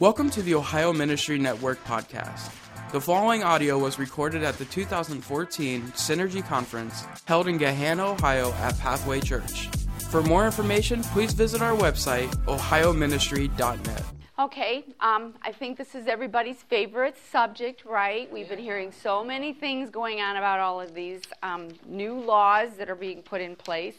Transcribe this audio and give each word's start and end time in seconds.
Welcome 0.00 0.30
to 0.30 0.42
the 0.42 0.54
Ohio 0.54 0.92
Ministry 0.92 1.40
Network 1.40 1.82
podcast. 1.82 2.52
The 2.92 3.00
following 3.00 3.42
audio 3.42 3.78
was 3.78 3.98
recorded 3.98 4.44
at 4.44 4.56
the 4.56 4.64
2014 4.66 5.82
Synergy 5.88 6.46
Conference 6.46 7.04
held 7.24 7.48
in 7.48 7.58
Gahanna, 7.58 8.12
Ohio 8.12 8.52
at 8.60 8.78
Pathway 8.78 9.20
Church. 9.20 9.66
For 10.10 10.22
more 10.22 10.46
information, 10.46 11.02
please 11.02 11.32
visit 11.32 11.62
our 11.62 11.76
website, 11.76 12.28
ohioministry.net. 12.46 14.04
Okay, 14.38 14.84
um, 15.00 15.34
I 15.42 15.50
think 15.50 15.76
this 15.76 15.96
is 15.96 16.06
everybody's 16.06 16.62
favorite 16.62 17.16
subject, 17.32 17.84
right? 17.84 18.32
We've 18.32 18.48
been 18.48 18.60
hearing 18.60 18.92
so 18.92 19.24
many 19.24 19.52
things 19.52 19.90
going 19.90 20.20
on 20.20 20.36
about 20.36 20.60
all 20.60 20.80
of 20.80 20.94
these 20.94 21.22
um, 21.42 21.70
new 21.88 22.20
laws 22.20 22.76
that 22.78 22.88
are 22.88 22.94
being 22.94 23.22
put 23.22 23.40
in 23.40 23.56
place. 23.56 23.96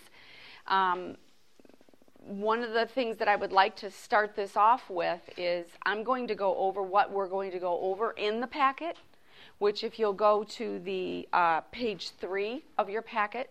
Um, 0.66 1.18
one 2.30 2.62
of 2.64 2.74
the 2.74 2.86
things 2.86 3.18
that 3.18 3.28
I 3.28 3.36
would 3.36 3.52
like 3.52 3.76
to 3.78 3.90
start 3.90 4.36
this 4.36 4.56
off 4.56 4.88
with 4.88 5.22
is 5.36 5.66
I'm 5.84 6.04
going 6.04 6.28
to 6.28 6.36
go 6.36 6.56
over 6.58 6.84
what 6.84 7.12
we're 7.12 7.28
going 7.28 7.50
to 7.52 7.60
go 7.60 7.80
over 7.80 8.12
in 8.12 8.40
the 8.40 8.46
packet, 8.46 8.98
which, 9.58 9.84
if 9.84 9.98
you'll 9.98 10.14
go 10.14 10.44
to 10.44 10.78
the 10.80 11.28
uh, 11.34 11.62
page 11.72 12.12
three 12.22 12.64
of 12.78 12.88
your 12.88 13.02
packet, 13.02 13.50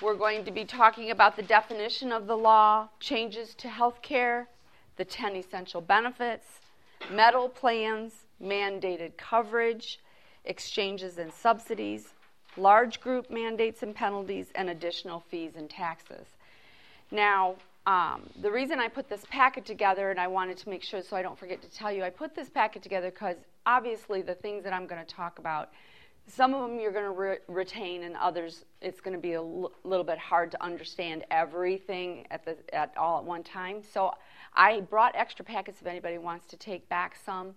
we're 0.00 0.14
going 0.14 0.42
to 0.46 0.50
be 0.50 0.64
talking 0.64 1.10
about 1.10 1.36
the 1.36 1.42
definition 1.42 2.10
of 2.10 2.26
the 2.26 2.36
law, 2.36 2.88
changes 2.98 3.54
to 3.56 3.68
health 3.68 4.00
care, 4.00 4.48
the 4.96 5.04
10 5.04 5.36
essential 5.36 5.82
benefits, 5.82 6.46
metal 7.12 7.50
plans, 7.50 8.24
mandated 8.42 9.18
coverage, 9.18 10.00
exchanges 10.46 11.18
and 11.18 11.30
subsidies 11.30 12.14
large 12.56 13.00
group 13.00 13.30
mandates 13.30 13.82
and 13.82 13.94
penalties, 13.94 14.46
and 14.54 14.70
additional 14.70 15.20
fees 15.20 15.52
and 15.56 15.68
taxes. 15.68 16.26
Now, 17.10 17.56
um, 17.86 18.28
the 18.42 18.50
reason 18.50 18.80
I 18.80 18.88
put 18.88 19.08
this 19.08 19.24
packet 19.30 19.64
together, 19.64 20.10
and 20.10 20.18
I 20.18 20.26
wanted 20.26 20.56
to 20.58 20.68
make 20.68 20.82
sure 20.82 21.02
so 21.02 21.16
I 21.16 21.22
don't 21.22 21.38
forget 21.38 21.62
to 21.62 21.70
tell 21.70 21.92
you, 21.92 22.02
I 22.02 22.10
put 22.10 22.34
this 22.34 22.48
packet 22.50 22.82
together 22.82 23.10
because 23.10 23.36
obviously 23.64 24.22
the 24.22 24.34
things 24.34 24.64
that 24.64 24.72
I'm 24.72 24.86
going 24.86 25.04
to 25.04 25.14
talk 25.14 25.38
about, 25.38 25.70
some 26.26 26.52
of 26.52 26.68
them 26.68 26.80
you're 26.80 26.92
going 26.92 27.04
to 27.04 27.10
re- 27.12 27.38
retain, 27.46 28.02
and 28.02 28.16
others 28.16 28.64
it's 28.80 29.00
going 29.00 29.14
to 29.14 29.20
be 29.20 29.34
a 29.34 29.40
l- 29.40 29.70
little 29.84 30.04
bit 30.04 30.18
hard 30.18 30.50
to 30.50 30.62
understand 30.62 31.24
everything 31.30 32.26
at 32.32 32.44
the 32.44 32.56
at 32.74 32.92
all 32.96 33.18
at 33.18 33.24
one 33.24 33.44
time. 33.44 33.82
So 33.94 34.12
I 34.54 34.80
brought 34.80 35.14
extra 35.14 35.44
packets 35.44 35.80
if 35.80 35.86
anybody 35.86 36.18
wants 36.18 36.46
to 36.46 36.56
take 36.56 36.88
back 36.88 37.16
some 37.24 37.54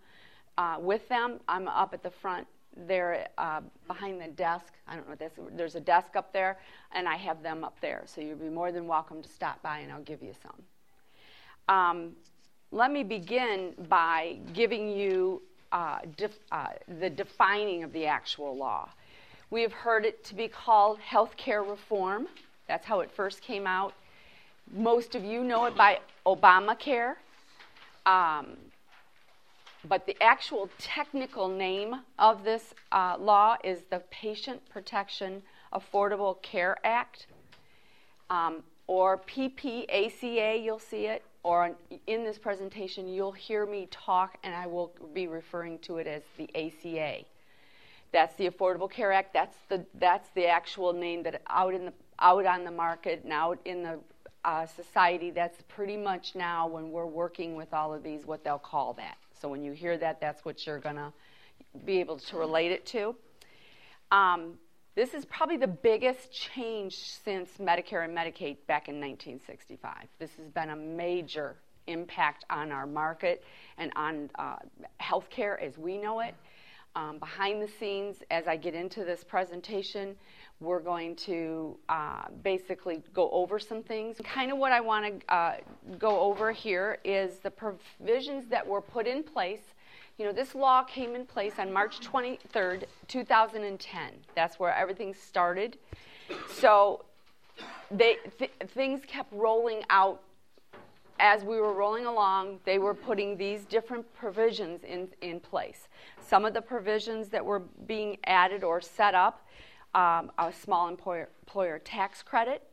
uh, 0.59 0.77
with 0.79 1.07
them. 1.09 1.39
I'm 1.47 1.67
up 1.67 1.95
at 1.95 2.03
the 2.03 2.11
front 2.11 2.45
they're 2.75 3.27
uh, 3.37 3.61
behind 3.87 4.21
the 4.21 4.27
desk. 4.27 4.73
I 4.87 4.95
don't 4.95 5.09
know. 5.09 5.49
There's 5.55 5.75
a 5.75 5.81
desk 5.81 6.15
up 6.15 6.31
there, 6.33 6.57
and 6.93 7.07
I 7.07 7.15
have 7.15 7.43
them 7.43 7.63
up 7.63 7.75
there. 7.81 8.03
So 8.05 8.21
you'd 8.21 8.39
be 8.39 8.49
more 8.49 8.71
than 8.71 8.87
welcome 8.87 9.21
to 9.21 9.29
stop 9.29 9.61
by, 9.61 9.79
and 9.79 9.91
I'll 9.91 10.01
give 10.01 10.21
you 10.21 10.33
some. 10.41 11.75
Um, 11.75 12.11
let 12.71 12.91
me 12.91 13.03
begin 13.03 13.73
by 13.89 14.37
giving 14.53 14.89
you 14.89 15.41
uh, 15.71 15.99
def- 16.17 16.39
uh, 16.51 16.67
the 16.99 17.09
defining 17.09 17.83
of 17.83 17.93
the 17.93 18.05
actual 18.05 18.55
law. 18.55 18.89
We 19.51 19.61
have 19.63 19.73
heard 19.73 20.05
it 20.05 20.23
to 20.25 20.35
be 20.35 20.47
called 20.47 20.99
health 20.99 21.35
care 21.35 21.63
reform. 21.63 22.27
That's 22.67 22.85
how 22.85 22.99
it 22.99 23.09
first 23.11 23.41
came 23.41 23.65
out. 23.65 23.93
Most 24.71 25.15
of 25.15 25.23
you 25.23 25.43
know 25.43 25.65
it 25.65 25.75
by 25.75 25.99
Obamacare. 26.25 27.15
Um, 28.05 28.57
but 29.88 30.05
the 30.05 30.22
actual 30.22 30.69
technical 30.77 31.47
name 31.47 31.95
of 32.17 32.44
this 32.44 32.73
uh, 32.91 33.16
law 33.17 33.55
is 33.63 33.80
the 33.89 33.99
Patient 34.11 34.61
Protection 34.69 35.41
Affordable 35.73 36.41
Care 36.41 36.77
Act, 36.83 37.27
um, 38.30 38.63
or 38.88 39.19
PPACA, 39.19 40.63
you'll 40.63 40.80
see 40.80 41.05
it, 41.05 41.23
or 41.44 41.75
in 42.08 42.23
this 42.23 42.38
presentation, 42.38 43.08
you'll 43.08 43.31
hear 43.31 43.66
me 43.66 43.88
talk 43.91 44.38
and 44.44 44.53
I 44.53 44.67
will 44.67 44.94
be 45.13 45.27
referring 45.27 45.80
to 45.80 45.97
it 45.97 46.08
as 46.08 46.23
the 46.38 46.49
ACA. 46.55 47.23
That's 48.11 48.36
the 48.36 48.49
Affordable 48.49 48.92
Care 48.92 49.14
Act. 49.14 49.33
That's 49.33 49.55
the, 49.70 49.86
that's 49.93 50.30
the 50.36 50.48
actual 50.48 50.92
name 50.92 51.23
that 51.23 51.42
out, 51.48 51.73
in 51.73 51.86
the, 51.86 51.93
out 52.20 52.45
on 52.45 52.65
the 52.65 52.71
market 52.71 53.21
and 53.23 53.32
out 53.32 53.59
in 53.64 53.83
the 53.83 53.99
uh, 54.43 54.65
society, 54.65 55.32
that's 55.32 55.61
pretty 55.67 55.98
much 55.98 56.33
now 56.36 56.67
when 56.67 56.92
we're 56.92 57.05
working 57.05 57.55
with 57.55 57.73
all 57.73 57.93
of 57.93 58.03
these, 58.03 58.26
what 58.26 58.43
they'll 58.43 58.58
call 58.58 58.93
that. 58.93 59.17
So 59.39 59.48
when 59.48 59.64
you 59.64 59.72
hear 59.72 59.98
that, 59.98 60.20
that's 60.20 60.44
what 60.44 60.66
you're 60.66 60.80
going 60.80 60.98
to 60.98 61.14
be 61.86 62.00
able 62.00 62.17
to 62.17 62.38
relate 62.38 62.72
it 62.72 62.86
to. 62.88 63.16
Um, 64.11 64.55
this 64.95 65.14
is 65.14 65.23
probably 65.26 65.58
the 65.58 65.67
biggest 65.67 66.32
change 66.32 66.98
since 66.98 67.50
Medicare 67.60 68.04
and 68.04 68.17
Medicaid 68.17 68.58
back 68.67 68.89
in 68.89 68.95
1965. 68.95 69.94
This 70.20 70.32
has 70.38 70.50
been 70.50 70.72
a 70.72 70.76
major 70.76 71.55
impact 71.88 72.44
on 72.50 72.72
our 72.72 72.86
market 72.86 73.44
and 73.77 73.92
on 73.95 74.30
uh, 74.38 74.58
healthcare 75.02 75.61
as 75.61 75.77
we 75.77 75.98
know 75.98 76.20
it. 76.20 76.36
Um, 76.95 77.20
behind 77.20 77.61
the 77.61 77.70
scenes, 77.80 78.17
as 78.32 78.48
I 78.48 78.58
get 78.58 78.73
into 78.73 79.06
this 79.06 79.23
presentation, 79.23 80.16
we're 80.61 80.81
going 80.81 81.15
to 81.15 81.77
uh, 81.87 82.23
basically 82.43 83.02
go 83.14 83.30
over 83.31 83.59
some 83.59 83.81
things. 83.81 84.17
Kind 84.23 84.52
of 84.52 84.58
what 84.58 84.71
I 84.71 84.81
want 84.81 85.21
to 85.21 85.33
uh, 85.33 85.55
go 85.97 86.20
over 86.20 86.52
here 86.52 86.97
is 87.03 87.39
the 87.39 87.52
provisions 87.52 88.47
that 88.49 88.65
were 88.67 88.81
put 88.81 89.08
in 89.08 89.23
place. 89.23 89.61
You 90.17 90.25
know, 90.25 90.33
this 90.33 90.53
law 90.55 90.83
came 90.83 91.15
in 91.15 91.25
place 91.25 91.53
on 91.59 91.71
March 91.71 92.02
23rd, 92.02 92.83
2010. 93.08 94.11
That's 94.36 94.59
where 94.59 94.75
everything 94.75 95.14
started. 95.14 95.77
So 96.53 97.05
they, 97.89 98.17
th- 98.37 98.52
things 98.67 99.02
kept 99.08 99.31
rolling 99.31 99.83
out 99.89 100.21
as 101.20 101.43
we 101.43 101.59
were 101.59 101.73
rolling 101.73 102.05
along, 102.05 102.59
they 102.64 102.80
were 102.80 102.93
putting 102.93 103.36
these 103.36 103.65
different 103.65 104.11
provisions 104.14 104.83
in, 104.83 105.09
in 105.21 105.39
place. 105.39 105.89
Some 106.21 106.45
of 106.45 106.53
the 106.53 106.61
provisions 106.61 107.27
that 107.30 107.43
were 107.43 107.59
being 107.59 108.17
added 108.26 108.64
or 108.64 108.80
set 108.80 109.14
up 109.15 109.45
um, 109.94 110.32
a 110.38 110.52
small 110.54 110.88
employer, 110.88 111.30
employer 111.42 111.80
tax 111.80 112.22
credit, 112.22 112.64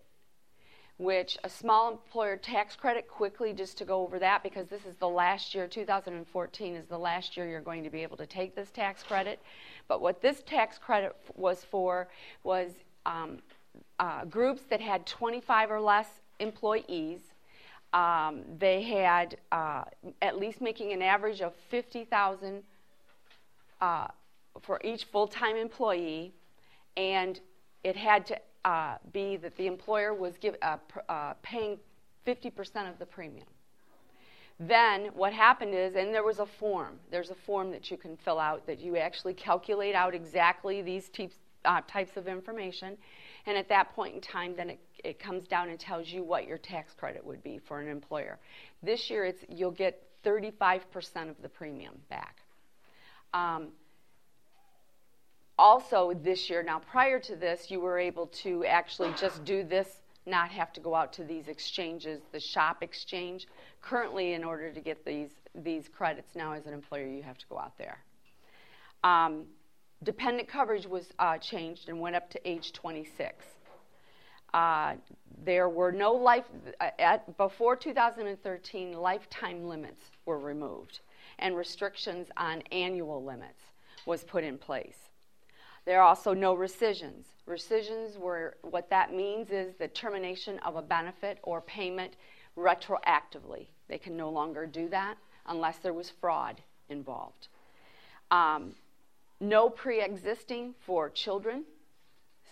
which 0.99 1.37
a 1.45 1.49
small 1.49 1.91
employer 1.91 2.37
tax 2.37 2.75
credit, 2.77 3.09
quickly 3.09 3.53
just 3.53 3.77
to 3.79 3.85
go 3.85 4.03
over 4.03 4.19
that, 4.19 4.43
because 4.43 4.69
this 4.69 4.87
is 4.87 4.97
the 4.97 5.09
last 5.09 5.55
year, 5.55 5.67
2014 5.67 6.75
is 6.75 6.87
the 6.87 6.99
last 6.99 7.37
year 7.37 7.49
you're 7.49 7.61
going 7.61 7.85
to 7.85 7.91
be 7.91 8.03
able 8.03 8.17
to 8.17 8.27
take 8.27 8.55
this 8.55 8.71
tax 8.71 9.03
credit. 9.03 9.41
But 9.89 10.01
what 10.01 10.23
this 10.23 10.43
tax 10.47 10.79
credit 10.79 11.15
was 11.35 11.65
for 11.65 12.09
was 12.45 12.73
um, 13.05 13.39
uh, 13.99 14.25
groups 14.25 14.63
that 14.71 14.81
had 14.81 15.07
25 15.07 15.71
or 15.71 15.81
less 15.81 16.09
employees. 16.39 17.21
Um, 17.93 18.43
they 18.59 18.83
had 18.83 19.37
uh, 19.53 19.85
at 20.21 20.39
least 20.39 20.61
making 20.61 20.93
an 20.93 21.03
average 21.03 21.41
of 21.41 21.55
50,000 21.71 22.63
uh, 23.81 24.09
for 24.63 24.81
each 24.83 25.05
full-time 25.05 25.57
employee 25.57 26.33
and 26.97 27.41
it 27.85 27.97
had 27.97 28.27
to 28.27 28.39
uh, 28.65 28.97
be 29.13 29.37
that 29.37 29.57
the 29.57 29.67
employer 29.67 30.13
was 30.13 30.35
give, 30.39 30.57
uh, 30.63 30.77
pr- 30.89 30.99
uh, 31.09 31.35
paying 31.43 31.79
50% 32.27 32.91
of 32.91 32.99
the 32.99 33.07
premium. 33.07 33.47
Then 34.59 35.07
what 35.15 35.33
happened 35.33 35.75
is, 35.75 35.95
and 35.97 36.15
there 36.15 36.25
was 36.25 36.39
a 36.39 36.47
form. 36.47 36.99
There's 37.11 37.31
a 37.31 37.35
form 37.35 37.71
that 37.73 37.91
you 37.91 37.97
can 37.97 38.17
fill 38.17 38.39
out 38.39 38.67
that 38.67 38.81
you 38.81 38.97
actually 38.97 39.35
calculate 39.35 39.95
out 39.95 40.15
exactly 40.15 40.81
these 40.81 41.11
types, 41.11 41.37
uh, 41.65 41.83
types 41.87 42.17
of 42.17 42.27
information. 42.27 42.97
And 43.45 43.57
at 43.57 43.69
that 43.69 43.95
point 43.95 44.15
in 44.15 44.21
time, 44.21 44.55
then 44.57 44.71
it, 44.71 44.81
it 45.05 45.19
comes 45.19 45.47
down 45.47 45.69
and 45.69 45.79
tells 45.79 46.09
you 46.09 46.25
what 46.25 46.47
your 46.47 46.59
tax 46.59 46.95
credit 46.95 47.25
would 47.25 47.43
be 47.45 47.59
for 47.59 47.81
an 47.81 47.89
employer. 47.89 48.39
This 48.83 49.11
year, 49.11 49.27
it's, 49.27 49.45
you'll 49.49 49.71
get 49.71 50.03
35% 50.25 50.81
of 51.29 51.41
the 51.43 51.49
premium 51.49 51.95
back. 52.09 52.41
Um, 53.35 53.69
also 55.59 56.13
this 56.13 56.51
year, 56.51 56.63
now 56.63 56.79
prior 56.79 57.19
to 57.21 57.37
this, 57.37 57.71
you 57.71 57.81
were 57.81 57.99
able 57.99 58.27
to 58.29 58.65
actually 58.65 59.13
just 59.19 59.45
do 59.45 59.65
this, 59.65 60.03
not 60.27 60.51
have 60.51 60.73
to 60.75 60.81
go 60.81 60.95
out 60.95 61.13
to 61.15 61.25
these 61.25 61.49
exchanges, 61.49 62.21
the 62.33 62.41
shop 62.41 62.83
exchange. 62.83 63.47
Currently, 63.81 64.35
in 64.35 64.45
order 64.45 64.73
to 64.73 64.81
get 64.81 65.05
these, 65.05 65.31
these 65.55 65.89
credits 65.89 66.35
now 66.35 66.53
as 66.53 66.67
an 66.67 66.75
employer, 66.75 67.07
you 67.07 67.23
have 67.23 67.39
to 67.39 67.47
go 67.47 67.59
out 67.59 67.79
there. 67.79 67.99
Um, 69.05 69.45
dependent 70.03 70.49
coverage 70.49 70.87
was 70.87 71.13
uh, 71.19 71.39
changed 71.39 71.89
and 71.89 72.01
went 72.01 72.17
up 72.17 72.29
to 72.31 72.49
age 72.49 72.73
26. 72.73 73.45
Uh, 74.53 74.95
there 75.45 75.69
were 75.69 75.93
no 75.93 76.13
life, 76.13 76.45
uh, 76.81 76.91
at, 76.99 77.37
before 77.37 77.77
2013, 77.77 78.93
lifetime 78.95 79.65
limits 79.65 80.03
were 80.25 80.39
removed 80.39 81.01
and 81.39 81.57
restrictions 81.57 82.29
on 82.37 82.63
annual 82.73 83.23
limits 83.23 83.61
was 84.07 84.25
put 84.25 84.45
in 84.45 84.57
place. 84.57 85.06
There 85.87 86.01
are 86.01 86.09
also 86.09 86.35
no 86.35 86.53
rescissions. 86.53 87.27
Rescissions 87.47 88.19
were 88.19 88.57
what 88.63 88.91
that 88.91 89.15
means 89.15 89.51
is 89.51 89.77
the 89.77 89.87
termination 89.89 90.59
of 90.59 90.75
a 90.75 90.83
benefit 90.83 91.39
or 91.45 91.61
payment 91.61 92.15
retroactively. 92.59 93.69
They 93.89 93.99
can 93.99 94.17
no 94.17 94.29
longer 94.29 94.67
do 94.67 94.89
that 94.89 95.17
unless 95.47 95.79
there 95.79 95.93
was 95.93 96.11
fraud 96.11 96.61
involved. 96.89 97.47
Um, 98.33 98.75
no 99.41 99.71
pre 99.71 100.03
existing 100.03 100.75
for 100.81 101.09
children. 101.09 101.65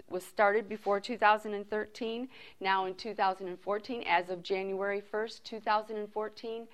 was 0.08 0.24
started 0.24 0.68
before 0.68 1.00
2013. 1.00 2.28
Now 2.60 2.84
in 2.86 2.94
2014, 2.94 4.04
as 4.06 4.30
of 4.30 4.44
January 4.44 5.02
1st, 5.12 5.42
2014, 5.42 6.68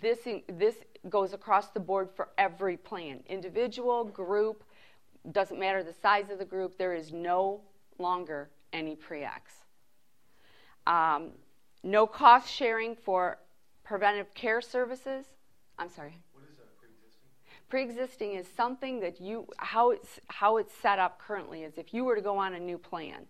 this, 0.00 0.20
this 0.48 0.76
goes 1.10 1.34
across 1.34 1.68
the 1.68 1.80
board 1.80 2.08
for 2.16 2.28
every 2.38 2.78
plan 2.78 3.20
individual, 3.28 4.04
group, 4.04 4.64
doesn't 5.32 5.58
matter 5.58 5.82
the 5.82 5.92
size 5.92 6.30
of 6.30 6.38
the 6.38 6.44
group, 6.44 6.76
there 6.76 6.94
is 6.94 7.12
no 7.12 7.60
longer 7.98 8.50
any 8.72 8.96
pre-X. 8.96 9.52
Um, 10.86 11.30
no 11.82 12.06
cost 12.06 12.50
sharing 12.50 12.94
for 12.94 13.38
preventive 13.84 14.32
care 14.34 14.60
services. 14.60 15.26
I'm 15.78 15.88
sorry. 15.88 16.18
What 16.32 16.44
is 16.50 16.56
that, 16.56 16.78
pre-existing? 16.78 17.28
Pre-existing 17.68 18.34
is 18.34 18.46
something 18.56 19.00
that 19.00 19.20
you 19.20 19.46
how 19.56 19.90
it's 19.90 20.20
how 20.28 20.56
it's 20.58 20.72
set 20.74 20.98
up 20.98 21.18
currently 21.18 21.62
is 21.62 21.78
if 21.78 21.94
you 21.94 22.04
were 22.04 22.16
to 22.16 22.22
go 22.22 22.36
on 22.36 22.54
a 22.54 22.60
new 22.60 22.78
plan. 22.78 23.26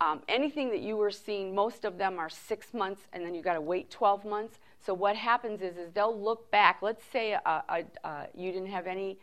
Um, 0.00 0.22
anything 0.28 0.70
that 0.70 0.80
you 0.80 0.96
were 0.96 1.10
seeing, 1.10 1.54
most 1.54 1.84
of 1.84 1.98
them 1.98 2.18
are 2.18 2.30
six 2.30 2.72
months, 2.72 3.02
and 3.12 3.22
then 3.22 3.34
you 3.34 3.42
got 3.42 3.54
to 3.54 3.60
wait 3.60 3.90
12 3.90 4.24
months. 4.24 4.58
So 4.80 4.94
what 4.94 5.14
happens 5.14 5.60
is, 5.60 5.76
is 5.76 5.92
they'll 5.92 6.18
look 6.18 6.50
back. 6.50 6.78
Let's 6.80 7.04
say 7.12 7.34
uh, 7.34 7.60
uh, 8.02 8.24
you 8.34 8.50
didn't 8.50 8.70
have 8.70 8.86
any 8.86 9.18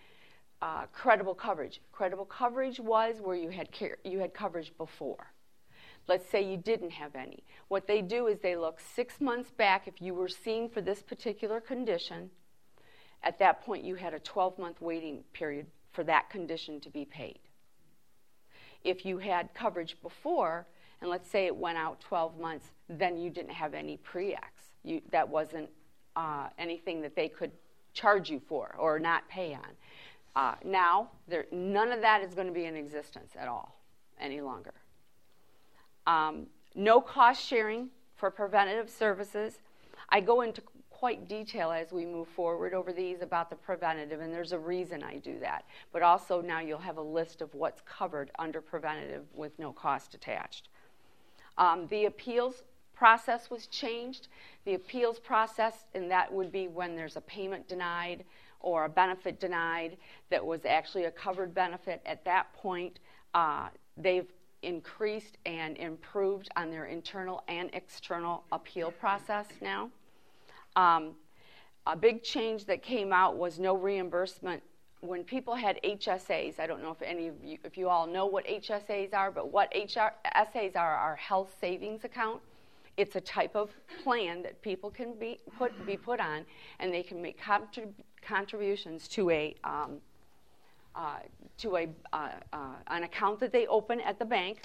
uh, 0.61 0.85
credible 0.91 1.35
coverage. 1.35 1.81
Credible 1.91 2.25
coverage 2.25 2.79
was 2.79 3.17
where 3.21 3.35
you 3.35 3.49
had 3.49 3.71
care, 3.71 3.97
you 4.03 4.19
had 4.19 4.33
coverage 4.33 4.73
before. 4.77 5.33
Let's 6.07 6.29
say 6.29 6.41
you 6.41 6.57
didn't 6.57 6.91
have 6.91 7.15
any. 7.15 7.43
What 7.67 7.85
they 7.85 8.01
do 8.01 8.27
is 8.27 8.39
they 8.39 8.55
look 8.55 8.79
six 8.79 9.19
months 9.19 9.51
back 9.51 9.87
if 9.87 10.01
you 10.01 10.13
were 10.13 10.29
seen 10.29 10.69
for 10.69 10.81
this 10.81 11.01
particular 11.01 11.59
condition. 11.59 12.29
At 13.23 13.39
that 13.39 13.65
point, 13.65 13.83
you 13.83 13.95
had 13.95 14.13
a 14.13 14.19
12 14.19 14.57
month 14.57 14.81
waiting 14.81 15.23
period 15.33 15.67
for 15.91 16.03
that 16.05 16.29
condition 16.29 16.79
to 16.81 16.89
be 16.89 17.03
paid. 17.03 17.39
If 18.83 19.05
you 19.05 19.17
had 19.17 19.53
coverage 19.53 19.97
before, 20.01 20.65
and 21.01 21.09
let's 21.09 21.29
say 21.29 21.45
it 21.45 21.55
went 21.55 21.77
out 21.77 21.99
12 21.99 22.39
months, 22.39 22.67
then 22.87 23.17
you 23.17 23.29
didn't 23.29 23.51
have 23.51 23.73
any 23.73 23.97
pre-X. 23.97 24.45
You, 24.83 25.01
that 25.11 25.27
wasn't 25.27 25.69
uh, 26.15 26.47
anything 26.57 27.01
that 27.01 27.15
they 27.15 27.27
could 27.27 27.51
charge 27.93 28.29
you 28.29 28.39
for 28.47 28.75
or 28.79 28.99
not 28.99 29.27
pay 29.27 29.53
on. 29.53 29.75
Uh, 30.37 30.53
now, 30.63 31.09
there, 31.27 31.47
none 31.51 31.91
of 31.91 31.99
that 32.01 32.21
is 32.21 32.35
going 32.35 32.45
to 32.45 32.53
be 32.53 32.65
in 32.65 32.75
existence 32.75 33.31
at 33.39 33.47
all 33.47 33.81
any 34.21 34.39
longer. 34.39 34.73
Um, 36.05 36.45
no 36.75 37.01
cost 37.01 37.43
sharing 37.43 37.89
for 38.15 38.29
preventative 38.29 38.87
services. 38.87 39.57
I 40.09 40.21
go 40.21 40.41
into 40.41 40.61
quite 40.91 41.27
detail 41.27 41.71
as 41.71 41.91
we 41.91 42.05
move 42.05 42.27
forward 42.27 42.75
over 42.75 42.93
these 42.93 43.23
about 43.23 43.49
the 43.49 43.55
preventative, 43.55 44.21
and 44.21 44.31
there's 44.31 44.51
a 44.51 44.59
reason 44.59 45.01
I 45.01 45.17
do 45.17 45.39
that. 45.39 45.65
But 45.91 46.03
also 46.03 46.39
now 46.39 46.59
you'll 46.59 46.77
have 46.77 46.97
a 46.97 47.01
list 47.01 47.41
of 47.41 47.51
what's 47.55 47.81
covered 47.81 48.29
under 48.37 48.61
preventative 48.61 49.23
with 49.33 49.57
no 49.57 49.71
cost 49.73 50.13
attached. 50.13 50.69
Um, 51.57 51.87
the 51.87 52.05
appeals 52.05 52.61
process 52.93 53.49
was 53.49 53.65
changed. 53.65 54.27
The 54.65 54.75
appeals 54.75 55.17
process, 55.17 55.85
and 55.95 56.11
that 56.11 56.31
would 56.31 56.51
be 56.51 56.67
when 56.67 56.95
there's 56.95 57.15
a 57.15 57.21
payment 57.21 57.67
denied 57.67 58.23
or 58.59 58.85
a 58.85 58.89
benefit 58.89 59.39
denied 59.39 59.97
that 60.29 60.45
was 60.45 60.65
actually 60.65 61.05
a 61.05 61.11
covered 61.11 61.53
benefit. 61.53 62.01
At 62.05 62.23
that 62.25 62.51
point, 62.53 62.99
uh, 63.33 63.69
they've 63.95 64.31
increased 64.63 65.37
and 65.45 65.77
improved 65.77 66.49
on 66.55 66.69
their 66.71 66.85
internal 66.85 67.43
and 67.47 67.69
external 67.73 68.43
appeal 68.51 68.91
process 68.91 69.45
now. 69.61 69.89
Um, 70.75 71.15
a 71.85 71.95
big 71.95 72.23
change 72.23 72.65
that 72.65 72.81
came 72.81 73.13
out 73.13 73.37
was 73.37 73.59
no 73.59 73.75
reimbursement 73.75 74.61
when 75.01 75.23
people 75.23 75.55
had 75.55 75.79
HSAs. 75.83 76.59
I 76.59 76.67
don't 76.67 76.81
know 76.81 76.91
if 76.91 77.01
any 77.01 77.27
of 77.27 77.35
you, 77.43 77.57
if 77.63 77.77
you 77.77 77.87
all 77.87 78.07
know 78.07 78.25
what 78.25 78.45
HSAs 78.45 79.13
are, 79.13 79.31
but 79.31 79.51
what 79.51 79.71
HSAs 79.73 80.75
are 80.75 80.95
are 80.95 81.15
health 81.15 81.55
savings 81.61 82.03
account. 82.03 82.41
It's 82.97 83.15
a 83.15 83.21
type 83.21 83.55
of 83.55 83.69
plan 84.03 84.41
that 84.41 84.59
people 84.63 84.89
can 84.89 85.13
be 85.13 85.39
put 85.57 85.85
be 85.85 85.97
put 85.97 86.19
on, 86.19 86.45
and 86.79 86.91
they 86.91 87.03
can 87.03 87.21
make 87.21 87.39
contrib- 87.39 87.93
contributions 88.27 89.07
to 89.07 89.29
a 89.29 89.55
um, 89.63 90.01
uh, 90.95 91.19
to 91.59 91.77
a, 91.77 91.87
uh, 92.11 92.29
uh, 92.53 92.57
an 92.87 93.03
account 93.03 93.39
that 93.39 93.51
they 93.51 93.67
open 93.67 94.01
at 94.01 94.17
the 94.17 94.25
bank 94.25 94.63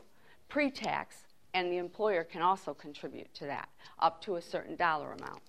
pre-tax, 0.49 1.17
and 1.55 1.71
the 1.71 1.77
employer 1.77 2.25
can 2.25 2.41
also 2.43 2.73
contribute 2.75 3.33
to 3.35 3.45
that 3.45 3.69
up 3.99 4.21
to 4.23 4.37
a 4.37 4.43
certain 4.43 4.75
dollar 4.77 5.13
amount. 5.13 5.41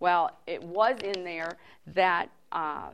Well, 0.00 0.30
it 0.46 0.62
was 0.62 0.98
in 1.02 1.24
there 1.24 1.56
that 1.94 2.30
uh, 2.52 2.90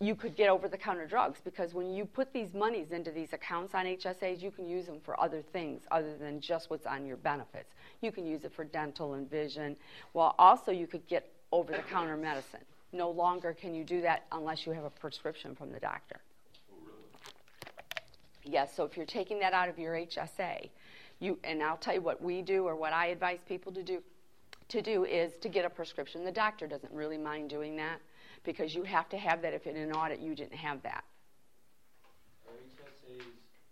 you 0.00 0.14
could 0.14 0.36
get 0.36 0.48
over 0.48 0.68
the 0.68 0.76
counter 0.76 1.06
drugs 1.06 1.40
because 1.42 1.72
when 1.72 1.92
you 1.94 2.04
put 2.04 2.32
these 2.32 2.52
monies 2.52 2.92
into 2.92 3.10
these 3.10 3.32
accounts 3.32 3.74
on 3.74 3.86
HSAs, 3.86 4.42
you 4.42 4.50
can 4.50 4.68
use 4.68 4.86
them 4.86 5.00
for 5.02 5.18
other 5.20 5.40
things 5.40 5.82
other 5.90 6.16
than 6.16 6.40
just 6.40 6.68
what's 6.70 6.86
on 6.86 7.06
your 7.06 7.16
benefits. 7.16 7.74
You 8.02 8.12
can 8.12 8.26
use 8.26 8.44
it 8.44 8.52
for 8.54 8.64
dental 8.64 9.14
and 9.14 9.30
vision. 9.30 9.76
while 10.12 10.34
also, 10.38 10.70
you 10.70 10.86
could 10.86 11.06
get 11.06 11.30
over 11.52 11.72
the 11.72 11.82
counter 11.90 12.16
medicine. 12.16 12.60
No 12.94 13.10
longer 13.10 13.52
can 13.52 13.74
you 13.74 13.82
do 13.82 14.00
that 14.02 14.22
unless 14.30 14.64
you 14.64 14.72
have 14.72 14.84
a 14.84 14.90
prescription 14.90 15.56
from 15.56 15.72
the 15.72 15.80
doctor. 15.80 16.20
Oh, 16.72 16.76
yes, 18.44 18.72
so 18.72 18.84
if 18.84 18.96
you're 18.96 19.04
taking 19.04 19.40
that 19.40 19.52
out 19.52 19.68
of 19.68 19.80
your 19.80 19.94
HSA, 19.94 20.70
you 21.18 21.36
and 21.42 21.60
I'll 21.60 21.76
tell 21.76 21.94
you 21.94 22.00
what 22.00 22.22
we 22.22 22.40
do 22.40 22.64
or 22.64 22.76
what 22.76 22.92
I 22.92 23.06
advise 23.06 23.40
people 23.48 23.72
to 23.72 23.82
do 23.82 24.00
to 24.68 24.80
do 24.80 25.04
is 25.04 25.36
to 25.38 25.48
get 25.48 25.64
a 25.64 25.70
prescription. 25.70 26.24
The 26.24 26.30
doctor 26.30 26.68
doesn't 26.68 26.92
really 26.92 27.18
mind 27.18 27.50
doing 27.50 27.74
that 27.76 27.98
because 28.44 28.76
you 28.76 28.84
have 28.84 29.08
to 29.08 29.18
have 29.18 29.42
that 29.42 29.54
if 29.54 29.66
in 29.66 29.76
an 29.76 29.90
audit 29.90 30.20
you 30.20 30.36
didn't 30.36 30.54
have 30.54 30.80
that. 30.84 31.02
Are 32.46 32.54
HSAs 32.54 33.24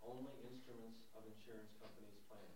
only 0.05 0.33
instruments 0.51 0.99
of 1.17 1.23
insurance 1.31 1.71
companies' 1.81 2.19
plans? 2.29 2.51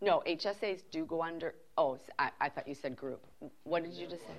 No, 0.00 0.22
HSAs 0.28 0.82
do 0.92 1.04
go 1.04 1.24
under. 1.24 1.54
Oh, 1.76 1.98
I, 2.20 2.30
I 2.40 2.48
thought 2.48 2.68
you 2.68 2.76
said 2.76 2.94
group. 2.94 3.26
What 3.64 3.82
did 3.82 3.94
you 3.94 4.06
just 4.06 4.22
say? 4.22 4.34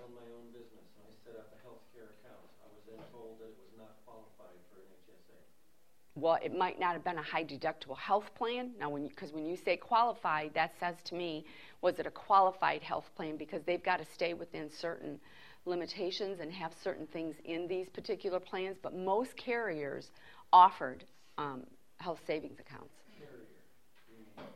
Well, 6.22 6.38
it 6.44 6.56
might 6.56 6.80
not 6.80 6.94
have 6.94 7.04
been 7.04 7.18
a 7.18 7.24
high 7.24 7.44
deductible 7.44 7.98
health 7.98 8.34
plan. 8.36 8.72
Now, 8.80 8.96
because 8.96 9.34
when, 9.34 9.44
when, 9.44 9.52
you 9.52 9.58
say 9.58 9.76
qualified, 9.76 10.54
that 10.54 10.74
says 10.80 10.96
to 11.06 11.16
me, 11.16 11.46
was 11.82 11.98
it 11.98 12.06
a 12.06 12.12
qualified 12.12 12.84
health 12.84 13.10
plan? 13.16 13.38
Because 13.38 13.64
they've 13.64 13.84
got 13.84 13.98
to 13.98 14.06
stay 14.14 14.34
within 14.34 14.70
certain 14.70 15.20
limitations 15.66 16.40
and 16.40 16.52
have 16.52 16.74
certain 16.84 17.08
things 17.08 17.36
in 17.46 17.68
these 17.68 17.90
particular 17.90 18.40
plans. 18.40 18.78
But 18.82 18.96
most 18.96 19.36
carriers 19.36 20.12
offered 20.54 21.04
um, 21.38 21.64
health 21.98 22.20
savings 22.28 22.60
accounts. 22.60 22.94
Carrier. 23.18 24.48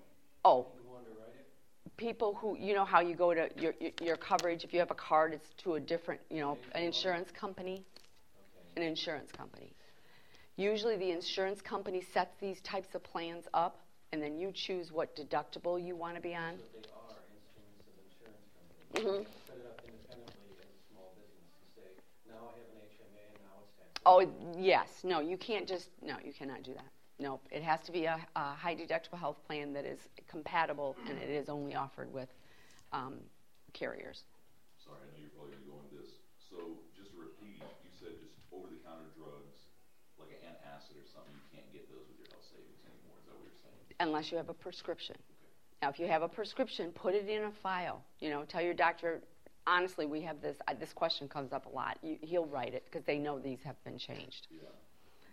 Oh. 0.44 0.68
People 1.98 2.36
who, 2.36 2.58
you 2.60 2.74
know 2.74 2.84
how 2.84 3.00
you 3.00 3.16
go 3.16 3.34
to 3.34 3.48
your, 3.58 3.74
your, 3.80 3.92
your, 4.02 4.18
coverage, 4.18 4.66
if 4.66 4.74
you 4.74 4.80
have 4.80 4.92
a 4.92 4.96
card, 4.96 5.34
it's 5.34 5.48
to 5.64 5.76
a 5.76 5.80
different, 5.80 6.20
you 6.30 6.42
know, 6.42 6.58
an 6.74 6.84
insurance 6.84 7.32
company. 7.32 7.86
An 8.76 8.84
insurance 8.84 9.32
company. 9.32 9.72
Usually, 10.58 10.96
the 10.96 11.12
insurance 11.12 11.62
company 11.62 12.02
sets 12.02 12.36
these 12.40 12.62
types 12.62 12.96
of 12.96 13.04
plans 13.04 13.46
up, 13.54 13.82
and 14.14 14.22
then 14.22 14.38
you 14.38 14.52
choose 14.54 14.92
what 14.92 15.16
deductible 15.16 15.84
you 15.84 15.96
want 15.96 16.16
to 16.16 16.22
be 16.22 16.34
on. 16.34 16.56
So 16.58 16.64
they 16.74 16.88
are 16.88 17.20
instruments 17.36 17.84
of 17.84 17.96
insurance 18.08 18.48
companies. 18.64 19.04
Mm-hmm. 19.04 19.24
Set 19.48 19.58
it 19.60 19.68
up 19.68 19.82
independently 19.84 20.56
as 20.56 20.72
a 20.72 20.80
small 20.88 21.12
business 21.20 21.52
to 21.60 21.66
say, 21.76 21.90
now 22.32 22.56
I 22.56 22.56
have 22.56 22.72
an 22.72 22.88
HMA 22.88 23.20
and 23.28 23.44
now 23.44 23.68
it's 23.68 23.76
taxable. 23.76 24.08
Oh, 24.08 24.24
yes. 24.58 25.04
No, 25.04 25.20
you 25.20 25.36
can't 25.36 25.68
just, 25.68 25.90
no, 26.02 26.16
you 26.24 26.32
cannot 26.32 26.64
do 26.64 26.74
that. 26.74 26.88
No, 27.20 27.40
it 27.52 27.64
has 27.64 27.80
to 27.88 27.92
be 27.92 28.06
a, 28.06 28.20
a 28.36 28.56
high 28.56 28.76
deductible 28.76 29.20
health 29.20 29.40
plan 29.48 29.72
that 29.74 29.86
is 29.86 30.00
compatible 30.28 30.96
and 31.08 31.18
it 31.18 31.30
is 31.30 31.48
only 31.48 31.76
offered 31.76 32.12
with 32.14 32.28
um, 32.92 33.16
carriers. 33.72 34.24
Sorry, 34.84 35.00
I 35.00 35.08
know 35.12 35.20
you're 35.20 35.32
probably 35.32 35.56
going 35.56 35.64
to 35.64 35.72
go 35.72 35.78
into 35.84 35.96
this. 36.04 36.12
So, 36.40 36.80
just 36.92 37.12
to 37.12 37.18
repeat, 37.20 37.60
you 37.60 37.92
said 37.96 38.20
just 38.20 38.36
over 38.52 38.68
the 38.68 38.80
counter 38.84 39.08
drugs 39.16 39.72
like 40.20 40.36
an 40.36 40.44
antacid 40.44 41.00
or 41.00 41.08
something, 41.08 41.32
you 41.32 41.48
can't 41.56 41.68
get 41.72 41.88
those 41.88 42.04
with 42.04 42.20
your 42.20 42.28
health 42.36 42.48
savings 42.52 42.84
anymore. 42.84 43.16
Is 43.24 43.32
that 43.32 43.36
what 43.40 43.48
you're 43.48 43.64
saying? 43.64 43.85
Unless 44.00 44.32
you 44.32 44.38
have 44.38 44.50
a 44.50 44.54
prescription. 44.54 45.16
Now, 45.82 45.90
if 45.90 46.00
you 46.00 46.08
have 46.08 46.22
a 46.22 46.28
prescription, 46.28 46.92
put 46.92 47.14
it 47.14 47.28
in 47.28 47.44
a 47.44 47.52
file. 47.52 48.04
You 48.20 48.30
know, 48.30 48.44
tell 48.44 48.62
your 48.62 48.74
doctor. 48.74 49.22
Honestly, 49.68 50.06
we 50.06 50.22
have 50.22 50.42
this. 50.42 50.58
Uh, 50.68 50.74
this 50.80 50.94
question 50.94 51.28
comes 51.28 51.54
up 51.54 51.66
a 51.66 51.70
lot. 51.70 51.98
You, 52.02 52.18
he'll 52.22 52.46
write 52.46 52.74
it 52.74 52.86
because 52.86 53.06
they 53.06 53.18
know 53.18 53.40
these 53.40 53.60
have 53.64 53.82
been 53.84 53.98
changed. 53.98 54.48
Yeah. 54.52 54.68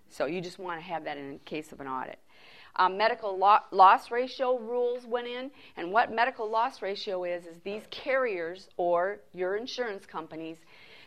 So 0.08 0.26
you 0.26 0.40
just 0.40 0.58
want 0.58 0.78
to 0.78 0.84
have 0.84 1.04
that 1.04 1.16
in 1.16 1.38
case 1.44 1.72
of 1.72 1.80
an 1.80 1.86
audit. 1.86 2.18
Um, 2.76 2.96
medical 2.96 3.36
lo- 3.36 3.58
loss 3.70 4.10
ratio 4.10 4.58
rules 4.58 5.06
went 5.06 5.26
in, 5.26 5.50
and 5.76 5.92
what 5.92 6.12
medical 6.12 6.48
loss 6.48 6.80
ratio 6.80 7.24
is 7.24 7.44
is 7.44 7.58
these 7.64 7.82
carriers 7.90 8.68
or 8.76 9.20
your 9.34 9.56
insurance 9.56 10.06
companies 10.06 10.58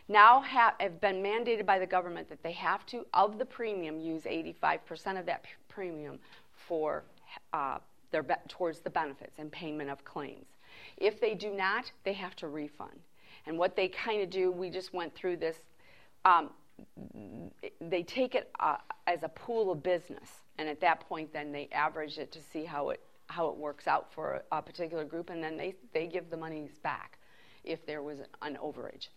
now 0.08 0.40
have, 0.42 0.74
have 0.78 1.00
been 1.00 1.22
mandated 1.22 1.66
by 1.66 1.78
the 1.78 1.86
government 1.86 2.28
that 2.28 2.42
they 2.42 2.52
have 2.52 2.86
to, 2.86 3.04
of 3.12 3.38
the 3.38 3.44
premium, 3.44 3.98
use 3.98 4.22
85% 4.22 5.18
of 5.18 5.26
that 5.26 5.42
p- 5.42 5.50
premium 5.68 6.20
for 6.68 7.02
uh, 7.52 7.78
their 8.10 8.22
be- 8.22 8.34
towards 8.48 8.80
the 8.80 8.90
benefits 8.90 9.38
and 9.38 9.50
payment 9.50 9.90
of 9.90 10.04
claims. 10.04 10.46
If 10.96 11.20
they 11.20 11.34
do 11.34 11.50
not, 11.50 11.90
they 12.04 12.12
have 12.14 12.36
to 12.36 12.48
refund. 12.48 13.00
And 13.46 13.58
what 13.58 13.76
they 13.76 13.88
kind 13.88 14.22
of 14.22 14.30
do, 14.30 14.50
we 14.50 14.70
just 14.70 14.92
went 14.92 15.14
through 15.14 15.36
this. 15.36 15.56
Um, 16.24 16.50
they 17.80 18.02
take 18.02 18.34
it 18.34 18.50
uh, 18.60 18.76
as 19.06 19.22
a 19.22 19.28
pool 19.28 19.72
of 19.72 19.82
business, 19.82 20.28
and 20.58 20.68
at 20.68 20.80
that 20.80 21.00
point, 21.08 21.32
then 21.32 21.52
they 21.52 21.68
average 21.72 22.18
it 22.18 22.32
to 22.32 22.40
see 22.42 22.64
how 22.64 22.90
it 22.90 23.00
how 23.28 23.48
it 23.48 23.56
works 23.56 23.88
out 23.88 24.12
for 24.12 24.42
a, 24.52 24.58
a 24.58 24.62
particular 24.62 25.04
group, 25.04 25.30
and 25.30 25.42
then 25.42 25.56
they 25.56 25.74
they 25.92 26.06
give 26.06 26.28
the 26.30 26.36
monies 26.36 26.78
back 26.82 27.18
if 27.64 27.84
there 27.86 28.02
was 28.02 28.18
an 28.42 28.58
overage. 28.62 29.08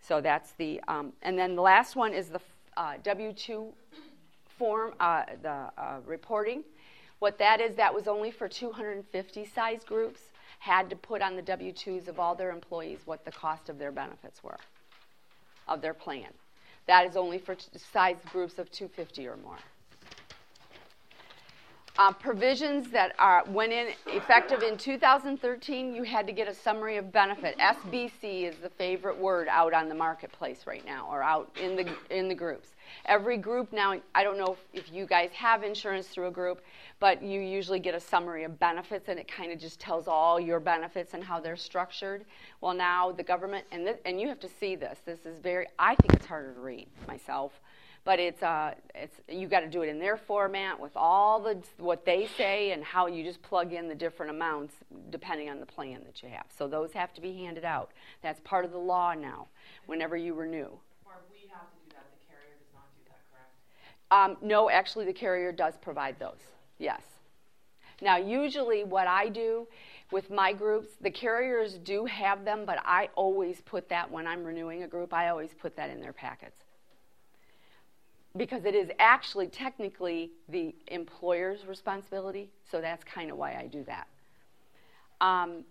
So 0.00 0.20
that's 0.20 0.52
the 0.52 0.80
um, 0.86 1.12
and 1.22 1.38
then 1.38 1.56
the 1.56 1.62
last 1.62 1.96
one 1.96 2.12
is 2.14 2.28
the 2.28 2.40
uh, 2.76 2.94
W 3.02 3.32
two 3.32 3.72
form, 4.58 4.94
uh, 5.00 5.24
the 5.42 5.70
uh, 5.76 6.00
reporting. 6.06 6.62
What 7.20 7.38
that 7.38 7.60
is, 7.60 7.76
that 7.76 7.94
was 7.94 8.08
only 8.08 8.30
for 8.30 8.48
250 8.48 9.44
size 9.44 9.84
groups. 9.84 10.20
Had 10.58 10.90
to 10.90 10.96
put 10.96 11.22
on 11.22 11.36
the 11.36 11.42
W 11.42 11.72
2s 11.72 12.08
of 12.08 12.18
all 12.18 12.34
their 12.34 12.50
employees 12.50 12.98
what 13.06 13.24
the 13.24 13.32
cost 13.32 13.70
of 13.70 13.78
their 13.78 13.92
benefits 13.92 14.42
were, 14.42 14.58
of 15.68 15.80
their 15.80 15.94
plan. 15.94 16.28
That 16.86 17.06
is 17.06 17.16
only 17.16 17.38
for 17.38 17.56
size 17.76 18.18
groups 18.30 18.58
of 18.58 18.70
250 18.70 19.26
or 19.26 19.36
more. 19.36 19.58
Uh, 22.00 22.10
provisions 22.10 22.90
that 22.90 23.14
are 23.18 23.44
went 23.48 23.74
in 23.74 23.88
effective 24.06 24.62
in 24.62 24.78
2013 24.78 25.94
you 25.94 26.02
had 26.02 26.26
to 26.26 26.32
get 26.32 26.48
a 26.48 26.54
summary 26.54 26.96
of 26.96 27.12
benefit. 27.12 27.54
Sbc 27.58 28.48
is 28.48 28.56
the 28.56 28.70
favorite 28.70 29.18
word 29.18 29.48
out 29.50 29.74
on 29.74 29.86
the 29.86 29.94
marketplace 29.94 30.66
right 30.66 30.82
now 30.86 31.06
or 31.10 31.22
out 31.22 31.54
in 31.62 31.76
the 31.76 31.94
in 32.08 32.26
the 32.26 32.34
groups. 32.34 32.70
Every 33.04 33.36
group 33.36 33.70
now 33.70 34.00
i 34.14 34.24
don't 34.24 34.38
know 34.38 34.56
if, 34.72 34.86
if 34.86 34.90
you 34.90 35.04
guys 35.04 35.28
have 35.32 35.62
insurance 35.62 36.08
through 36.08 36.28
a 36.28 36.30
group 36.30 36.62
but 37.00 37.22
you 37.22 37.38
usually 37.38 37.80
get 37.80 37.94
a 37.94 38.00
summary 38.00 38.44
of 38.44 38.58
benefits 38.58 39.10
and 39.10 39.18
it 39.18 39.28
kind 39.28 39.52
of 39.52 39.58
just 39.58 39.78
tells 39.78 40.08
all 40.08 40.40
your 40.40 40.58
benefits 40.58 41.12
and 41.12 41.22
how 41.22 41.38
they're 41.38 41.54
structured. 41.54 42.24
Well 42.62 42.72
now 42.72 43.12
the 43.12 43.24
government 43.24 43.66
and, 43.72 43.84
th- 43.84 44.00
and 44.06 44.18
you 44.18 44.26
have 44.28 44.40
to 44.40 44.48
see 44.48 44.74
this. 44.74 45.00
This 45.04 45.26
is 45.26 45.38
very 45.38 45.66
i 45.78 45.94
think 45.96 46.14
it's 46.14 46.24
harder 46.24 46.54
to 46.54 46.60
read 46.60 46.88
myself 47.06 47.60
but 48.04 48.18
it's 48.18 48.42
uh, 48.42 48.74
it's 48.94 49.14
you 49.28 49.46
got 49.46 49.60
to 49.60 49.68
do 49.68 49.82
it 49.82 49.88
in 49.88 49.98
their 49.98 50.16
format 50.16 50.80
with 50.80 50.92
all 50.96 51.40
the 51.40 51.62
what 51.78 52.04
they 52.04 52.28
say 52.36 52.72
and 52.72 52.82
how 52.82 53.06
you 53.06 53.22
just 53.22 53.42
plug 53.42 53.72
in 53.72 53.88
the 53.88 53.94
different 53.94 54.30
amounts 54.30 54.74
depending 55.10 55.50
on 55.50 55.60
the 55.60 55.66
plan 55.66 56.00
that 56.04 56.22
you 56.22 56.28
have. 56.28 56.46
So 56.56 56.66
those 56.66 56.92
have 56.92 57.12
to 57.14 57.20
be 57.20 57.34
handed 57.36 57.64
out. 57.64 57.90
That's 58.22 58.40
part 58.40 58.64
of 58.64 58.72
the 58.72 58.78
law 58.78 59.14
now. 59.14 59.48
Whenever 59.86 60.16
you 60.16 60.34
renew. 60.34 60.68
Or 61.04 61.20
we 61.30 61.48
have 61.52 61.68
to 61.68 61.76
do 61.84 61.94
that. 61.94 62.06
The 62.10 62.26
carrier 62.26 62.56
does 62.58 62.72
not 62.72 62.88
do 62.96 63.02
that, 63.08 63.20
correct? 63.30 64.40
Um, 64.40 64.46
no, 64.46 64.70
actually, 64.70 65.04
the 65.04 65.12
carrier 65.12 65.52
does 65.52 65.74
provide 65.80 66.18
those. 66.18 66.40
Yes. 66.78 67.02
Now, 68.00 68.16
usually, 68.16 68.84
what 68.84 69.06
I 69.06 69.28
do 69.28 69.68
with 70.10 70.30
my 70.30 70.54
groups, 70.54 70.88
the 71.02 71.10
carriers 71.10 71.74
do 71.74 72.06
have 72.06 72.46
them, 72.46 72.64
but 72.64 72.78
I 72.82 73.10
always 73.14 73.60
put 73.60 73.90
that 73.90 74.10
when 74.10 74.26
I'm 74.26 74.42
renewing 74.42 74.84
a 74.84 74.88
group. 74.88 75.12
I 75.12 75.28
always 75.28 75.50
put 75.52 75.76
that 75.76 75.90
in 75.90 76.00
their 76.00 76.14
packets 76.14 76.64
because 78.36 78.64
it 78.64 78.74
is 78.74 78.90
actually 78.98 79.48
technically 79.48 80.30
the 80.48 80.74
employer's 80.88 81.66
responsibility, 81.66 82.50
so 82.70 82.80
that's 82.80 83.02
kind 83.04 83.30
of 83.30 83.36
why 83.36 83.54
I 83.54 83.66
do 83.66 83.84
that. 83.84 84.06
Um, 85.20 85.64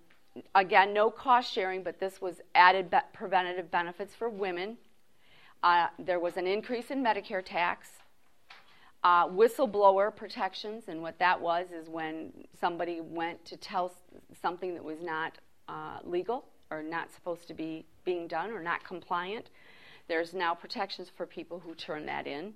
again, 0.56 0.94
no 0.94 1.10
cost 1.10 1.52
sharing, 1.52 1.84
but 1.84 2.00
this 2.00 2.22
was 2.22 2.42
added 2.54 2.92
be- 2.92 2.98
preventative 3.14 3.72
benefits 3.72 4.14
for 4.14 4.30
women. 4.30 4.78
Uh, 5.64 5.88
there 5.98 6.20
was 6.20 6.38
an 6.38 6.48
increase 6.48 6.92
in 6.92 7.04
Medicare 7.04 7.44
tax. 7.44 7.90
Uh, 9.02 9.28
whistleblower 9.28 10.14
protections, 10.14 10.84
and 10.90 11.02
what 11.02 11.18
that 11.20 11.40
was 11.40 11.72
is 11.72 11.88
when 11.88 12.34
somebody 12.60 13.00
went 13.00 13.44
to 13.46 13.56
tell 13.56 13.94
something 14.42 14.74
that 14.74 14.84
was 14.84 15.02
not 15.02 15.38
uh, 15.70 16.00
legal 16.04 16.44
or 16.70 16.84
not 16.84 17.10
supposed 17.14 17.48
to 17.48 17.54
be 17.54 17.86
being 18.04 18.28
done 18.28 18.52
or 18.52 18.62
not 18.62 18.84
compliant. 18.84 19.50
There's 20.10 20.34
now 20.34 20.54
protections 20.54 21.10
for 21.16 21.26
people 21.26 21.60
who 21.60 21.74
turn 21.74 22.06
that 22.08 22.28
in. 22.28 22.54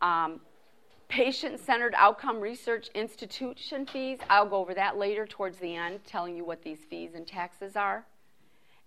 Um, 0.00 0.40
Patient 1.12 1.60
centered 1.60 1.92
outcome 1.98 2.40
research 2.40 2.88
institution 2.94 3.84
fees. 3.84 4.18
I'll 4.30 4.48
go 4.48 4.56
over 4.56 4.72
that 4.72 4.96
later 4.96 5.26
towards 5.26 5.58
the 5.58 5.76
end, 5.76 6.00
telling 6.06 6.34
you 6.34 6.42
what 6.42 6.62
these 6.62 6.78
fees 6.88 7.10
and 7.14 7.26
taxes 7.26 7.76
are. 7.76 8.06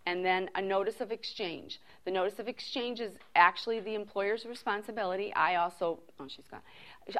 And 0.07 0.25
then 0.25 0.49
a 0.55 0.61
notice 0.61 1.01
of 1.01 1.11
exchange. 1.11 1.79
The 2.03 2.09
notice 2.09 2.39
of 2.39 2.47
exchange 2.47 2.99
is 2.99 3.13
actually 3.35 3.79
the 3.79 3.93
employer's 3.93 4.43
responsibility. 4.47 5.31
I 5.35 5.57
also, 5.57 5.99
oh, 6.19 6.27
she's 6.27 6.47
gone. 6.47 6.61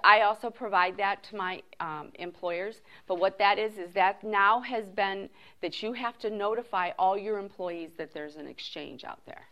I 0.03 0.21
also 0.21 0.49
provide 0.49 0.97
that 0.97 1.21
to 1.25 1.35
my 1.35 1.61
um, 1.79 2.09
employers. 2.15 2.81
But 3.05 3.19
what 3.19 3.37
that 3.37 3.59
is, 3.59 3.77
is 3.77 3.93
that 3.93 4.23
now 4.23 4.61
has 4.61 4.89
been 4.89 5.29
that 5.61 5.83
you 5.83 5.93
have 5.93 6.17
to 6.17 6.31
notify 6.31 6.93
all 6.97 7.15
your 7.15 7.37
employees 7.37 7.91
that 7.99 8.11
there's 8.11 8.37
an 8.37 8.47
exchange 8.47 9.03
out 9.03 9.23
there 9.27 9.43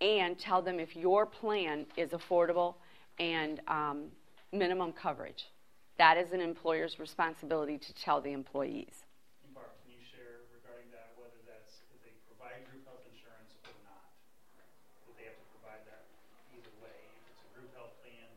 and 0.00 0.38
tell 0.38 0.62
them 0.62 0.78
if 0.78 0.96
your 0.96 1.26
plan 1.26 1.86
is 1.96 2.10
affordable 2.10 2.74
and 3.18 3.60
um, 3.66 4.04
minimum 4.52 4.92
coverage. 4.92 5.50
That 5.98 6.16
is 6.16 6.30
an 6.32 6.40
employer's 6.40 6.98
responsibility 6.98 7.78
to 7.78 7.90
tell 7.94 8.20
the 8.20 8.30
employees. 8.30 9.02
Barb, 9.50 9.74
can 9.82 9.90
you 9.90 9.98
share 9.98 10.46
regarding 10.54 10.86
that 10.94 11.18
whether 11.18 11.42
that's 11.42 11.82
if 11.90 11.98
they 12.06 12.14
provide 12.30 12.62
group 12.70 12.86
health 12.86 13.02
insurance 13.10 13.58
or 13.66 13.74
not? 13.82 14.06
That 14.54 14.70
they 15.18 15.26
have 15.26 15.34
to 15.34 15.48
provide 15.58 15.82
that 15.90 16.06
either 16.54 16.70
way, 16.78 16.94
if 16.94 17.34
it's 17.34 17.42
a 17.42 17.50
group 17.58 17.74
health 17.74 17.98
plan 18.06 18.30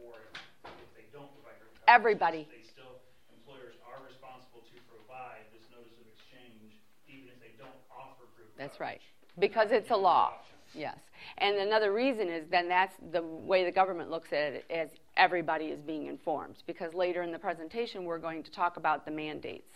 or 0.00 0.32
if, 0.32 0.40
if 0.80 0.90
they 0.96 1.04
don't 1.12 1.28
provide 1.36 1.60
group 1.60 1.76
health 1.76 1.92
Everybody. 1.92 2.48
They 2.48 2.64
still, 2.64 3.04
employers 3.28 3.76
are 3.84 4.00
responsible 4.08 4.64
to 4.64 4.76
provide 4.88 5.44
this 5.52 5.68
notice 5.68 6.00
of 6.00 6.08
exchange 6.08 6.80
even 7.04 7.28
if 7.28 7.36
they 7.44 7.52
don't 7.60 7.76
offer 7.92 8.24
group 8.32 8.48
That's 8.56 8.80
coverage. 8.80 9.04
right. 9.04 9.36
Because 9.36 9.76
it's 9.76 9.92
a 9.92 10.00
law. 10.00 10.40
Yes. 10.74 10.98
And 11.38 11.56
another 11.56 11.92
reason 11.92 12.28
is 12.28 12.44
then 12.50 12.68
that's 12.68 12.94
the 13.12 13.22
way 13.22 13.64
the 13.64 13.70
government 13.70 14.10
looks 14.10 14.32
at 14.32 14.52
it 14.52 14.64
as 14.70 14.90
everybody 15.16 15.66
is 15.66 15.80
being 15.80 16.06
informed. 16.06 16.56
Because 16.66 16.94
later 16.94 17.22
in 17.22 17.32
the 17.32 17.38
presentation, 17.38 18.04
we're 18.04 18.18
going 18.18 18.42
to 18.42 18.50
talk 18.50 18.76
about 18.76 19.04
the 19.04 19.10
mandates. 19.10 19.70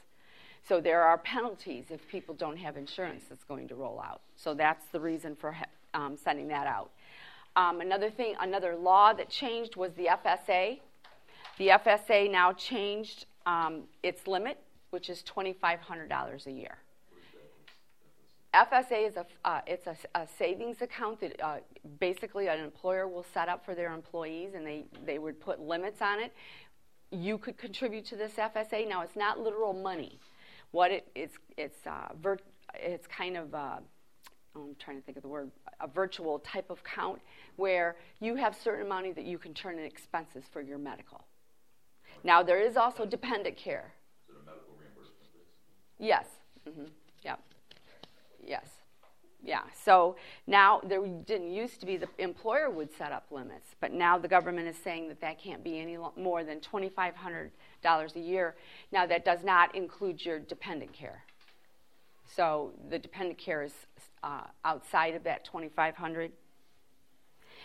So 0.69 0.81
there 0.81 1.03
are 1.03 1.17
penalties 1.19 1.87
if 1.91 2.07
people 2.09 2.35
don't 2.35 2.59
have 2.59 2.77
insurance 2.77 3.25
that's 3.29 3.45
going 3.45 3.69
to 3.69 3.75
roll 3.75 4.01
out. 4.01 4.21
So 4.37 4.55
that's 4.55 4.85
the 4.93 5.01
reason 5.01 5.35
for 5.37 5.57
um, 5.95 6.17
sending 6.23 6.49
that 6.49 6.67
out. 6.67 6.91
Um, 7.57 7.81
another 7.81 8.11
thing, 8.11 8.35
another 8.41 8.77
law 8.77 9.13
that 9.15 9.31
changed 9.31 9.77
was 9.77 9.93
the 9.95 10.07
FSA. 10.07 10.81
The 11.57 11.69
FSA 11.69 12.31
now 12.31 12.53
changed 12.53 13.27
um, 13.47 13.85
its 14.03 14.27
limit, 14.27 14.59
which 14.91 15.09
is 15.09 15.23
$2,500 15.23 16.47
a 16.47 16.53
year. 16.53 16.79
FSA 18.67 19.09
is 19.09 19.17
a 19.17 19.27
uh, 19.45 19.61
it's 19.67 19.87
a, 19.87 19.97
a, 20.15 20.27
savings 20.39 20.83
account 20.83 21.21
that 21.21 21.41
uh, 21.41 21.59
basically 22.01 22.49
an 22.49 22.59
employer 22.59 23.07
will 23.07 23.25
set 23.33 23.49
up 23.49 23.65
for 23.65 23.75
their 23.75 23.93
employees, 23.95 24.55
and 24.55 24.67
they 24.67 24.85
they 25.07 25.19
would 25.19 25.41
put 25.41 25.61
limits 25.61 26.03
on 26.03 26.19
it. 26.21 26.33
You 27.13 27.39
could 27.39 27.57
contribute 27.57 28.05
to 28.07 28.17
this 28.17 28.33
FSA. 28.33 28.89
Now 28.89 29.03
it's 29.03 29.17
not 29.17 29.39
literal 29.39 29.73
money. 29.73 30.19
What 30.73 30.91
it, 30.91 31.07
it's 31.15 31.37
it's 31.57 31.87
uh, 31.87 32.09
vir- 32.21 32.39
it's 32.75 33.07
kind 33.07 33.37
of 33.37 33.55
uh, 33.55 33.77
I'm 34.57 34.75
trying 34.81 34.97
to 34.97 35.03
think 35.03 35.17
of 35.17 35.23
the 35.23 35.29
word 35.29 35.51
a 35.81 35.87
virtual 35.87 36.41
type 36.41 36.71
of 36.71 36.83
count 36.83 37.21
where 37.57 37.97
you 38.19 38.35
have 38.35 38.57
certain 38.57 38.89
money 38.89 39.13
that 39.13 39.25
you 39.25 39.39
can 39.39 39.55
turn 39.55 39.79
in 39.79 39.85
expenses 39.85 40.45
for 40.53 40.61
your 40.61 40.79
medical. 40.79 41.25
Now 42.25 42.43
there 42.43 42.61
is 42.61 42.77
also 42.77 43.07
dependent 43.07 43.57
care. 43.57 43.93
Is 44.29 44.35
it 44.35 44.43
a 44.43 44.45
medical 44.45 44.75
reimbursement? 44.81 45.29
Yes. 46.01 46.27
Mm-hmm. 46.69 46.87
Yep. 47.25 47.41
Yes. 48.49 48.67
Yeah. 49.43 49.63
So 49.85 50.17
now 50.47 50.81
there 50.85 51.07
didn't 51.07 51.53
used 51.53 51.79
to 51.81 51.87
be 51.87 51.97
the 51.97 52.09
employer 52.19 52.71
would 52.71 52.93
set 52.97 53.13
up 53.13 53.27
limits, 53.31 53.77
but 53.81 53.93
now 53.93 54.19
the 54.19 54.27
government 54.27 54.67
is 54.67 54.77
saying 54.77 55.09
that 55.09 55.21
that 55.21 55.39
can't 55.39 55.63
be 55.63 55.79
any 55.79 55.97
more 56.17 56.43
than 56.43 56.61
twenty 56.61 56.89
five 56.89 57.15
hundred 57.15 57.53
dollars 57.83 58.17
a 58.17 58.21
year. 58.21 58.57
Now 58.91 59.07
that 59.07 59.25
does 59.25 59.45
not 59.45 59.75
include 59.77 60.25
your 60.25 60.41
dependent 60.41 60.93
care. 60.93 61.23
So 62.25 62.73
the 62.91 62.99
dependent 62.99 63.39
care 63.39 63.63
is 63.63 63.73
uh, 64.25 64.45
outside 64.65 65.15
of 65.15 65.23
that 65.25 65.45
twenty 65.45 65.69
five 65.69 65.95
hundred. 65.95 66.33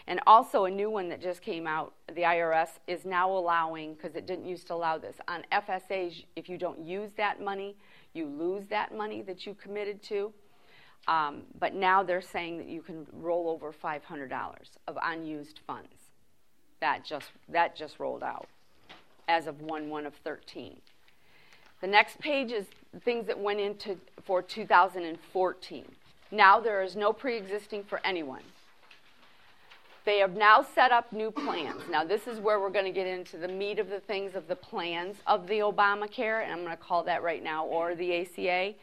And 0.05 0.19
also 0.27 0.65
a 0.65 0.71
new 0.71 0.89
one 0.89 1.07
that 1.09 1.21
just 1.21 1.41
came 1.41 1.65
out, 1.65 1.93
the 2.07 2.23
IRS 2.23 2.79
is 2.87 3.05
now 3.05 3.31
allowing, 3.31 3.93
because 3.93 4.15
it 4.15 4.25
didn't 4.25 4.45
used 4.45 4.67
to 4.67 4.73
allow 4.73 4.97
this, 4.97 5.15
on 5.29 5.45
FSAs, 5.51 6.25
if 6.35 6.49
you 6.49 6.57
don't 6.57 6.79
use 6.79 7.11
that 7.15 7.41
money, 7.41 7.77
you 8.13 8.25
lose 8.25 8.67
that 8.67 8.93
money 8.93 9.21
that 9.21 9.45
you 9.45 9.53
committed 9.53 10.03
to. 10.03 10.33
Um, 11.07 11.43
but 11.59 11.73
now 11.73 12.01
they're 12.03 12.21
saying 12.21 12.57
that 12.59 12.67
you 12.67 12.81
can 12.81 13.05
roll 13.11 13.49
over 13.49 13.73
$500 13.73 14.31
of 14.87 14.97
unused 15.03 15.59
funds. 15.67 15.89
That 16.79 17.03
just, 17.03 17.31
that 17.49 17.75
just 17.75 17.99
rolled 17.99 18.23
out 18.23 18.47
as 19.27 19.47
of 19.47 19.61
1 19.61 19.89
1 19.89 20.05
of 20.05 20.15
13. 20.15 20.77
The 21.81 21.87
next 21.87 22.19
page 22.19 22.51
is 22.51 22.65
things 23.03 23.27
that 23.27 23.37
went 23.37 23.59
into 23.59 23.97
for 24.23 24.41
2014. 24.41 25.85
Now 26.31 26.59
there 26.59 26.81
is 26.81 26.95
no 26.95 27.11
pre 27.11 27.37
existing 27.37 27.83
for 27.83 27.99
anyone. 28.05 28.43
They 30.05 30.19
have 30.19 30.35
now 30.35 30.65
set 30.75 30.91
up 30.91 31.13
new 31.13 31.31
plans. 31.31 31.81
Now, 31.89 32.03
this 32.03 32.27
is 32.27 32.39
where 32.39 32.59
we're 32.59 32.69
going 32.69 32.85
to 32.85 32.91
get 32.91 33.07
into 33.07 33.37
the 33.37 33.47
meat 33.47 33.79
of 33.79 33.89
the 33.89 34.01
things 34.01 34.35
of 34.35 34.49
the 34.49 34.55
plans 34.55 35.15
of 35.27 35.47
the 35.47 35.59
Obamacare, 35.59 36.43
and 36.43 36.51
I'm 36.51 36.59
going 36.59 36.71
to 36.71 36.83
call 36.83 37.03
that 37.03 37.23
right 37.23 37.41
now, 37.41 37.65
or 37.65 37.95
the 37.95 38.21
ACA. 38.21 38.73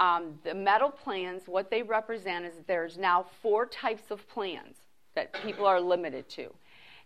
Um, 0.00 0.38
the 0.44 0.54
metal 0.54 0.90
plans, 0.90 1.42
what 1.46 1.70
they 1.70 1.82
represent 1.82 2.44
is 2.44 2.54
there's 2.66 2.96
now 2.96 3.26
four 3.42 3.66
types 3.66 4.10
of 4.10 4.26
plans 4.28 4.76
that 5.14 5.32
people 5.42 5.66
are 5.66 5.80
limited 5.80 6.28
to. 6.30 6.52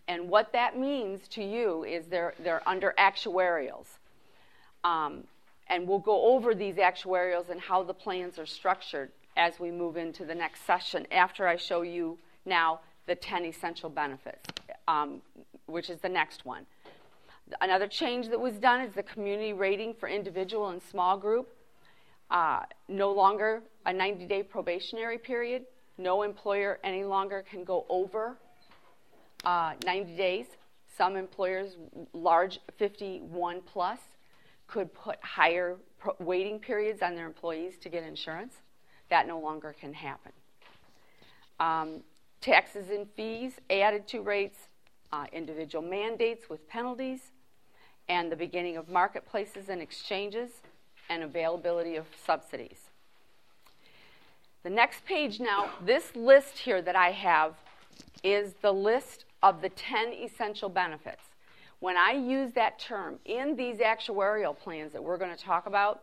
And 0.08 0.28
what 0.28 0.52
that 0.52 0.78
means 0.78 1.26
to 1.28 1.42
you 1.42 1.84
is 1.84 2.06
they're, 2.06 2.34
they're 2.42 2.66
under 2.68 2.94
actuarials. 2.99 3.87
Um, 4.84 5.25
and 5.68 5.88
we'll 5.88 6.00
go 6.00 6.34
over 6.34 6.54
these 6.54 6.75
actuarials 6.76 7.49
and 7.49 7.61
how 7.61 7.82
the 7.82 7.94
plans 7.94 8.38
are 8.38 8.46
structured 8.46 9.11
as 9.37 9.58
we 9.58 9.70
move 9.70 9.96
into 9.96 10.25
the 10.25 10.34
next 10.34 10.66
session 10.66 11.06
after 11.11 11.46
I 11.46 11.56
show 11.56 11.82
you 11.82 12.18
now 12.44 12.80
the 13.06 13.14
10 13.14 13.46
essential 13.46 13.88
benefits, 13.88 14.50
um, 14.87 15.22
which 15.66 15.88
is 15.88 16.00
the 16.00 16.08
next 16.08 16.44
one. 16.44 16.66
Another 17.61 17.87
change 17.87 18.28
that 18.28 18.40
was 18.40 18.54
done 18.54 18.80
is 18.82 18.94
the 18.94 19.02
community 19.02 19.52
rating 19.52 19.94
for 19.94 20.08
individual 20.08 20.68
and 20.68 20.82
small 20.82 21.16
group. 21.16 21.49
Uh, 22.31 22.61
no 22.88 23.12
longer 23.12 23.62
a 23.87 23.93
90 23.93 24.26
day 24.26 24.43
probationary 24.43 25.19
period. 25.19 25.64
No 25.99 26.23
employer 26.23 26.79
any 26.83 27.05
longer 27.05 27.45
can 27.49 27.64
go 27.64 27.85
over 27.88 28.37
uh, 29.45 29.75
90 29.85 30.17
days. 30.17 30.47
Some 30.97 31.17
employers, 31.17 31.76
large 32.12 32.61
51 32.79 33.62
plus, 33.62 33.99
could 34.67 34.93
put 34.95 35.19
higher 35.23 35.76
pro- 35.99 36.17
waiting 36.19 36.59
periods 36.59 37.02
on 37.02 37.14
their 37.14 37.26
employees 37.26 37.76
to 37.79 37.88
get 37.88 38.02
insurance. 38.02 38.55
That 39.11 39.26
no 39.26 39.38
longer 39.38 39.75
can 39.79 39.93
happen. 39.93 40.33
Um, 41.61 42.02
taxes 42.41 42.91
and 42.91 43.07
fees 43.17 43.52
added 43.71 44.07
to 44.09 44.21
rates, 44.21 44.59
uh, 45.12 45.26
individual 45.33 45.85
mandates 45.85 46.49
with 46.49 46.67
penalties, 46.69 47.21
and 48.09 48.33
the 48.33 48.37
beginning 48.37 48.76
of 48.76 48.88
marketplaces 48.88 49.69
and 49.69 49.81
exchanges, 49.81 50.50
and 51.09 51.23
availability 51.23 51.97
of 51.97 52.06
subsidies. 52.25 52.78
The 54.62 54.71
next 54.71 55.04
page 55.04 55.40
now, 55.40 55.71
this 55.85 56.14
list 56.14 56.59
here 56.59 56.80
that 56.82 56.94
I 56.94 57.11
have 57.11 57.54
is 58.23 58.54
the 58.62 58.73
list 58.73 59.25
of 59.42 59.61
the 59.61 59.68
10 59.71 60.12
essential 60.12 60.68
benefits. 60.68 61.23
When 61.80 61.97
I 61.97 62.12
use 62.12 62.52
that 62.52 62.78
term 62.78 63.18
in 63.25 63.56
these 63.56 63.78
actuarial 63.78 64.56
plans 64.56 64.92
that 64.92 65.02
we're 65.02 65.16
going 65.16 65.35
to 65.35 65.42
talk 65.42 65.66
about, 65.66 66.02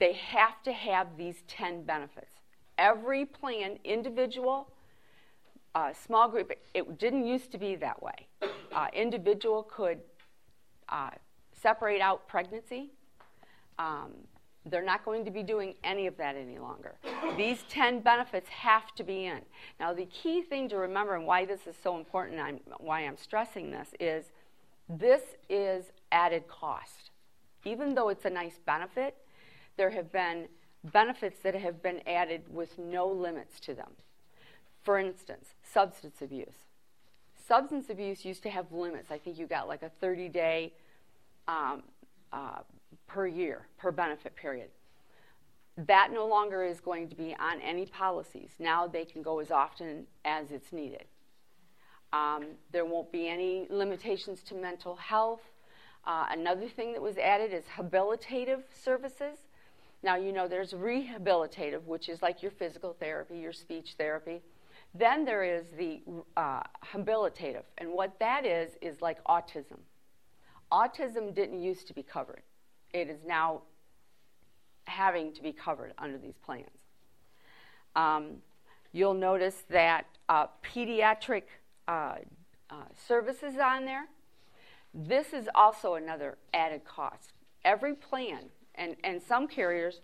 they 0.00 0.12
have 0.14 0.60
to 0.64 0.72
have 0.72 1.16
these 1.16 1.36
10 1.46 1.84
benefits. 1.84 2.32
Every 2.76 3.24
plan, 3.24 3.78
individual, 3.84 4.68
uh, 5.74 5.92
small 5.92 6.28
group, 6.28 6.52
it 6.74 6.98
didn't 6.98 7.26
used 7.26 7.52
to 7.52 7.58
be 7.58 7.76
that 7.76 8.02
way. 8.02 8.26
Uh, 8.74 8.88
individual 8.92 9.62
could 9.62 10.00
uh, 10.88 11.10
separate 11.52 12.00
out 12.00 12.26
pregnancy. 12.28 12.90
Um, 13.78 14.12
they're 14.68 14.84
not 14.84 15.04
going 15.04 15.24
to 15.24 15.30
be 15.30 15.42
doing 15.42 15.74
any 15.84 16.06
of 16.06 16.16
that 16.16 16.36
any 16.36 16.58
longer. 16.58 16.96
These 17.36 17.62
10 17.68 18.00
benefits 18.00 18.48
have 18.48 18.94
to 18.96 19.04
be 19.04 19.26
in. 19.26 19.40
Now, 19.78 19.94
the 19.94 20.06
key 20.06 20.42
thing 20.42 20.68
to 20.70 20.76
remember 20.76 21.14
and 21.14 21.24
why 21.24 21.44
this 21.44 21.66
is 21.66 21.76
so 21.80 21.96
important, 21.96 22.40
and 22.40 22.60
why 22.78 23.02
I'm 23.02 23.16
stressing 23.16 23.70
this, 23.70 23.90
is 24.00 24.26
this 24.88 25.22
is 25.48 25.86
added 26.10 26.48
cost. 26.48 27.10
Even 27.64 27.94
though 27.94 28.08
it's 28.08 28.24
a 28.24 28.30
nice 28.30 28.58
benefit, 28.64 29.16
there 29.76 29.90
have 29.90 30.10
been 30.10 30.48
benefits 30.84 31.40
that 31.42 31.54
have 31.54 31.82
been 31.82 32.00
added 32.06 32.42
with 32.50 32.78
no 32.78 33.06
limits 33.06 33.60
to 33.60 33.74
them. 33.74 33.90
For 34.82 34.98
instance, 34.98 35.54
substance 35.62 36.22
abuse. 36.22 36.66
Substance 37.46 37.90
abuse 37.90 38.24
used 38.24 38.42
to 38.44 38.50
have 38.50 38.72
limits. 38.72 39.10
I 39.10 39.18
think 39.18 39.38
you 39.38 39.46
got 39.46 39.68
like 39.68 39.82
a 39.82 39.90
30 40.00 40.28
day 40.28 40.72
um, 41.48 41.82
uh, 42.32 42.60
per 43.06 43.26
year, 43.26 43.66
per 43.78 43.90
benefit 43.90 44.34
period. 44.36 44.68
That 45.76 46.10
no 46.12 46.26
longer 46.26 46.64
is 46.64 46.80
going 46.80 47.08
to 47.08 47.16
be 47.16 47.36
on 47.38 47.60
any 47.60 47.86
policies. 47.86 48.50
Now 48.58 48.86
they 48.86 49.04
can 49.04 49.22
go 49.22 49.40
as 49.40 49.50
often 49.50 50.06
as 50.24 50.50
it's 50.50 50.72
needed. 50.72 51.04
Um, 52.12 52.46
there 52.72 52.84
won't 52.84 53.12
be 53.12 53.28
any 53.28 53.66
limitations 53.68 54.42
to 54.44 54.54
mental 54.54 54.96
health. 54.96 55.42
Uh, 56.06 56.26
another 56.30 56.68
thing 56.68 56.92
that 56.92 57.02
was 57.02 57.18
added 57.18 57.52
is 57.52 57.64
habilitative 57.76 58.62
services. 58.72 59.38
Now, 60.02 60.16
you 60.16 60.32
know, 60.32 60.48
there's 60.48 60.72
rehabilitative, 60.72 61.82
which 61.84 62.08
is 62.08 62.22
like 62.22 62.42
your 62.42 62.52
physical 62.52 62.96
therapy, 62.98 63.38
your 63.38 63.52
speech 63.52 63.94
therapy. 63.98 64.40
Then 64.94 65.24
there 65.24 65.42
is 65.42 65.64
the 65.76 66.00
uh, 66.36 66.62
habilitative, 66.92 67.64
and 67.76 67.90
what 67.90 68.18
that 68.20 68.46
is, 68.46 68.76
is 68.80 69.02
like 69.02 69.22
autism. 69.24 69.78
Autism 70.72 71.34
didn't 71.34 71.60
used 71.60 71.86
to 71.88 71.94
be 71.94 72.02
covered 72.02 72.42
it 72.92 73.08
is 73.08 73.18
now 73.26 73.62
having 74.84 75.32
to 75.34 75.42
be 75.42 75.52
covered 75.52 75.92
under 75.98 76.18
these 76.18 76.36
plans. 76.44 76.68
Um, 77.94 78.36
you'll 78.92 79.14
notice 79.14 79.64
that 79.70 80.06
uh, 80.28 80.46
pediatric 80.64 81.42
uh, 81.88 82.16
uh, 82.70 82.74
services 83.06 83.54
on 83.62 83.84
there. 83.84 84.06
This 84.94 85.32
is 85.32 85.48
also 85.54 85.94
another 85.94 86.38
added 86.54 86.84
cost. 86.84 87.32
Every 87.64 87.94
plan, 87.94 88.44
and, 88.74 88.96
and 89.04 89.20
some 89.20 89.46
carriers 89.46 90.00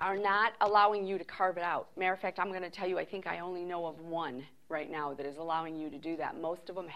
are 0.00 0.16
not 0.16 0.52
allowing 0.60 1.06
you 1.06 1.18
to 1.18 1.24
carve 1.24 1.56
it 1.56 1.62
out. 1.62 1.88
Matter 1.96 2.12
of 2.12 2.20
fact, 2.20 2.38
I'm 2.38 2.48
going 2.48 2.62
to 2.62 2.70
tell 2.70 2.88
you, 2.88 2.98
I 2.98 3.04
think 3.04 3.26
I 3.26 3.38
only 3.38 3.64
know 3.64 3.86
of 3.86 4.00
one 4.00 4.44
right 4.68 4.90
now 4.90 5.14
that 5.14 5.26
is 5.26 5.36
allowing 5.36 5.76
you 5.76 5.90
to 5.90 5.98
do 5.98 6.16
that. 6.16 6.40
Most 6.40 6.68
of 6.68 6.74
them 6.74 6.88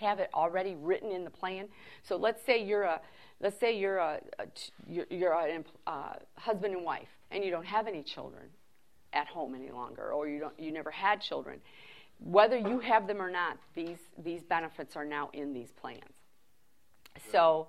have 0.00 0.18
it 0.18 0.30
already 0.34 0.74
written 0.74 1.12
in 1.12 1.24
the 1.24 1.30
plan. 1.30 1.68
So 2.02 2.16
let's 2.16 2.44
say 2.44 2.64
you're 2.64 2.82
a 2.82 3.00
let's 3.40 3.58
say 3.58 3.78
you're 3.78 3.98
a, 3.98 4.20
a 4.38 4.46
you're, 4.88 5.06
you're 5.10 5.32
a 5.32 5.62
uh, 5.86 6.14
husband 6.36 6.74
and 6.74 6.84
wife 6.84 7.08
and 7.30 7.44
you 7.44 7.50
don't 7.50 7.66
have 7.66 7.86
any 7.86 8.02
children 8.02 8.44
at 9.12 9.26
home 9.26 9.54
any 9.54 9.70
longer 9.70 10.12
or 10.12 10.28
you 10.28 10.40
don't 10.40 10.58
you 10.58 10.72
never 10.72 10.90
had 10.90 11.20
children. 11.20 11.60
Whether 12.18 12.58
you 12.58 12.80
have 12.80 13.06
them 13.06 13.20
or 13.20 13.30
not, 13.30 13.58
these 13.74 13.98
these 14.22 14.42
benefits 14.42 14.96
are 14.96 15.04
now 15.04 15.30
in 15.32 15.52
these 15.52 15.70
plans. 15.70 16.00
So, 17.30 17.68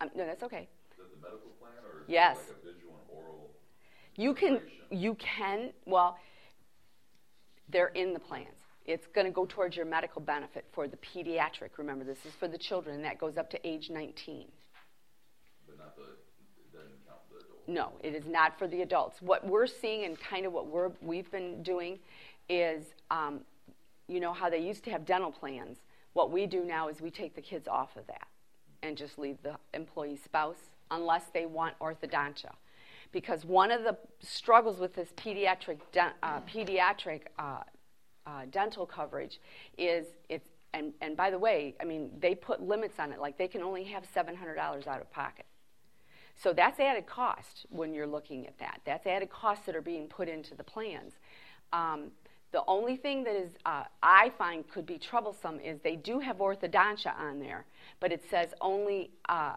um, 0.00 0.10
no, 0.14 0.26
that's 0.26 0.42
okay. 0.44 0.68
Is 0.92 0.98
that 0.98 1.10
the 1.10 1.22
medical 1.22 1.50
plan 1.60 1.72
or 1.84 2.04
yes. 2.06 2.36
like 2.36 2.56
a 2.62 2.72
visual 2.72 2.94
and 2.94 3.18
oral? 3.18 3.50
You 4.16 4.34
can 4.34 4.60
you 4.90 5.14
can 5.14 5.70
well. 5.86 6.18
They're 7.68 7.88
in 7.88 8.12
the 8.14 8.18
plans. 8.18 8.59
It's 8.86 9.06
going 9.06 9.26
to 9.26 9.32
go 9.32 9.46
towards 9.46 9.76
your 9.76 9.86
medical 9.86 10.20
benefit 10.20 10.64
for 10.72 10.88
the 10.88 10.96
pediatric. 10.96 11.70
Remember, 11.76 12.04
this 12.04 12.24
is 12.24 12.32
for 12.38 12.48
the 12.48 12.58
children, 12.58 12.96
and 12.96 13.04
that 13.04 13.18
goes 13.18 13.36
up 13.36 13.50
to 13.50 13.68
age 13.68 13.90
19. 13.90 14.46
But 15.66 15.78
not 15.78 15.96
the, 15.96 16.02
it 16.02 16.72
doesn't 16.72 17.06
count 17.06 17.20
the 17.30 17.36
adult. 17.38 17.68
No, 17.68 17.92
it 18.02 18.14
is 18.14 18.26
not 18.26 18.58
for 18.58 18.66
the 18.66 18.82
adults. 18.82 19.20
What 19.20 19.46
we're 19.46 19.66
seeing 19.66 20.04
and 20.04 20.18
kind 20.18 20.46
of 20.46 20.52
what 20.52 20.66
we're, 20.66 20.90
we've 21.00 21.30
been 21.30 21.62
doing 21.62 21.98
is, 22.48 22.84
um, 23.10 23.40
you 24.08 24.18
know, 24.18 24.32
how 24.32 24.50
they 24.50 24.58
used 24.58 24.82
to 24.84 24.90
have 24.90 25.04
dental 25.04 25.30
plans. 25.30 25.78
What 26.14 26.32
we 26.32 26.46
do 26.46 26.64
now 26.64 26.88
is 26.88 27.00
we 27.00 27.10
take 27.10 27.34
the 27.36 27.42
kids 27.42 27.68
off 27.68 27.96
of 27.96 28.06
that 28.08 28.26
and 28.82 28.96
just 28.96 29.18
leave 29.18 29.36
the 29.42 29.56
employee 29.74 30.18
spouse 30.22 30.70
unless 30.90 31.24
they 31.32 31.46
want 31.46 31.78
orthodontia. 31.78 32.52
Because 33.12 33.44
one 33.44 33.70
of 33.70 33.82
the 33.82 33.96
struggles 34.20 34.78
with 34.78 34.94
this 34.94 35.10
pediatric, 35.16 35.78
uh, 36.22 36.40
pediatric 36.40 37.22
uh, 37.38 37.60
uh, 38.26 38.42
dental 38.50 38.86
coverage 38.86 39.40
is 39.78 40.06
it's 40.28 40.48
and, 40.72 40.92
and 41.00 41.16
by 41.16 41.30
the 41.30 41.38
way, 41.38 41.74
I 41.80 41.84
mean 41.84 42.10
they 42.20 42.34
put 42.34 42.62
limits 42.62 42.98
on 42.98 43.12
it, 43.12 43.20
like 43.20 43.36
they 43.38 43.48
can 43.48 43.62
only 43.62 43.84
have 43.84 44.04
seven 44.14 44.36
hundred 44.36 44.54
dollars 44.54 44.86
out 44.86 45.00
of 45.00 45.10
pocket. 45.10 45.46
So 46.42 46.52
that's 46.52 46.80
added 46.80 47.06
cost 47.06 47.66
when 47.68 47.92
you're 47.92 48.06
looking 48.06 48.46
at 48.46 48.58
that. 48.58 48.80
That's 48.86 49.06
added 49.06 49.30
costs 49.30 49.66
that 49.66 49.76
are 49.76 49.82
being 49.82 50.06
put 50.06 50.28
into 50.28 50.54
the 50.54 50.64
plans. 50.64 51.12
Um, 51.72 52.12
the 52.52 52.62
only 52.66 52.96
thing 52.96 53.24
that 53.24 53.36
is 53.36 53.50
uh, 53.64 53.84
I 54.02 54.30
find 54.38 54.68
could 54.68 54.86
be 54.86 54.98
troublesome 54.98 55.60
is 55.60 55.80
they 55.80 55.96
do 55.96 56.18
have 56.18 56.38
orthodontia 56.38 57.16
on 57.18 57.40
there, 57.40 57.66
but 58.00 58.10
it 58.10 58.24
says 58.28 58.54
only 58.60 59.10
uh, 59.28 59.56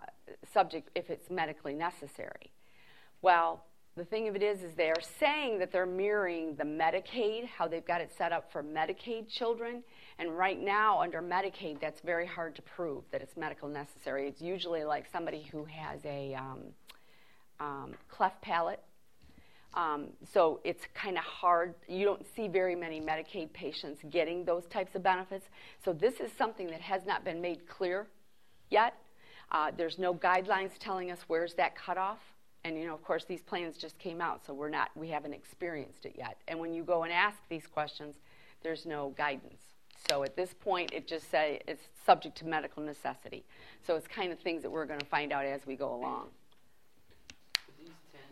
subject 0.53 0.89
if 0.93 1.09
it's 1.09 1.29
medically 1.29 1.73
necessary. 1.73 2.51
Well, 3.21 3.63
the 3.95 4.05
thing 4.05 4.27
of 4.27 4.35
it 4.35 4.41
is 4.41 4.63
is 4.63 4.73
they're 4.75 4.95
saying 5.19 5.59
that 5.59 5.71
they're 5.71 5.85
mirroring 5.85 6.55
the 6.55 6.63
medicaid 6.63 7.45
how 7.45 7.67
they've 7.67 7.85
got 7.85 8.01
it 8.01 8.11
set 8.17 8.31
up 8.31 8.51
for 8.51 8.63
medicaid 8.63 9.29
children. 9.29 9.83
And 10.17 10.35
right 10.35 10.59
now 10.59 11.01
under 11.01 11.21
medicaid 11.21 11.79
that's 11.79 12.01
very 12.01 12.25
hard 12.25 12.55
to 12.55 12.61
prove 12.63 13.03
that 13.11 13.21
it's 13.21 13.37
medical 13.37 13.69
necessary. 13.69 14.27
It's 14.27 14.41
usually 14.41 14.83
like 14.83 15.05
somebody 15.11 15.47
who 15.51 15.65
has 15.65 15.99
a 16.05 16.33
um, 16.33 16.59
um, 17.59 17.93
cleft 18.09 18.41
palate. 18.41 18.81
Um, 19.75 20.07
so 20.31 20.59
it's 20.63 20.83
kind 20.95 21.17
of 21.17 21.23
hard. 21.23 21.75
You 21.87 22.05
don't 22.05 22.25
see 22.35 22.47
very 22.47 22.75
many 22.75 22.99
medicaid 22.99 23.53
patients 23.53 24.01
getting 24.09 24.43
those 24.43 24.65
types 24.65 24.95
of 24.95 25.03
benefits. 25.03 25.45
So 25.85 25.93
this 25.93 26.19
is 26.19 26.31
something 26.37 26.67
that 26.67 26.81
has 26.81 27.05
not 27.05 27.23
been 27.23 27.41
made 27.41 27.67
clear 27.67 28.07
yet. 28.69 28.95
Uh, 29.51 29.71
there's 29.75 29.99
no 29.99 30.15
guidelines 30.15 30.71
telling 30.79 31.11
us 31.11 31.19
where's 31.27 31.53
that 31.55 31.75
cutoff 31.75 32.19
and 32.63 32.77
you 32.77 32.85
know 32.87 32.93
of 32.93 33.03
course 33.03 33.25
these 33.25 33.41
plans 33.41 33.77
just 33.77 33.97
came 33.99 34.21
out 34.21 34.45
so 34.45 34.53
we're 34.53 34.69
not 34.69 34.89
we 34.95 35.09
haven't 35.09 35.33
experienced 35.33 36.05
it 36.05 36.15
yet 36.17 36.37
and 36.47 36.59
when 36.59 36.73
you 36.73 36.83
go 36.83 37.03
and 37.03 37.11
ask 37.11 37.37
these 37.49 37.67
questions 37.67 38.15
there's 38.61 38.85
no 38.85 39.13
guidance 39.17 39.61
so 40.09 40.23
at 40.23 40.35
this 40.35 40.53
point 40.53 40.91
it 40.93 41.07
just 41.07 41.29
say 41.29 41.61
it's 41.67 41.83
subject 42.05 42.37
to 42.37 42.45
medical 42.45 42.83
necessity 42.83 43.43
so 43.85 43.95
it's 43.95 44.07
kind 44.07 44.31
of 44.31 44.39
things 44.39 44.61
that 44.61 44.69
we're 44.69 44.85
going 44.85 44.99
to 44.99 45.05
find 45.05 45.31
out 45.31 45.45
as 45.45 45.65
we 45.65 45.75
go 45.75 45.93
along 45.93 46.27
these 47.79 47.95
ten, 48.11 48.31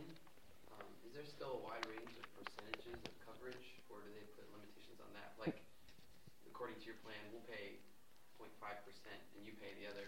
um, 0.79 0.87
is 1.07 1.13
there 1.13 1.27
still 1.27 1.59
a 1.59 1.61
wide 1.67 1.83
range 1.87 2.13
of 2.15 2.25
percentages 2.39 2.99
of 3.03 3.13
coverage, 3.23 3.67
or 3.91 3.99
do 3.99 4.09
they 4.15 4.23
put 4.35 4.47
limitations 4.55 4.99
on 5.03 5.11
that? 5.11 5.35
Like 5.39 5.59
according 6.47 6.79
to 6.79 6.85
your 6.87 6.99
plan, 7.03 7.19
we'll 7.35 7.43
pay 7.51 7.79
0.5 8.39 8.47
percent, 8.87 9.19
and 9.35 9.43
you 9.43 9.51
pay 9.59 9.75
the 9.79 9.91
other 9.91 10.07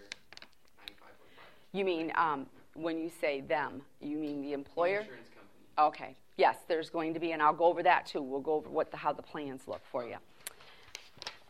95.5. 0.80 1.44
You 1.76 1.84
mean 1.84 2.12
um, 2.16 2.48
when 2.76 2.98
you 2.98 3.12
say 3.22 3.42
them, 3.42 3.82
you 4.02 4.18
mean 4.18 4.42
the 4.42 4.54
employer? 4.54 5.02
Insurance 5.02 5.30
company. 5.30 5.88
Okay. 5.88 6.16
Yes, 6.38 6.58
there's 6.68 6.90
going 6.90 7.14
to 7.14 7.20
be, 7.20 7.32
and 7.32 7.42
I'll 7.42 7.54
go 7.54 7.66
over 7.66 7.84
that 7.84 8.08
too. 8.08 8.22
We'll 8.22 8.40
go 8.40 8.54
over 8.54 8.70
what 8.70 8.90
the, 8.90 8.98
how 8.98 9.14
the 9.14 9.22
plans 9.22 9.62
look 9.68 9.82
for 9.92 10.04
you. 10.04 10.18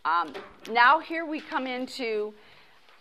Um, 0.06 0.34
now 0.70 1.00
here 1.00 1.26
we 1.26 1.40
come 1.40 1.66
into, 1.66 2.34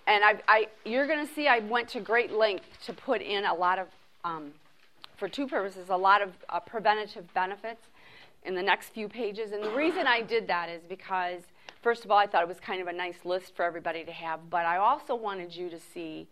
and 0.07 0.23
I, 0.23 0.41
I 0.47 0.69
you're 0.85 1.09
going 1.09 1.27
to 1.27 1.33
see 1.35 1.49
I 1.49 1.59
went 1.59 1.89
to 1.89 2.01
great 2.01 2.33
length 2.33 2.67
to 2.87 2.93
put 2.93 3.21
in 3.21 3.45
a 3.45 3.55
lot 3.55 3.81
of, 3.81 3.89
um, 4.25 4.53
for 5.17 5.29
two 5.29 5.49
purposes, 5.49 5.89
a 5.89 5.97
lot 5.97 6.23
of 6.23 6.31
uh, 6.49 6.61
preventative 6.61 7.33
benefits 7.35 7.89
in 8.45 8.55
the 8.55 8.63
next 8.63 8.91
few 8.91 9.09
pages. 9.09 9.51
And 9.51 9.65
the 9.65 9.71
reason 9.71 10.07
I 10.07 10.21
did 10.23 10.47
that 10.47 10.69
is 10.69 10.83
because, 10.89 11.43
first 11.83 12.05
of 12.05 12.13
all, 12.13 12.19
I 12.19 12.29
thought 12.29 12.43
it 12.43 12.49
was 12.49 12.61
kind 12.61 12.81
of 12.81 12.87
a 12.87 12.93
nice 12.93 13.25
list 13.25 13.57
for 13.57 13.65
everybody 13.65 14.05
to 14.05 14.13
have, 14.13 14.49
but 14.49 14.65
I 14.65 14.77
also 14.77 15.17
wanted 15.17 15.55
you 15.55 15.69
to 15.71 15.81
see 15.81 16.29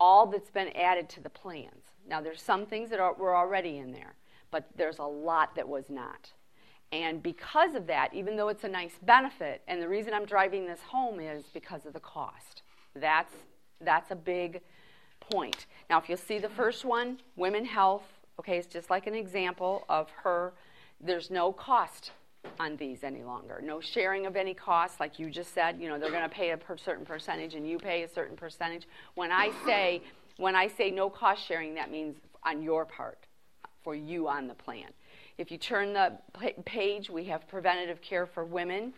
all 0.00 0.26
that's 0.26 0.50
been 0.50 0.68
added 0.76 1.08
to 1.10 1.20
the 1.20 1.30
plans. 1.30 1.84
Now, 2.08 2.20
there's 2.20 2.40
some 2.40 2.66
things 2.66 2.90
that 2.90 3.00
are, 3.00 3.14
were 3.14 3.36
already 3.36 3.78
in 3.78 3.92
there, 3.92 4.14
but 4.50 4.68
there's 4.76 4.98
a 4.98 5.04
lot 5.04 5.54
that 5.56 5.68
was 5.68 5.90
not. 5.90 6.32
And 6.90 7.22
because 7.22 7.74
of 7.74 7.86
that, 7.88 8.14
even 8.14 8.36
though 8.36 8.48
it's 8.48 8.64
a 8.64 8.68
nice 8.68 8.94
benefit, 9.02 9.62
and 9.68 9.82
the 9.82 9.88
reason 9.88 10.14
I'm 10.14 10.24
driving 10.24 10.66
this 10.66 10.80
home 10.80 11.20
is 11.20 11.44
because 11.52 11.84
of 11.84 11.92
the 11.92 12.00
cost. 12.00 12.62
That's, 12.94 13.34
that's 13.80 14.10
a 14.10 14.16
big 14.16 14.62
point. 15.20 15.66
Now, 15.90 15.98
if 15.98 16.08
you'll 16.08 16.16
see 16.16 16.38
the 16.38 16.48
first 16.48 16.84
one, 16.84 17.18
women 17.36 17.66
health, 17.66 18.04
okay, 18.40 18.56
it's 18.56 18.66
just 18.66 18.88
like 18.88 19.06
an 19.06 19.14
example 19.14 19.84
of 19.88 20.08
her. 20.22 20.54
There's 21.00 21.30
no 21.30 21.52
cost 21.52 22.12
on 22.60 22.76
these 22.76 23.04
any 23.04 23.22
longer. 23.22 23.60
No 23.62 23.80
sharing 23.80 24.26
of 24.26 24.36
any 24.36 24.54
costs, 24.54 25.00
like 25.00 25.18
you 25.18 25.30
just 25.30 25.54
said. 25.54 25.80
You 25.80 25.88
know, 25.88 25.98
they're 25.98 26.10
going 26.10 26.22
to 26.22 26.28
pay 26.28 26.50
a 26.50 26.56
per 26.56 26.76
certain 26.76 27.04
percentage, 27.04 27.54
and 27.54 27.68
you 27.68 27.78
pay 27.78 28.02
a 28.02 28.08
certain 28.08 28.36
percentage. 28.36 28.86
When 29.14 29.30
I 29.30 29.52
say 29.66 30.02
when 30.38 30.54
I 30.54 30.68
say 30.68 30.90
no 30.90 31.10
cost 31.10 31.44
sharing, 31.44 31.74
that 31.74 31.90
means 31.90 32.16
on 32.44 32.62
your 32.62 32.84
part, 32.84 33.18
for 33.82 33.94
you 33.94 34.28
on 34.28 34.46
the 34.46 34.54
plan. 34.54 34.86
If 35.36 35.50
you 35.50 35.58
turn 35.58 35.92
the 35.92 36.12
page, 36.64 37.10
we 37.10 37.24
have 37.24 37.46
preventative 37.48 38.00
care 38.00 38.26
for 38.26 38.44
women. 38.44 38.92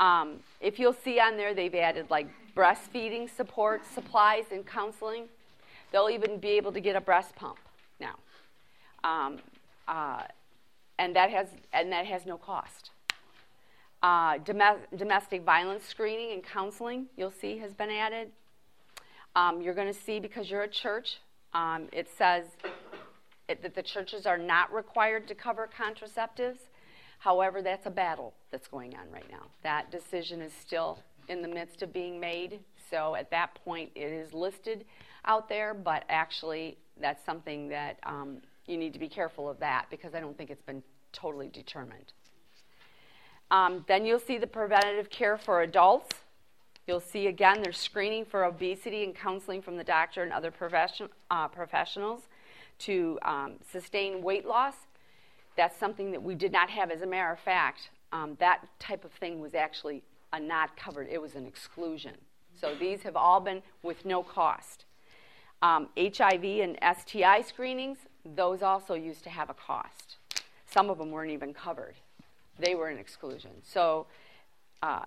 Um, 0.00 0.40
if 0.60 0.78
you'll 0.78 0.94
see 0.94 1.20
on 1.20 1.36
there, 1.36 1.54
they've 1.54 1.74
added 1.74 2.10
like 2.10 2.28
breastfeeding 2.56 3.34
support, 3.34 3.82
supplies, 3.94 4.44
and 4.50 4.66
counseling. 4.66 5.28
They'll 5.92 6.10
even 6.10 6.38
be 6.38 6.48
able 6.50 6.72
to 6.72 6.80
get 6.80 6.96
a 6.96 7.00
breast 7.00 7.36
pump 7.36 7.58
now. 8.00 8.16
Um, 9.04 9.38
uh, 9.86 10.22
and 10.98 11.14
that 11.16 11.30
has 11.30 11.48
and 11.72 11.92
that 11.92 12.06
has 12.06 12.26
no 12.26 12.36
cost. 12.36 12.90
Uh, 14.02 14.36
domestic 14.38 15.44
violence 15.44 15.82
screening 15.84 16.32
and 16.32 16.44
counseling, 16.44 17.06
you'll 17.16 17.30
see, 17.30 17.56
has 17.56 17.72
been 17.72 17.88
added. 17.88 18.30
Um, 19.34 19.62
you're 19.62 19.74
going 19.74 19.92
to 19.92 19.98
see 19.98 20.20
because 20.20 20.50
you're 20.50 20.62
a 20.62 20.68
church, 20.68 21.20
um, 21.54 21.88
it 21.90 22.08
says 22.18 22.44
it, 23.48 23.62
that 23.62 23.74
the 23.74 23.82
churches 23.82 24.26
are 24.26 24.36
not 24.36 24.72
required 24.74 25.26
to 25.28 25.34
cover 25.34 25.68
contraceptives. 25.74 26.58
However, 27.18 27.62
that's 27.62 27.86
a 27.86 27.90
battle 27.90 28.34
that's 28.50 28.68
going 28.68 28.94
on 28.94 29.10
right 29.10 29.28
now. 29.30 29.46
That 29.62 29.90
decision 29.90 30.42
is 30.42 30.52
still 30.52 30.98
in 31.28 31.40
the 31.40 31.48
midst 31.48 31.80
of 31.80 31.90
being 31.90 32.20
made. 32.20 32.60
So 32.90 33.14
at 33.14 33.30
that 33.30 33.54
point, 33.64 33.90
it 33.94 34.12
is 34.12 34.34
listed 34.34 34.84
out 35.24 35.48
there, 35.48 35.72
but 35.72 36.04
actually, 36.10 36.76
that's 37.00 37.24
something 37.24 37.68
that 37.68 37.98
um, 38.02 38.42
you 38.66 38.76
need 38.76 38.92
to 38.92 38.98
be 38.98 39.08
careful 39.08 39.48
of 39.48 39.58
that 39.60 39.86
because 39.90 40.14
I 40.14 40.20
don't 40.20 40.36
think 40.36 40.50
it's 40.50 40.62
been 40.62 40.82
totally 41.12 41.48
determined. 41.48 42.12
Um, 43.50 43.84
then 43.86 44.04
you'll 44.06 44.18
see 44.18 44.38
the 44.38 44.46
preventative 44.46 45.10
care 45.10 45.36
for 45.36 45.62
adults. 45.62 46.16
You'll 46.86 47.00
see 47.00 47.26
again 47.26 47.62
there's 47.62 47.78
screening 47.78 48.24
for 48.24 48.44
obesity 48.44 49.04
and 49.04 49.14
counseling 49.14 49.62
from 49.62 49.76
the 49.76 49.84
doctor 49.84 50.22
and 50.22 50.32
other 50.32 50.50
profession, 50.50 51.08
uh, 51.30 51.48
professionals 51.48 52.22
to 52.80 53.18
um, 53.22 53.54
sustain 53.70 54.22
weight 54.22 54.46
loss. 54.46 54.74
That's 55.56 55.78
something 55.78 56.10
that 56.12 56.22
we 56.22 56.34
did 56.34 56.52
not 56.52 56.68
have. 56.70 56.90
As 56.90 57.02
a 57.02 57.06
matter 57.06 57.30
of 57.30 57.38
fact, 57.38 57.90
um, 58.12 58.36
that 58.40 58.66
type 58.78 59.04
of 59.04 59.12
thing 59.12 59.40
was 59.40 59.54
actually 59.54 60.02
a 60.32 60.40
not 60.40 60.76
covered, 60.76 61.08
it 61.10 61.20
was 61.22 61.36
an 61.36 61.46
exclusion. 61.46 62.14
So 62.60 62.74
these 62.74 63.02
have 63.02 63.16
all 63.16 63.40
been 63.40 63.62
with 63.82 64.04
no 64.04 64.22
cost. 64.22 64.84
Um, 65.62 65.88
HIV 65.96 66.44
and 66.44 66.78
STI 66.98 67.42
screenings, 67.42 67.98
those 68.24 68.62
also 68.62 68.94
used 68.94 69.24
to 69.24 69.30
have 69.30 69.50
a 69.50 69.54
cost. 69.54 70.16
Some 70.66 70.90
of 70.90 70.98
them 70.98 71.10
weren't 71.10 71.30
even 71.30 71.54
covered, 71.54 71.94
they 72.58 72.74
were 72.74 72.88
an 72.88 72.98
exclusion. 72.98 73.50
So, 73.62 74.06
uh, 74.82 75.04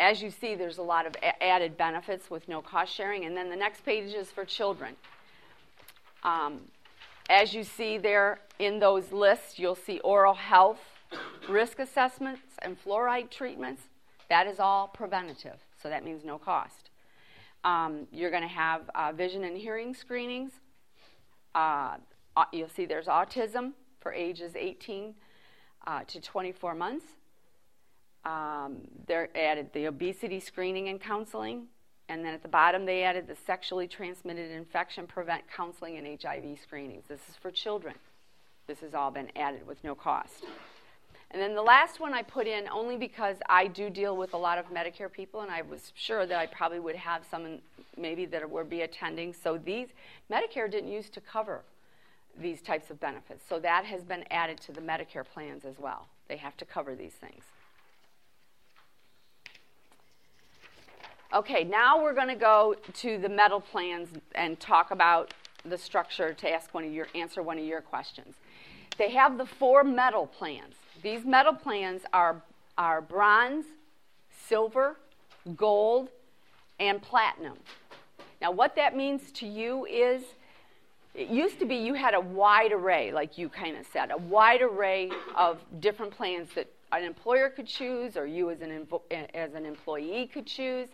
as 0.00 0.22
you 0.22 0.30
see, 0.30 0.54
there's 0.54 0.78
a 0.78 0.82
lot 0.82 1.06
of 1.06 1.16
added 1.40 1.76
benefits 1.76 2.30
with 2.30 2.48
no 2.48 2.62
cost 2.62 2.94
sharing. 2.94 3.24
And 3.24 3.36
then 3.36 3.50
the 3.50 3.56
next 3.56 3.84
page 3.84 4.14
is 4.14 4.30
for 4.30 4.44
children. 4.44 4.94
Um, 6.22 6.60
as 7.28 7.52
you 7.52 7.64
see 7.64 7.98
there 7.98 8.40
in 8.58 8.78
those 8.78 9.12
lists, 9.12 9.58
you'll 9.58 9.74
see 9.74 9.98
oral 10.00 10.34
health, 10.34 10.80
risk 11.48 11.78
assessments, 11.78 12.42
and 12.62 12.76
fluoride 12.82 13.30
treatments. 13.30 13.82
That 14.28 14.46
is 14.46 14.60
all 14.60 14.88
preventative, 14.88 15.58
so 15.82 15.88
that 15.88 16.04
means 16.04 16.24
no 16.24 16.38
cost. 16.38 16.90
Um, 17.64 18.06
you're 18.12 18.30
going 18.30 18.42
to 18.42 18.48
have 18.48 18.82
uh, 18.94 19.12
vision 19.12 19.44
and 19.44 19.56
hearing 19.56 19.94
screenings. 19.94 20.52
Uh, 21.54 21.96
you'll 22.52 22.68
see 22.68 22.86
there's 22.86 23.06
autism 23.06 23.72
for 24.00 24.12
ages 24.12 24.52
18 24.56 25.14
uh, 25.86 26.04
to 26.04 26.20
24 26.20 26.74
months. 26.74 27.04
Um, 28.24 28.78
they 29.06 29.28
added 29.34 29.72
the 29.72 29.86
obesity 29.86 30.40
screening 30.40 30.88
and 30.88 31.00
counseling. 31.00 31.66
And 32.08 32.24
then 32.24 32.32
at 32.32 32.42
the 32.42 32.48
bottom, 32.48 32.86
they 32.86 33.02
added 33.02 33.26
the 33.26 33.36
sexually 33.46 33.86
transmitted 33.86 34.50
infection 34.50 35.06
prevent 35.06 35.44
counseling 35.50 35.96
and 35.96 36.18
HIV 36.20 36.58
screenings. 36.62 37.04
This 37.08 37.20
is 37.28 37.36
for 37.36 37.50
children. 37.50 37.94
This 38.66 38.80
has 38.80 38.94
all 38.94 39.10
been 39.10 39.30
added 39.36 39.66
with 39.66 39.82
no 39.84 39.94
cost. 39.94 40.44
And 41.30 41.42
then 41.42 41.54
the 41.54 41.62
last 41.62 42.00
one 42.00 42.14
I 42.14 42.22
put 42.22 42.46
in 42.46 42.68
only 42.68 42.96
because 42.96 43.36
I 43.48 43.66
do 43.66 43.90
deal 43.90 44.16
with 44.16 44.32
a 44.32 44.38
lot 44.38 44.56
of 44.56 44.70
Medicare 44.72 45.12
people, 45.12 45.42
and 45.42 45.50
I 45.50 45.60
was 45.60 45.92
sure 45.94 46.24
that 46.24 46.38
I 46.38 46.46
probably 46.46 46.80
would 46.80 46.96
have 46.96 47.22
some 47.30 47.58
maybe 47.98 48.24
that 48.26 48.48
would 48.48 48.70
be 48.70 48.80
attending. 48.82 49.34
So 49.34 49.58
these 49.58 49.88
Medicare 50.30 50.70
didn't 50.70 50.90
used 50.90 51.12
to 51.14 51.20
cover 51.20 51.62
these 52.40 52.62
types 52.62 52.90
of 52.90 52.98
benefits. 53.00 53.44
So 53.46 53.58
that 53.60 53.84
has 53.84 54.04
been 54.04 54.24
added 54.30 54.60
to 54.62 54.72
the 54.72 54.80
Medicare 54.80 55.24
plans 55.24 55.64
as 55.64 55.78
well. 55.78 56.06
They 56.28 56.36
have 56.36 56.56
to 56.58 56.64
cover 56.64 56.94
these 56.94 57.12
things. 57.12 57.42
Okay, 61.34 61.62
now 61.62 62.02
we're 62.02 62.14
going 62.14 62.28
to 62.28 62.34
go 62.34 62.74
to 62.94 63.18
the 63.18 63.28
metal 63.28 63.60
plans 63.60 64.08
and 64.34 64.58
talk 64.58 64.90
about 64.90 65.34
the 65.62 65.76
structure 65.76 66.32
to 66.32 66.50
ask 66.50 66.72
one 66.72 66.84
of 66.84 66.92
your 66.92 67.08
answer 67.14 67.42
one 67.42 67.58
of 67.58 67.64
your 67.64 67.82
questions. 67.82 68.34
They 68.96 69.10
have 69.10 69.36
the 69.36 69.44
four 69.44 69.84
metal 69.84 70.26
plans. 70.26 70.74
These 71.02 71.24
metal 71.24 71.54
plans 71.54 72.02
are 72.12 72.42
are 72.76 73.00
bronze, 73.00 73.66
silver, 74.46 74.96
gold, 75.56 76.08
and 76.78 77.02
platinum. 77.02 77.58
Now, 78.40 78.52
what 78.52 78.76
that 78.76 78.96
means 78.96 79.32
to 79.32 79.46
you 79.46 79.84
is 79.86 80.22
it 81.14 81.28
used 81.28 81.58
to 81.58 81.66
be 81.66 81.74
you 81.74 81.94
had 81.94 82.14
a 82.14 82.20
wide 82.20 82.72
array, 82.72 83.10
like 83.12 83.36
you 83.36 83.48
kind 83.48 83.76
of 83.76 83.84
said, 83.92 84.12
a 84.12 84.16
wide 84.16 84.62
array 84.62 85.10
of 85.36 85.58
different 85.80 86.12
plans 86.12 86.50
that 86.54 86.70
an 86.92 87.02
employer 87.02 87.50
could 87.50 87.66
choose 87.66 88.16
or 88.16 88.24
you 88.24 88.48
as 88.50 88.60
an, 88.60 88.86
as 89.34 89.54
an 89.54 89.66
employee 89.66 90.30
could 90.32 90.46
choose. 90.46 90.88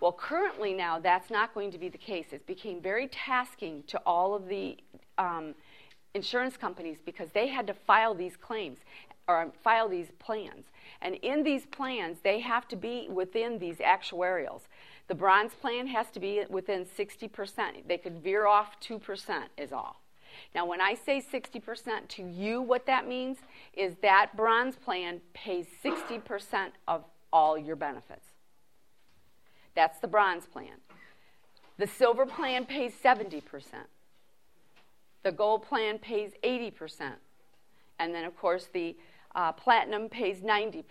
Well, 0.00 0.12
currently 0.12 0.72
now 0.72 0.98
that's 0.98 1.30
not 1.30 1.52
going 1.54 1.70
to 1.72 1.78
be 1.78 1.90
the 1.90 1.98
case. 1.98 2.26
It 2.32 2.46
became 2.46 2.80
very 2.80 3.08
tasking 3.08 3.84
to 3.88 4.00
all 4.06 4.34
of 4.34 4.48
the 4.48 4.78
um, 5.18 5.54
insurance 6.14 6.56
companies 6.56 6.98
because 7.04 7.28
they 7.32 7.48
had 7.48 7.66
to 7.66 7.74
file 7.74 8.14
these 8.14 8.36
claims 8.36 8.78
or 9.28 9.42
um, 9.42 9.52
file 9.62 9.88
these 9.88 10.08
plans. 10.18 10.66
And 11.02 11.14
in 11.16 11.42
these 11.42 11.66
plans, 11.66 12.18
they 12.24 12.40
have 12.40 12.66
to 12.68 12.76
be 12.76 13.08
within 13.10 13.58
these 13.58 13.76
actuarials. 13.76 14.62
The 15.06 15.14
bronze 15.14 15.52
plan 15.54 15.86
has 15.88 16.10
to 16.12 16.20
be 16.20 16.42
within 16.48 16.84
60%. 16.84 17.86
They 17.86 17.98
could 17.98 18.22
veer 18.22 18.46
off 18.46 18.80
2% 18.80 19.42
is 19.56 19.72
all. 19.72 20.00
Now, 20.54 20.66
when 20.66 20.80
I 20.80 20.94
say 20.94 21.22
60% 21.22 22.08
to 22.08 22.22
you, 22.22 22.62
what 22.62 22.86
that 22.86 23.06
means 23.06 23.38
is 23.74 23.94
that 24.02 24.36
bronze 24.36 24.76
plan 24.76 25.20
pays 25.34 25.66
60% 25.84 26.70
of 26.86 27.04
all 27.32 27.58
your 27.58 27.76
benefits. 27.76 28.26
That's 29.74 29.98
the 29.98 30.08
bronze 30.08 30.46
plan. 30.46 30.78
The 31.76 31.86
silver 31.86 32.26
plan 32.26 32.66
pays 32.66 32.92
70%. 33.02 33.42
The 35.28 35.32
gold 35.32 35.68
plan 35.68 35.98
pays 35.98 36.32
80%. 36.42 37.12
And 37.98 38.14
then, 38.14 38.24
of 38.24 38.34
course, 38.34 38.66
the 38.72 38.96
uh, 39.34 39.52
platinum 39.52 40.08
pays 40.08 40.40
90%. 40.40 40.84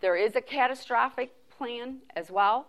There 0.00 0.14
is 0.14 0.36
a 0.36 0.40
catastrophic 0.40 1.32
plan 1.50 2.02
as 2.14 2.30
well, 2.30 2.68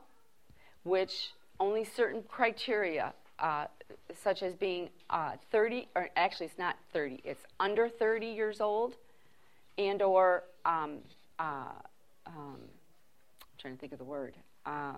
which 0.81 1.33
only 1.59 1.83
certain 1.85 2.23
criteria, 2.23 3.13
uh, 3.37 3.65
such 4.11 4.41
as 4.41 4.55
being 4.55 4.89
uh, 5.11 5.33
30, 5.51 5.87
or 5.95 6.09
actually 6.15 6.47
it's 6.47 6.57
not 6.57 6.77
30, 6.91 7.21
it's 7.23 7.43
under 7.59 7.87
30 7.87 8.25
years 8.25 8.59
old, 8.59 8.95
and 9.77 10.01
or 10.01 10.43
um, 10.65 10.97
uh, 11.37 11.65
um, 12.25 12.57
trying 13.59 13.75
to 13.75 13.79
think 13.79 13.93
of 13.93 13.99
the 13.99 14.05
word. 14.05 14.33
Uh, 14.65 14.93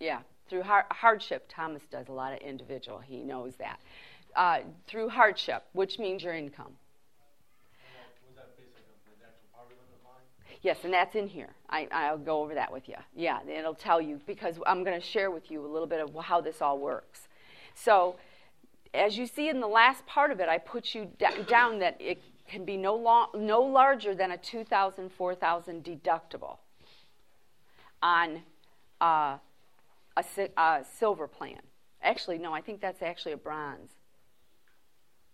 yeah, 0.00 0.20
through 0.48 0.62
har- 0.62 0.86
hardship. 0.90 1.46
Thomas 1.48 1.82
does 1.90 2.08
a 2.08 2.12
lot 2.12 2.32
of 2.32 2.38
individual. 2.40 2.98
He 2.98 3.22
knows 3.22 3.54
that. 3.56 3.80
Uh, 4.34 4.60
through 4.86 5.08
hardship, 5.08 5.64
which 5.72 5.98
means 5.98 6.22
your 6.22 6.34
income. 6.34 6.72
Yes, 10.62 10.78
and 10.84 10.92
that's 10.92 11.14
in 11.14 11.28
here. 11.28 11.50
I, 11.70 11.86
I'll 11.92 12.18
go 12.18 12.42
over 12.42 12.54
that 12.54 12.72
with 12.72 12.88
you. 12.88 12.96
Yeah, 13.14 13.38
it'll 13.48 13.74
tell 13.74 14.00
you 14.00 14.20
because 14.26 14.56
I'm 14.66 14.84
going 14.84 15.00
to 15.00 15.06
share 15.06 15.30
with 15.30 15.50
you 15.50 15.64
a 15.64 15.68
little 15.68 15.86
bit 15.86 16.00
of 16.00 16.24
how 16.24 16.40
this 16.40 16.60
all 16.60 16.78
works. 16.78 17.28
So, 17.74 18.16
as 18.92 19.16
you 19.16 19.26
see 19.26 19.48
in 19.48 19.60
the 19.60 19.66
last 19.68 20.04
part 20.06 20.30
of 20.30 20.40
it, 20.40 20.48
I 20.48 20.58
put 20.58 20.94
you 20.94 21.10
d- 21.18 21.26
down 21.48 21.78
that 21.80 21.96
it 22.00 22.20
can 22.48 22.64
be 22.64 22.76
no, 22.76 22.94
long, 22.94 23.28
no 23.34 23.60
larger 23.60 24.14
than 24.14 24.30
a 24.32 24.38
2,000, 24.38 25.10
4,000 25.12 25.84
deductible 25.84 26.58
on 28.02 28.42
uh, 29.00 29.36
a, 30.16 30.22
a 30.56 30.84
silver 30.98 31.26
plan. 31.26 31.60
Actually, 32.02 32.38
no, 32.38 32.52
I 32.52 32.60
think 32.60 32.80
that's 32.80 33.02
actually 33.02 33.32
a 33.32 33.36
bronze. 33.36 33.92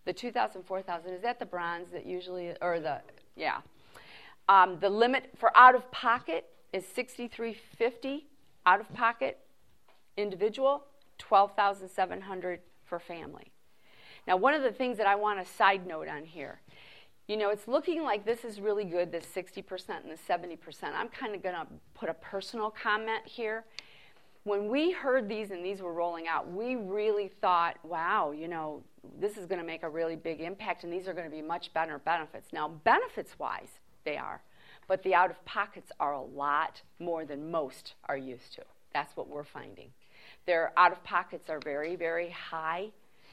The 0.04 0.12
2,000, 0.12 0.64
4,000, 0.64 1.12
is 1.12 1.22
that 1.22 1.38
the 1.38 1.46
bronze 1.46 1.90
that 1.92 2.06
usually, 2.06 2.54
or 2.60 2.80
the, 2.80 3.00
yeah. 3.36 3.58
Um, 4.48 4.78
the 4.80 4.90
limit 4.90 5.30
for 5.36 5.56
out 5.56 5.74
of 5.74 5.90
pocket 5.92 6.46
is 6.72 6.84
6350 6.86 8.26
out 8.66 8.80
of 8.80 8.92
pocket 8.94 9.38
individual, 10.16 10.84
12,700 11.18 12.60
for 12.84 12.98
family. 12.98 13.52
Now, 14.26 14.36
one 14.36 14.54
of 14.54 14.62
the 14.62 14.72
things 14.72 14.98
that 14.98 15.06
I 15.06 15.14
want 15.14 15.44
to 15.44 15.52
side 15.52 15.86
note 15.86 16.08
on 16.08 16.24
here, 16.24 16.60
you 17.28 17.36
know, 17.36 17.50
it's 17.50 17.68
looking 17.68 18.02
like 18.02 18.24
this 18.24 18.44
is 18.44 18.60
really 18.60 18.84
good, 18.84 19.10
this 19.10 19.24
60% 19.26 19.62
and 20.02 20.10
the 20.10 20.18
70%. 20.28 20.58
I'm 20.94 21.08
kind 21.08 21.34
of 21.34 21.42
going 21.42 21.54
to 21.54 21.66
put 21.94 22.08
a 22.08 22.14
personal 22.14 22.70
comment 22.70 23.22
here. 23.24 23.64
When 24.44 24.68
we 24.68 24.90
heard 24.90 25.28
these 25.28 25.52
and 25.52 25.64
these 25.64 25.80
were 25.80 25.92
rolling 25.92 26.26
out, 26.26 26.50
we 26.50 26.74
really 26.74 27.28
thought, 27.28 27.76
wow, 27.84 28.32
you 28.32 28.48
know, 28.48 28.82
this 29.20 29.36
is 29.36 29.46
going 29.46 29.60
to 29.60 29.66
make 29.66 29.84
a 29.84 29.88
really 29.88 30.16
big 30.16 30.40
impact 30.40 30.82
and 30.82 30.92
these 30.92 31.06
are 31.06 31.12
going 31.12 31.28
to 31.28 31.34
be 31.34 31.42
much 31.42 31.72
better 31.72 31.98
benefits. 31.98 32.52
Now, 32.52 32.68
benefits 32.68 33.38
wise, 33.38 33.78
they 34.04 34.16
are, 34.16 34.42
but 34.88 35.02
the 35.04 35.14
out 35.14 35.30
of 35.30 35.44
pockets 35.44 35.92
are 36.00 36.12
a 36.12 36.20
lot 36.20 36.82
more 36.98 37.24
than 37.24 37.50
most 37.50 37.94
are 38.08 38.16
used 38.16 38.52
to. 38.54 38.62
That's 38.92 39.16
what 39.16 39.28
we're 39.28 39.44
finding. 39.44 39.90
Their 40.46 40.72
out 40.76 40.90
of 40.90 41.04
pockets 41.04 41.48
are 41.48 41.60
very, 41.60 41.94
very 41.94 42.30
high 42.30 42.88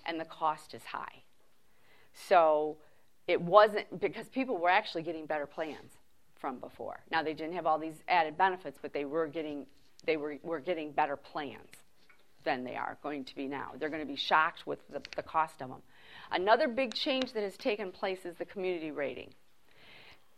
and 0.06 0.20
the 0.20 0.26
cost 0.26 0.76
is 0.76 0.84
high. 0.84 1.24
So 2.14 2.78
it 3.28 3.42
wasn't 3.42 4.00
because 4.00 4.28
people 4.28 4.58
were 4.58 4.70
actually 4.70 5.04
getting 5.04 5.26
better 5.26 5.48
plans 5.48 5.94
from 6.36 6.60
before. 6.60 7.00
Now 7.12 7.24
they 7.24 7.34
didn't 7.34 7.54
have 7.54 7.66
all 7.66 7.80
these 7.80 8.04
added 8.08 8.38
benefits, 8.38 8.78
but 8.82 8.94
they 8.94 9.06
were 9.06 9.28
getting 9.28 9.66
they 10.06 10.18
were, 10.18 10.38
were 10.44 10.60
getting 10.60 10.92
better 10.92 11.16
plans 11.16 11.70
than 12.44 12.64
they 12.64 12.76
are 12.76 12.98
going 13.04 13.26
to 13.26 13.36
be 13.36 13.48
now. 13.48 13.72
They're 13.78 13.90
going 13.90 14.02
to 14.02 14.08
be 14.08 14.16
shocked 14.16 14.66
with 14.66 14.80
the, 14.90 15.02
the 15.16 15.24
cost 15.24 15.62
of 15.62 15.70
them. 15.70 15.82
Another 16.32 16.68
big 16.68 16.94
change 16.94 17.34
that 17.34 17.44
has 17.44 17.58
taken 17.58 17.92
place 17.92 18.26
is 18.26 18.36
the 18.38 18.46
community 18.46 18.92
rating. 18.92 19.34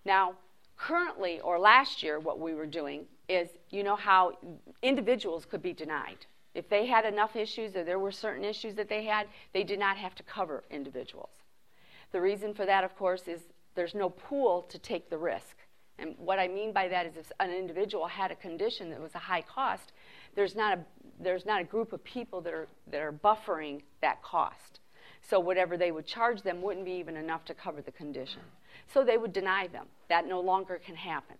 Now, 0.03 0.33
currently 0.77 1.39
or 1.41 1.59
last 1.59 2.01
year, 2.01 2.19
what 2.19 2.39
we 2.39 2.53
were 2.53 2.65
doing 2.65 3.05
is 3.29 3.49
you 3.69 3.83
know 3.83 3.95
how 3.95 4.33
individuals 4.81 5.45
could 5.45 5.61
be 5.61 5.73
denied. 5.73 6.25
If 6.53 6.67
they 6.67 6.85
had 6.85 7.05
enough 7.05 7.35
issues 7.35 7.75
or 7.75 7.83
there 7.83 7.99
were 7.99 8.11
certain 8.11 8.43
issues 8.43 8.75
that 8.75 8.89
they 8.89 9.05
had, 9.05 9.27
they 9.53 9.63
did 9.63 9.79
not 9.79 9.97
have 9.97 10.15
to 10.15 10.23
cover 10.23 10.63
individuals. 10.69 11.29
The 12.11 12.19
reason 12.19 12.53
for 12.53 12.65
that, 12.65 12.83
of 12.83 12.97
course, 12.97 13.27
is 13.27 13.41
there's 13.75 13.95
no 13.95 14.09
pool 14.09 14.63
to 14.63 14.77
take 14.77 15.09
the 15.09 15.17
risk. 15.17 15.55
And 15.99 16.15
what 16.17 16.39
I 16.39 16.47
mean 16.47 16.71
by 16.73 16.87
that 16.87 17.05
is 17.05 17.15
if 17.15 17.31
an 17.39 17.51
individual 17.51 18.07
had 18.07 18.31
a 18.31 18.35
condition 18.35 18.89
that 18.89 18.99
was 18.99 19.13
a 19.15 19.19
high 19.19 19.41
cost, 19.41 19.91
there's 20.35 20.55
not 20.55 20.77
a, 20.77 20.81
there's 21.19 21.45
not 21.45 21.61
a 21.61 21.63
group 21.63 21.93
of 21.93 22.03
people 22.03 22.41
that 22.41 22.53
are, 22.53 22.67
that 22.91 23.01
are 23.01 23.11
buffering 23.11 23.81
that 24.01 24.21
cost. 24.23 24.79
So 25.29 25.39
whatever 25.39 25.77
they 25.77 25.91
would 25.91 26.07
charge 26.07 26.41
them 26.41 26.61
wouldn't 26.61 26.85
be 26.85 26.93
even 26.93 27.15
enough 27.15 27.45
to 27.45 27.53
cover 27.53 27.81
the 27.81 27.91
condition. 27.91 28.41
So 28.91 29.03
they 29.03 29.17
would 29.17 29.33
deny 29.33 29.67
them. 29.67 29.85
That 30.09 30.27
no 30.27 30.39
longer 30.39 30.81
can 30.83 30.95
happen. 30.95 31.35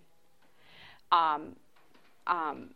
Um, 1.12 1.56
um, 2.28 2.70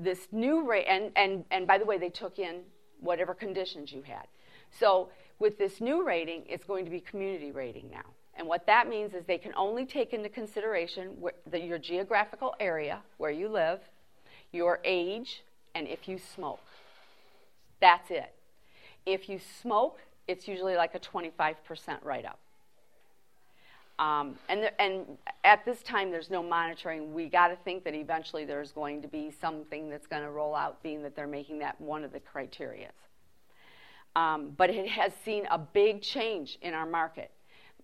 this 0.00 0.28
new 0.32 0.66
rate, 0.66 0.86
and, 0.88 1.12
and, 1.16 1.44
and 1.50 1.66
by 1.66 1.78
the 1.78 1.84
way, 1.84 1.98
they 1.98 2.08
took 2.08 2.38
in 2.38 2.60
whatever 3.00 3.34
conditions 3.34 3.92
you 3.92 4.02
had. 4.02 4.26
So 4.70 5.10
with 5.38 5.58
this 5.58 5.80
new 5.80 6.04
rating, 6.04 6.44
it's 6.48 6.64
going 6.64 6.84
to 6.84 6.90
be 6.90 7.00
community 7.00 7.52
rating 7.52 7.90
now. 7.90 8.04
And 8.38 8.46
what 8.46 8.66
that 8.66 8.88
means 8.88 9.14
is 9.14 9.24
they 9.26 9.36
can 9.36 9.52
only 9.56 9.84
take 9.84 10.12
into 10.12 10.28
consideration 10.28 11.16
the, 11.50 11.58
your 11.58 11.78
geographical 11.78 12.54
area, 12.60 13.00
where 13.16 13.32
you 13.32 13.48
live, 13.48 13.80
your 14.52 14.78
age, 14.84 15.42
and 15.74 15.88
if 15.88 16.08
you 16.08 16.18
smoke. 16.18 16.60
That's 17.80 18.10
it. 18.10 18.32
If 19.04 19.28
you 19.28 19.40
smoke, 19.60 19.98
it's 20.28 20.46
usually 20.46 20.76
like 20.76 20.94
a 20.94 21.00
25% 21.00 21.56
write 22.04 22.24
up. 22.24 22.38
Um, 23.98 24.38
and, 24.48 24.70
and 24.78 25.18
at 25.42 25.64
this 25.64 25.82
time, 25.82 26.12
there's 26.12 26.30
no 26.30 26.40
monitoring. 26.40 27.12
We 27.12 27.28
got 27.28 27.48
to 27.48 27.56
think 27.56 27.82
that 27.82 27.94
eventually 27.94 28.44
there's 28.44 28.70
going 28.70 29.02
to 29.02 29.08
be 29.08 29.32
something 29.40 29.90
that's 29.90 30.06
going 30.06 30.22
to 30.22 30.30
roll 30.30 30.54
out, 30.54 30.80
being 30.84 31.02
that 31.02 31.16
they're 31.16 31.26
making 31.26 31.58
that 31.58 31.80
one 31.80 32.04
of 32.04 32.12
the 32.12 32.20
criteria. 32.20 32.90
Um, 34.14 34.52
but 34.56 34.70
it 34.70 34.88
has 34.88 35.12
seen 35.24 35.46
a 35.50 35.58
big 35.58 36.02
change 36.02 36.58
in 36.62 36.74
our 36.74 36.86
market. 36.86 37.32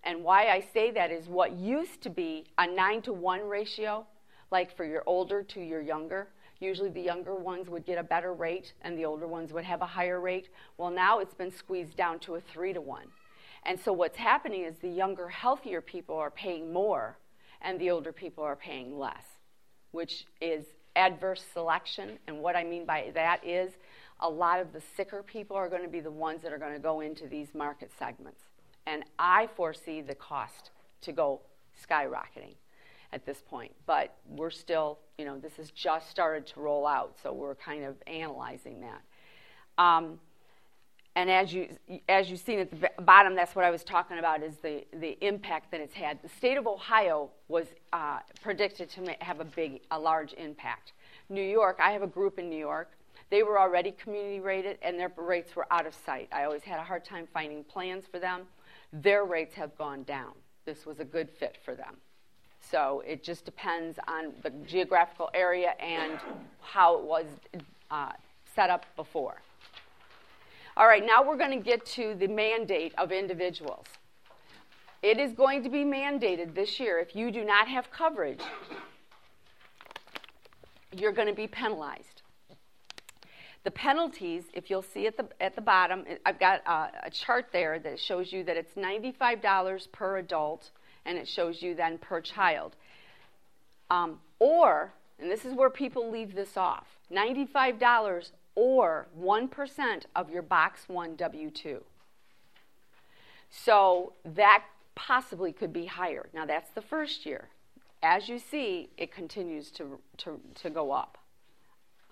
And 0.05 0.23
why 0.23 0.49
I 0.49 0.65
say 0.73 0.91
that 0.93 1.11
is 1.11 1.29
what 1.29 1.53
used 1.53 2.03
to 2.03 2.11
be 2.11 2.45
a 2.59 2.67
9 2.67 3.03
to 3.03 3.13
1 3.13 3.41
ratio, 3.49 4.07
like 4.51 4.77
for 4.77 4.85
your 4.85 5.03
older 5.07 5.43
to 5.43 5.61
your 5.61 5.81
younger, 5.81 6.29
usually 6.61 6.91
the 6.91 7.01
younger 7.01 7.35
ones 7.35 7.69
would 7.69 7.87
get 7.87 7.99
a 7.99 8.03
better 8.03 8.33
rate 8.33 8.75
and 8.83 8.99
the 8.99 9.07
older 9.07 9.27
ones 9.27 9.53
would 9.53 9.65
have 9.65 9.81
a 9.81 9.87
higher 9.87 10.21
rate. 10.21 10.49
Well, 10.77 10.91
now 10.91 11.19
it's 11.21 11.35
been 11.35 11.51
squeezed 11.51 11.97
down 11.97 12.19
to 12.21 12.35
a 12.35 12.41
3 12.41 12.75
to 12.75 12.81
1. 12.81 13.07
And 13.65 13.81
so 13.81 13.93
what's 13.93 14.19
happening 14.19 14.65
is 14.65 14.77
the 14.77 14.89
younger, 14.89 15.29
healthier 15.29 15.81
people 15.81 16.17
are 16.17 16.31
paying 16.31 16.73
more 16.73 17.19
and 17.63 17.81
the 17.81 17.91
older 17.91 18.13
people 18.13 18.45
are 18.45 18.57
paying 18.57 18.99
less, 18.99 19.25
which 19.93 20.27
is 20.43 20.67
adverse 20.97 21.43
selection. 21.55 22.19
And 22.29 22.41
what 22.41 22.57
I 22.57 22.65
mean 22.65 22.85
by 22.85 23.11
that 23.15 23.45
is 23.45 23.73
a 24.21 24.29
lot 24.29 24.61
of 24.61 24.73
the 24.75 24.83
sicker 24.97 25.23
people 25.23 25.57
are 25.57 25.71
going 25.71 25.83
to 25.83 25.89
be 25.89 26.01
the 26.01 26.11
ones 26.11 26.43
that 26.43 26.53
are 26.53 26.59
going 26.59 26.75
to 26.75 26.79
go 26.79 27.01
into 27.01 27.27
these 27.27 27.49
market 27.55 27.91
segments. 27.99 28.41
And 28.87 29.05
I 29.19 29.49
foresee 29.57 30.01
the 30.01 30.15
cost 30.15 30.71
to 31.03 31.13
go 31.13 31.41
skyrocketing 31.89 32.55
at 33.13 33.25
this 33.25 33.43
point. 33.49 33.73
But 33.87 34.15
we're 34.29 34.51
still, 34.51 34.99
you 35.19 35.25
know, 35.25 35.39
this 35.39 35.57
has 35.57 35.71
just 35.71 36.11
started 36.11 36.47
to 36.49 36.61
roll 36.61 36.87
out, 36.87 37.17
so 37.23 37.33
we're 37.33 37.55
kind 37.55 37.85
of 37.85 37.97
analyzing 38.07 38.83
that. 38.83 39.83
Um, 39.83 40.19
and 41.17 41.31
as 41.31 41.53
you 41.53 41.69
as 42.09 42.29
you've 42.29 42.41
seen 42.41 42.59
at 42.59 42.71
the 42.71 42.91
bottom, 43.03 43.37
that's 43.37 43.55
what 43.55 43.65
I 43.65 43.71
was 43.71 43.85
talking 43.85 44.19
about 44.19 44.43
is 44.43 44.57
the 44.63 44.85
the 44.93 45.17
impact 45.25 45.71
that 45.71 45.81
it's 45.81 45.95
had. 45.95 46.21
The 46.23 46.29
state 46.29 46.57
of 46.57 46.67
Ohio 46.67 47.31
was 47.47 47.67
uh, 47.93 48.19
predicted 48.43 48.91
to 48.91 49.15
have 49.21 49.39
a 49.39 49.45
big, 49.45 49.83
a 49.93 49.99
large 49.99 50.33
impact. 50.33 50.93
New 51.29 51.43
York, 51.43 51.79
I 51.81 51.93
have 51.93 52.03
a 52.03 52.09
group 52.09 52.39
in 52.41 52.51
New 52.51 52.59
York. 52.59 52.91
They 53.31 53.45
were 53.45 53.61
already 53.61 53.93
community 53.93 54.41
rated, 54.41 54.79
and 54.83 54.99
their 54.99 55.13
rates 55.17 55.55
were 55.55 55.67
out 55.71 55.87
of 55.87 55.95
sight. 55.95 56.29
I 56.33 56.45
always 56.45 56.63
had 56.63 56.81
a 56.81 56.85
hard 56.85 57.05
time 57.05 57.29
finding 57.33 57.63
plans 57.63 58.05
for 58.11 58.19
them. 58.19 58.43
Their 58.95 59.25
rates 59.25 59.55
have 59.55 59.77
gone 59.77 60.05
down. 60.05 60.33
This 60.65 60.87
was 60.87 61.01
a 61.01 61.05
good 61.05 61.29
fit 61.29 61.59
for 61.65 61.75
them. 61.75 61.97
So 62.61 63.03
it 63.07 63.23
just 63.23 63.45
depends 63.45 63.99
on 64.09 64.33
the 64.43 64.51
geographical 64.67 65.31
area 65.35 65.75
and 65.81 66.19
how 66.61 66.99
it 66.99 67.05
was 67.05 67.27
uh, 67.91 68.13
set 68.55 68.71
up 68.71 68.87
before. 68.97 69.43
All 70.77 70.87
right, 70.87 71.05
now 71.05 71.23
we're 71.23 71.37
going 71.37 71.57
to 71.57 71.65
get 71.65 71.85
to 71.87 72.15
the 72.15 72.29
mandate 72.29 72.95
of 72.97 73.13
individuals. 73.13 73.87
It 75.03 75.19
is 75.19 75.33
going 75.33 75.63
to 75.65 75.69
be 75.69 75.85
mandated 75.85 76.55
this 76.55 76.81
year. 76.81 76.99
If 76.99 77.15
you 77.15 77.31
do 77.31 77.45
not 77.45 77.69
have 77.69 77.91
coverage, 77.91 78.41
you're 80.97 81.13
going 81.13 81.29
to 81.29 81.35
be 81.35 81.47
penalized. 81.47 82.14
The 83.65 83.71
penalties, 83.71 84.45
if 84.53 84.69
you'll 84.69 84.83
see 84.83 85.07
at 85.07 85.17
the, 85.17 85.27
at 85.41 85.55
the 85.55 85.63
bottom, 85.63 86.05
I've 86.27 86.39
got 86.39 86.61
a, 86.67 87.07
a 87.07 87.11
chart 87.11 87.47
there 87.51 87.79
that 87.79 87.99
shows 87.99 88.31
you 88.31 88.45
that 88.45 88.59
it's 88.59 88.75
$95 88.75 89.91
per 89.91 90.19
adult 90.19 90.71
and 91.07 91.17
it 91.17 91.27
shows 91.27 91.63
you 91.63 91.75
then 91.75 91.97
per 91.97 92.21
child. 92.21 92.77
Um, 93.91 94.21
or, 94.39 94.93
and 95.19 95.31
this 95.31 95.47
is 95.47 95.55
where 95.55 95.71
people 95.71 96.11
leave 96.11 96.35
this 96.35 96.57
off 96.57 96.87
$95 97.11 98.31
or 98.55 99.07
1% 99.19 100.03
of 100.15 100.31
your 100.31 100.43
Box 100.43 100.83
1 100.89 101.17
W 101.17 101.51
2. 101.51 101.83
So 103.51 104.13
that 104.25 104.65
possibly 104.95 105.53
could 105.53 105.73
be 105.73 105.87
higher. 105.87 106.27
Now, 106.35 106.45
that's 106.45 106.71
the 106.71 106.83
first 106.83 107.25
year. 107.25 107.49
As 108.03 108.29
you 108.29 108.39
see, 108.39 108.91
it 108.99 109.13
continues 109.13 109.71
to, 109.73 109.99
to, 110.19 110.41
to 110.57 110.71
go 110.71 110.93
up 110.93 111.19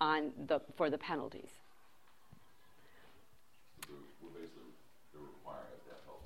on 0.03 0.31
the, 0.47 0.59
for 0.75 0.89
the 0.89 0.97
penalties. 0.97 1.49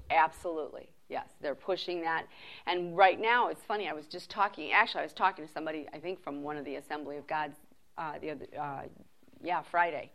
Absolutely. 0.10 0.90
Yes, 1.10 1.28
they're 1.42 1.54
pushing 1.54 2.02
that. 2.02 2.26
And 2.66 2.98
right 2.98 3.22
now, 3.22 3.50
it's 3.50 3.62
funny. 3.68 3.88
I 3.88 3.94
was 3.94 4.08
just 4.08 4.32
talking. 4.32 4.72
Actually, 4.72 5.02
I 5.02 5.04
was 5.04 5.14
talking 5.14 5.46
to 5.46 5.54
somebody. 5.54 5.86
I 5.94 6.00
think 6.00 6.24
from 6.24 6.42
one 6.42 6.58
of 6.58 6.66
the 6.66 6.78
Assembly 6.78 7.18
of 7.18 7.28
God, 7.28 7.52
uh, 8.00 8.14
the 8.20 8.32
other, 8.32 8.48
uh, 8.60 8.82
yeah, 9.44 9.62
Friday 9.70 10.12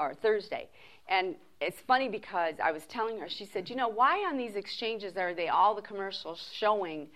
or 0.00 0.14
Thursday. 0.14 0.68
And 1.08 1.36
it's 1.60 1.78
funny 1.86 2.08
because 2.08 2.54
I 2.62 2.72
was 2.72 2.82
telling 2.86 3.20
her. 3.20 3.28
She 3.28 3.46
said, 3.46 3.70
"You 3.70 3.76
know, 3.76 3.88
why 3.88 4.26
on 4.28 4.36
these 4.36 4.56
exchanges 4.56 5.16
are 5.16 5.32
they 5.32 5.48
all 5.48 5.74
the 5.76 5.82
commercials 5.82 6.50
showing 6.52 7.08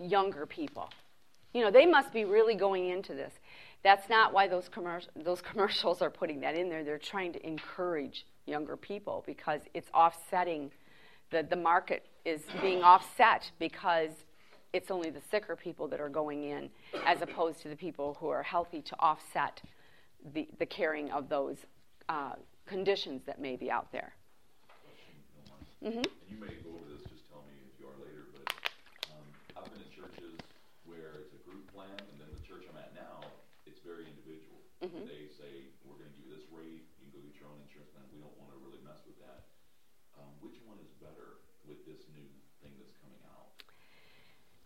younger 0.00 0.44
people? 0.44 0.90
You 1.52 1.60
know, 1.60 1.70
they 1.70 1.86
must 1.86 2.12
be 2.12 2.24
really 2.24 2.56
going 2.56 2.88
into 2.88 3.14
this." 3.14 3.32
That's 3.84 4.08
not 4.08 4.32
why 4.32 4.48
those, 4.48 4.68
commer- 4.68 5.06
those 5.24 5.40
commercials 5.40 6.02
are 6.02 6.10
putting 6.10 6.40
that 6.40 6.56
in 6.56 6.68
there. 6.68 6.82
They're 6.82 6.98
trying 6.98 7.32
to 7.34 7.46
encourage 7.46 8.26
younger 8.46 8.76
people 8.76 9.22
because 9.26 9.60
it's 9.72 9.88
offsetting 9.94 10.70
the, 11.30 11.42
the 11.48 11.56
market 11.56 12.06
is 12.24 12.42
being 12.60 12.82
offset 12.82 13.50
because 13.58 14.10
it's 14.72 14.90
only 14.90 15.10
the 15.10 15.20
sicker 15.30 15.54
people 15.54 15.86
that 15.88 16.00
are 16.00 16.08
going 16.08 16.44
in 16.44 16.68
as 17.06 17.22
opposed 17.22 17.62
to 17.62 17.68
the 17.68 17.76
people 17.76 18.16
who 18.20 18.28
are 18.28 18.42
healthy 18.42 18.82
to 18.82 18.96
offset 18.98 19.62
the, 20.34 20.48
the 20.58 20.66
carrying 20.66 21.10
of 21.12 21.28
those 21.28 21.56
uh, 22.08 22.32
conditions 22.66 23.22
that 23.26 23.40
may 23.40 23.56
be 23.56 23.70
out 23.70 23.90
there. 23.92 24.12
Mm-hmm. 25.84 25.98
And 25.98 26.08
you 26.28 26.40
may 26.40 26.54
go 26.64 26.80
over 26.80 26.88
this, 26.90 27.04
just 27.12 27.28
tell 27.28 27.44
me 27.44 27.54
if 27.68 27.76
you 27.76 27.86
are 27.86 27.98
later, 28.00 28.24
but 28.32 28.48
um, 29.12 29.26
I've 29.52 29.68
been 29.68 29.84
in 29.84 29.92
churches 29.92 30.40
where 30.88 31.20
it's 31.20 31.36
a 31.36 31.42
group 31.44 31.68
plan, 31.76 31.92
and 31.92 32.16
then 32.16 32.32
the 32.32 32.40
church 32.48 32.64
I'm 32.72 32.78
at 32.80 32.96
now, 32.96 33.20
it's 33.68 33.84
very 33.84 34.08
individual. 34.08 34.64
Mm-hmm. 34.84 35.08
They 35.08 35.32
say, 35.32 35.72
we're 35.88 35.96
going 35.96 36.12
to 36.12 36.16
give 36.20 36.28
you 36.28 36.36
this 36.36 36.44
rate, 36.52 36.84
you 37.00 37.08
can 37.08 37.16
go 37.16 37.24
get 37.24 37.40
your 37.40 37.48
own 37.48 37.56
insurance 37.64 37.88
plan. 37.96 38.04
We 38.12 38.20
don't 38.20 38.36
want 38.36 38.52
to 38.52 38.60
really 38.60 38.84
mess 38.84 39.00
with 39.08 39.16
that. 39.24 39.48
Um, 40.20 40.28
which 40.44 40.60
one 40.68 40.76
is 40.84 40.92
better 41.00 41.40
with 41.64 41.80
this 41.88 42.04
new 42.12 42.28
thing 42.60 42.76
that's 42.76 42.92
coming 43.00 43.22
out? 43.32 43.48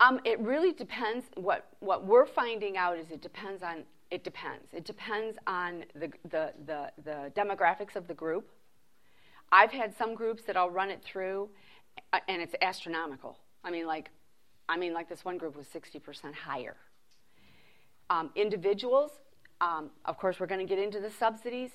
Um, 0.02 0.18
it 0.26 0.42
really 0.42 0.74
depends. 0.74 1.30
What, 1.38 1.70
what 1.78 2.02
we're 2.02 2.26
finding 2.26 2.74
out 2.74 2.98
is 2.98 3.14
it 3.14 3.22
depends 3.22 3.62
on 3.62 3.86
it 4.10 4.24
depends. 4.24 4.72
It 4.72 4.84
depends 4.84 5.36
on 5.46 5.84
the, 5.94 6.10
the, 6.30 6.52
the, 6.66 6.90
the, 7.04 7.32
demographics 7.36 7.94
of 7.94 8.08
the 8.08 8.14
group. 8.14 8.48
I've 9.52 9.70
had 9.70 9.96
some 9.96 10.14
groups 10.14 10.44
that 10.44 10.56
I'll 10.56 10.70
run 10.70 10.90
it 10.90 11.02
through, 11.04 11.50
uh, 12.12 12.20
and 12.26 12.40
it's 12.40 12.54
astronomical. 12.62 13.38
I 13.64 13.70
mean, 13.70 13.86
like, 13.86 14.10
I 14.68 14.76
mean, 14.76 14.94
like 14.94 15.08
this 15.08 15.24
one 15.24 15.36
group 15.36 15.56
was 15.56 15.66
60% 15.66 16.34
higher. 16.34 16.76
Um, 18.10 18.30
individuals, 18.34 19.10
um, 19.60 19.90
of 20.04 20.18
course, 20.18 20.40
we're 20.40 20.46
going 20.46 20.66
to 20.66 20.66
get 20.66 20.82
into 20.82 21.00
the 21.00 21.10
subsidies. 21.10 21.70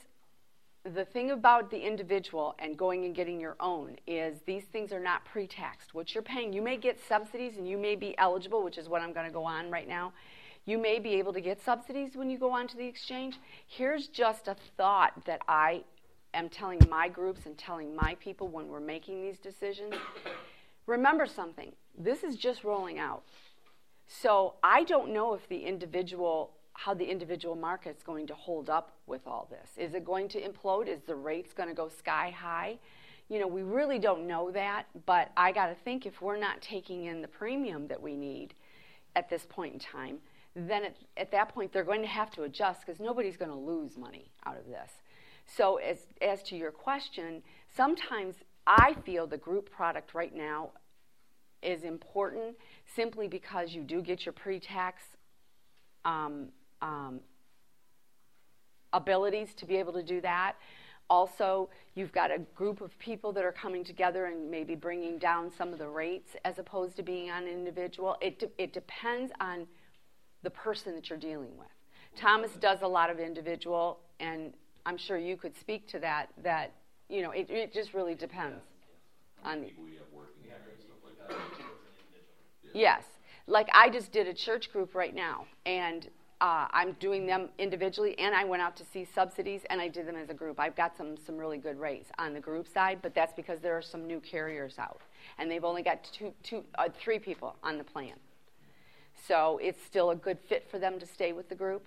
The 0.83 1.05
thing 1.05 1.31
about 1.31 1.71
the 1.71 1.79
individual 1.79 2.55
and 2.59 2.77
going 2.77 3.05
and 3.05 3.15
getting 3.15 3.39
your 3.39 3.55
own 3.59 3.95
is 4.05 4.39
these 4.45 4.63
things 4.65 4.91
are 4.91 4.99
not 4.99 5.23
pre 5.25 5.47
taxed. 5.47 5.93
What 5.93 6.13
you're 6.13 6.23
paying, 6.23 6.51
you 6.51 6.61
may 6.61 6.77
get 6.77 6.99
subsidies 7.07 7.57
and 7.57 7.67
you 7.67 7.77
may 7.77 7.95
be 7.95 8.17
eligible, 8.17 8.63
which 8.63 8.77
is 8.77 8.89
what 8.89 9.01
I'm 9.01 9.13
going 9.13 9.25
to 9.25 9.31
go 9.31 9.45
on 9.45 9.71
right 9.71 9.87
now. 9.87 10.11
You 10.65 10.77
may 10.77 10.99
be 10.99 11.15
able 11.15 11.33
to 11.33 11.41
get 11.41 11.61
subsidies 11.61 12.15
when 12.15 12.29
you 12.29 12.37
go 12.37 12.51
onto 12.51 12.77
the 12.77 12.85
exchange. 12.85 13.37
Here's 13.67 14.07
just 14.07 14.47
a 14.47 14.55
thought 14.77 15.25
that 15.25 15.41
I 15.47 15.83
am 16.33 16.49
telling 16.49 16.79
my 16.89 17.07
groups 17.07 17.45
and 17.45 17.57
telling 17.57 17.95
my 17.95 18.15
people 18.19 18.47
when 18.47 18.67
we're 18.67 18.79
making 18.79 19.21
these 19.21 19.39
decisions. 19.39 19.93
Remember 20.85 21.25
something 21.25 21.73
this 21.97 22.23
is 22.23 22.35
just 22.35 22.63
rolling 22.63 22.99
out. 22.99 23.23
So 24.07 24.55
I 24.63 24.83
don't 24.83 25.13
know 25.13 25.33
if 25.33 25.47
the 25.47 25.59
individual, 25.59 26.51
how 26.73 26.93
the 26.93 27.05
individual 27.05 27.55
market 27.55 27.95
is 27.97 28.03
going 28.03 28.27
to 28.27 28.33
hold 28.33 28.69
up 28.69 28.97
with 29.07 29.21
all 29.27 29.47
this. 29.49 29.69
Is 29.77 29.93
it 29.93 30.03
going 30.03 30.27
to 30.29 30.41
implode? 30.41 30.87
Is 30.87 31.01
the 31.05 31.15
rates 31.15 31.53
going 31.53 31.69
to 31.69 31.75
go 31.75 31.87
sky 31.87 32.35
high? 32.35 32.77
You 33.29 33.39
know, 33.39 33.47
we 33.47 33.63
really 33.63 33.99
don't 33.99 34.27
know 34.27 34.51
that, 34.51 34.85
but 35.05 35.31
I 35.37 35.51
got 35.51 35.67
to 35.67 35.75
think 35.85 36.05
if 36.05 36.21
we're 36.21 36.37
not 36.37 36.61
taking 36.61 37.05
in 37.05 37.21
the 37.21 37.27
premium 37.27 37.87
that 37.87 38.01
we 38.01 38.15
need 38.15 38.53
at 39.15 39.29
this 39.29 39.45
point 39.47 39.73
in 39.73 39.79
time, 39.79 40.17
then 40.55 40.83
at, 40.85 40.95
at 41.17 41.31
that 41.31 41.49
point 41.49 41.71
they're 41.71 41.83
going 41.83 42.01
to 42.01 42.07
have 42.07 42.31
to 42.31 42.43
adjust 42.43 42.81
because 42.85 42.99
nobody's 42.99 43.37
going 43.37 43.51
to 43.51 43.57
lose 43.57 43.97
money 43.97 44.31
out 44.45 44.57
of 44.57 44.65
this. 44.65 44.91
So, 45.45 45.77
as, 45.77 45.97
as 46.21 46.41
to 46.43 46.55
your 46.55 46.71
question, 46.71 47.43
sometimes 47.75 48.35
I 48.65 48.95
feel 49.05 49.27
the 49.27 49.37
group 49.37 49.69
product 49.69 50.13
right 50.13 50.33
now 50.33 50.71
is 51.61 51.83
important 51.83 52.55
simply 52.95 53.27
because 53.27 53.73
you 53.73 53.83
do 53.83 54.01
get 54.01 54.25
your 54.25 54.33
pre 54.33 54.59
tax 54.59 55.03
um, 56.05 56.49
um, 56.83 57.19
abilities 58.91 59.55
to 59.55 59.65
be 59.65 59.77
able 59.77 59.93
to 59.93 60.03
do 60.03 60.21
that. 60.21 60.53
Also, 61.09 61.69
you've 61.95 62.11
got 62.11 62.31
a 62.31 62.39
group 62.55 62.81
of 62.81 62.97
people 62.99 63.31
that 63.33 63.43
are 63.43 63.51
coming 63.51 63.83
together 63.83 64.25
and 64.25 64.49
maybe 64.49 64.75
bringing 64.75 65.17
down 65.17 65.51
some 65.57 65.73
of 65.73 65.79
the 65.79 65.87
rates 65.87 66.35
as 66.45 66.59
opposed 66.59 66.95
to 66.95 67.03
being 67.03 67.29
on 67.29 67.43
an 67.43 67.49
individual. 67.49 68.15
It, 68.21 68.39
de- 68.39 68.51
it 68.57 68.73
depends 68.73 69.31
on 69.39 69.67
the 70.43 70.49
person 70.49 70.95
that 70.95 71.09
you're 71.09 71.19
dealing 71.19 71.57
with. 71.57 71.67
Thomas 72.15 72.51
does 72.59 72.81
a 72.83 72.87
lot 72.87 73.09
of 73.09 73.19
individual, 73.19 73.99
and 74.19 74.53
I'm 74.85 74.97
sure 74.97 75.17
you 75.17 75.35
could 75.35 75.57
speak 75.57 75.87
to 75.89 75.99
that. 75.99 76.29
That 76.43 76.73
you 77.09 77.21
know, 77.21 77.31
it, 77.31 77.49
it 77.49 77.73
just 77.73 77.93
really 77.93 78.15
depends 78.15 78.63
on 79.43 79.61
the. 79.61 79.67
Yes, 82.73 83.03
like 83.47 83.67
I 83.73 83.89
just 83.89 84.11
did 84.11 84.27
a 84.27 84.33
church 84.33 84.71
group 84.71 84.93
right 84.95 85.13
now, 85.13 85.45
and 85.65 86.07
uh, 86.41 86.67
I'm 86.71 86.93
doing 86.93 87.25
them 87.25 87.49
individually, 87.57 88.17
and 88.19 88.35
I 88.35 88.43
went 88.43 88.61
out 88.61 88.75
to 88.77 88.83
see 88.91 89.05
subsidies, 89.05 89.61
and 89.69 89.79
I 89.79 89.87
did 89.87 90.07
them 90.07 90.15
as 90.15 90.29
a 90.29 90.33
group. 90.33 90.59
I've 90.59 90.75
got 90.75 90.97
some 90.97 91.15
some 91.25 91.37
really 91.37 91.57
good 91.57 91.79
rates 91.79 92.09
on 92.17 92.33
the 92.33 92.39
group 92.39 92.67
side, 92.67 92.99
but 93.01 93.15
that's 93.15 93.33
because 93.33 93.59
there 93.59 93.77
are 93.77 93.81
some 93.81 94.05
new 94.05 94.19
carriers 94.19 94.77
out, 94.77 95.01
and 95.37 95.49
they've 95.49 95.63
only 95.63 95.83
got 95.83 96.03
two, 96.03 96.33
two, 96.43 96.63
uh, 96.75 96.89
three 96.99 97.19
people 97.19 97.55
on 97.63 97.77
the 97.77 97.83
plan. 97.83 98.15
So 99.27 99.59
it's 99.61 99.81
still 99.85 100.09
a 100.09 100.15
good 100.15 100.37
fit 100.49 100.67
for 100.69 100.79
them 100.79 100.99
to 100.99 101.05
stay 101.05 101.31
with 101.31 101.47
the 101.49 101.55
group. 101.55 101.83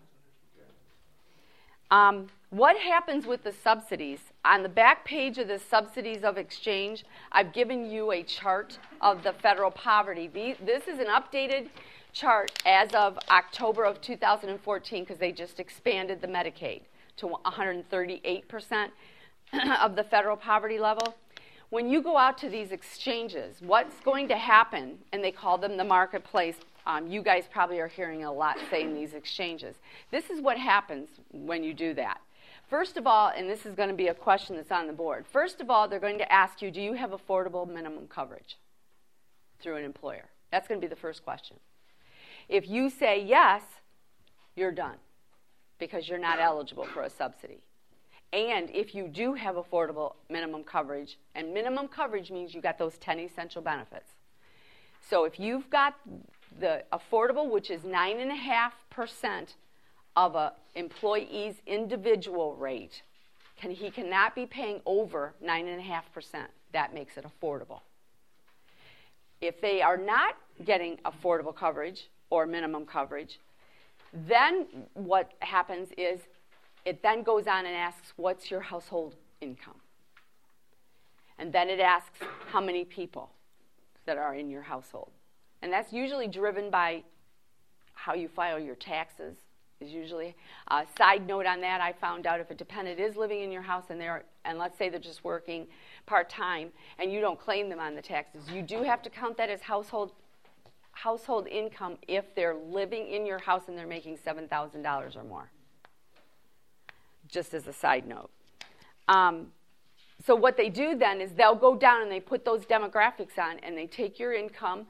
Um, 1.91 2.29
what 2.51 2.77
happens 2.77 3.27
with 3.27 3.45
the 3.45 3.53
subsidies? 3.53 4.21
On 4.45 4.63
the 4.63 4.69
back 4.69 5.05
page 5.05 5.39
of 5.39 5.49
the 5.49 5.59
subsidies 5.59 6.25
of 6.25 6.39
exchange, 6.39 7.05
I've 7.31 7.53
given 7.53 7.91
you 7.91 8.13
a 8.13 8.23
chart 8.23 8.79
of 9.01 9.23
the 9.23 9.33
federal 9.33 9.71
poverty. 9.71 10.29
This 10.29 10.89
is 10.89 10.99
an 10.99 11.07
updated 11.07 11.69
chart 12.17 12.51
as 12.65 12.95
of 12.95 13.19
October 13.29 13.85
of 13.85 14.01
2014 14.01 15.05
because 15.05 15.19
they 15.19 15.33
just 15.33 15.61
expanded 15.61 16.23
the 16.23 16.27
Medicaid 16.27 16.81
to 17.19 17.29
138% 17.45 18.89
of 19.83 19.97
the 19.97 20.05
federal 20.05 20.37
poverty 20.37 20.79
level. 20.79 21.15
When 21.69 21.91
you 21.91 22.01
go 22.01 22.17
out 22.17 22.39
to 22.39 22.49
these 22.49 22.73
exchanges, 22.73 23.57
what's 23.61 24.01
going 24.01 24.29
to 24.29 24.37
happen, 24.37 24.99
and 25.13 25.23
they 25.23 25.31
call 25.31 25.59
them 25.59 25.77
the 25.77 25.85
marketplace 25.85 26.57
um, 26.87 27.09
you 27.09 27.21
guys 27.21 27.45
probably 27.51 27.81
are 27.81 27.89
hearing 27.89 28.25
a 28.25 28.33
lot 28.33 28.57
saying 28.71 28.95
these 28.95 29.13
exchanges. 29.13 29.75
This 30.13 30.31
is 30.31 30.41
what 30.41 30.57
happens 30.57 31.09
when 31.33 31.65
you 31.65 31.75
do 31.75 31.93
that. 31.95 32.21
First 32.71 32.97
of 32.97 33.09
all, 33.09 33.33
and 33.37 33.51
this 33.51 33.67
is 33.67 33.75
going 33.75 33.89
to 33.89 33.95
be 33.95 34.07
a 34.07 34.15
question 34.15 34.55
that's 34.55 34.71
on 34.71 34.87
the 34.87 34.93
board. 34.93 35.27
First 35.31 35.61
of 35.61 35.69
all, 35.69 35.89
they're 35.89 35.99
going 35.99 36.19
to 36.19 36.33
ask 36.33 36.63
you, 36.63 36.71
do 36.71 36.81
you 36.81 36.93
have 36.93 37.11
affordable 37.11 37.69
minimum 37.69 38.07
coverage 38.07 38.57
through 39.61 39.77
an 39.77 39.85
employer? 39.85 40.27
That's 40.53 40.69
going 40.69 40.81
to 40.81 40.87
be 40.87 40.89
the 40.89 41.01
first 41.01 41.25
question. 41.25 41.57
If 42.49 42.69
you 42.69 42.91
say 42.91 43.23
yes, 43.23 43.63
you're 44.55 44.73
done 44.73 44.97
because 45.79 46.09
you're 46.09 46.19
not 46.19 46.41
eligible 46.41 46.85
for 46.85 47.03
a 47.03 47.11
subsidy. 47.11 47.63
And 48.33 48.71
if 48.71 48.95
you 48.95 49.09
do 49.09 49.35
have 49.35 49.57
affordable 49.57 50.15
minimum 50.29 50.65
coverage, 50.65 51.19
and 51.35 51.53
minimum 51.55 51.89
coverage 51.89 52.31
means 52.31 52.55
you 52.55 52.61
got 52.61 52.79
those 52.79 52.99
10 52.99 53.21
essential 53.21 53.63
benefits. 53.63 54.11
So 55.09 55.25
if 55.25 55.39
you've 55.39 55.71
got 55.71 55.95
the 56.59 56.85
affordable, 56.93 57.49
which 57.51 57.71
is 57.71 57.83
9.5% 57.83 59.55
of 60.17 60.35
an 60.35 60.51
employee's 60.75 61.57
individual 61.67 62.57
rate, 62.57 63.03
can, 63.57 63.71
he 63.71 63.91
cannot 63.91 64.35
be 64.35 64.47
paying 64.47 64.81
over 64.85 65.35
9.5%. 65.45 66.47
That 66.73 66.93
makes 66.93 67.17
it 67.17 67.25
affordable. 67.25 67.81
If 69.41 69.61
they 69.61 69.83
are 69.83 69.97
not 69.97 70.37
getting 70.65 70.99
affordable 71.05 71.55
coverage 71.55 72.09
or 72.31 72.47
minimum 72.47 72.87
coverage, 72.87 73.41
then 74.12 74.67
what 74.95 75.33
happens 75.41 75.89
is 75.97 76.20
it 76.85 77.03
then 77.03 77.22
goes 77.22 77.47
on 77.47 77.66
and 77.66 77.74
asks, 77.74 78.12
What's 78.16 78.51
your 78.51 78.61
household 78.61 79.16
income? 79.41 79.81
And 81.39 81.53
then 81.53 81.68
it 81.68 81.81
asks, 81.81 82.18
How 82.51 82.61
many 82.61 82.85
people 82.85 83.31
that 84.07 84.16
are 84.16 84.35
in 84.35 84.49
your 84.51 84.62
household? 84.62 85.11
And 85.62 85.72
that's 85.72 85.93
usually 85.93 86.29
driven 86.29 86.70
by 86.70 87.03
how 87.95 88.14
you 88.14 88.29
file 88.29 88.59
your 88.59 88.77
taxes 88.77 89.37
is 89.81 89.91
usually 89.91 90.35
a 90.68 90.85
side 90.97 91.27
note 91.27 91.45
on 91.45 91.61
that 91.61 91.81
i 91.81 91.93
found 91.93 92.27
out 92.27 92.41
if 92.41 92.51
a 92.51 92.55
dependent 92.55 92.99
is 92.99 93.16
living 93.16 93.43
in 93.43 93.53
your 93.53 93.62
house 93.62 93.85
and 93.91 94.01
they're 94.01 94.24
and 94.45 94.59
let's 94.59 94.79
say 94.79 94.89
they're 94.89 94.99
just 94.99 95.24
working 95.24 95.66
part-time 96.07 96.70
and 96.99 97.12
you 97.12 97.20
don't 97.20 97.39
claim 97.39 97.68
them 97.68 97.79
on 97.79 97.95
the 97.95 98.01
taxes 98.01 98.49
you 98.49 98.62
do 98.62 98.83
have 98.83 99.03
to 99.03 99.11
count 99.11 99.37
that 99.37 99.51
as 99.51 99.61
household 99.61 100.12
household 100.97 101.47
income 101.47 101.97
if 102.09 102.34
they're 102.34 102.55
living 102.55 103.07
in 103.09 103.26
your 103.26 103.38
house 103.38 103.62
and 103.68 103.76
they're 103.76 103.86
making 103.86 104.16
$7000 104.16 105.16
or 105.16 105.24
more 105.24 105.51
just 107.28 107.55
as 107.55 107.66
a 107.66 107.72
side 107.72 108.07
note 108.07 108.30
um, 109.09 109.49
so 110.24 110.34
what 110.34 110.57
they 110.57 110.68
do 110.68 110.97
then 110.97 111.20
is 111.20 111.32
they'll 111.32 111.55
go 111.55 111.76
down 111.76 112.03
and 112.03 112.11
they 112.11 112.20
put 112.20 112.44
those 112.44 112.64
demographics 112.64 113.38
on 113.38 113.59
and 113.61 113.76
they 113.76 113.86
take 113.86 114.18
your 114.18 114.32
income. 114.32 114.86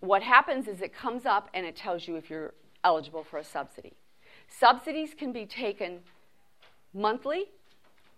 What 0.00 0.22
happens 0.22 0.68
is 0.68 0.82
it 0.82 0.92
comes 0.92 1.26
up 1.26 1.48
and 1.54 1.64
it 1.64 1.76
tells 1.76 2.06
you 2.06 2.16
if 2.16 2.28
you're 2.28 2.54
eligible 2.84 3.24
for 3.24 3.38
a 3.38 3.44
subsidy. 3.44 3.94
Subsidies 4.48 5.14
can 5.14 5.32
be 5.32 5.46
taken 5.46 6.00
monthly. 6.92 7.46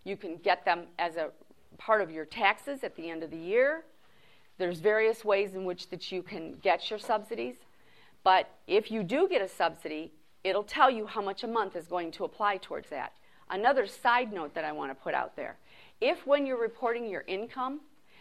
You 0.02 0.16
can 0.16 0.36
get 0.36 0.64
them 0.64 0.86
as 0.98 1.16
a 1.16 1.30
part 1.78 2.02
of 2.02 2.10
your 2.10 2.24
taxes 2.24 2.82
at 2.82 2.96
the 2.96 3.08
end 3.08 3.22
of 3.22 3.30
the 3.30 3.36
year. 3.36 3.84
There's 4.59 4.80
various 4.80 5.24
ways 5.24 5.55
in 5.55 5.64
which 5.64 5.90
that 5.90 6.12
you 6.12 6.22
can 6.22 6.55
get 6.62 6.90
your 6.90 6.98
subsidies. 6.98 7.57
But 8.22 8.48
if 8.66 8.90
you 8.90 9.02
do 9.02 9.28
get 9.28 9.42
a 9.42 9.48
subsidy, 9.48 10.12
it'll 10.42 10.62
tell 10.62 10.90
you 10.90 11.07
how 11.07 11.20
much 11.20 11.42
a 11.42 11.48
month 11.48 11.76
is 11.76 11.86
going 11.86 12.11
to 12.12 12.24
apply 12.24 12.59
towards 12.59 12.88
that. 12.90 13.12
Another 13.50 13.86
side 13.86 14.32
note 14.32 14.55
that 14.55 14.64
I 14.64 14.72
want 14.72 14.90
to 14.90 14.94
put 14.94 15.14
out 15.14 15.36
there 15.36 15.57
if 16.00 16.26
when 16.26 16.46
you're 16.46 16.61
reporting 16.61 17.09
your 17.09 17.24
income, 17.26 17.80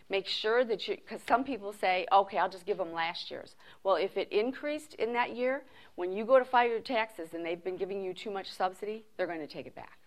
make 0.09 0.27
sure 0.27 0.63
that 0.63 0.87
you, 0.87 0.95
because 0.95 1.21
some 1.27 1.43
people 1.43 1.73
say, 1.73 2.05
okay, 2.11 2.37
I'll 2.37 2.49
just 2.49 2.65
give 2.65 2.77
them 2.77 2.93
last 2.93 3.31
year's. 3.31 3.55
Well, 3.83 3.95
if 3.95 4.15
it 4.15 4.31
increased 4.31 4.93
in 4.95 5.13
that 5.13 5.35
year, 5.35 5.63
when 5.95 6.11
you 6.11 6.25
go 6.25 6.39
to 6.39 6.45
file 6.45 6.69
your 6.69 6.79
taxes 6.79 7.33
and 7.33 7.45
they've 7.45 7.63
been 7.63 7.77
giving 7.77 8.03
you 8.03 8.13
too 8.13 8.31
much 8.31 8.51
subsidy, 8.51 9.05
they're 9.17 9.27
going 9.27 9.39
to 9.39 9.47
take 9.47 9.65
it 9.65 9.75
back. 9.75 9.97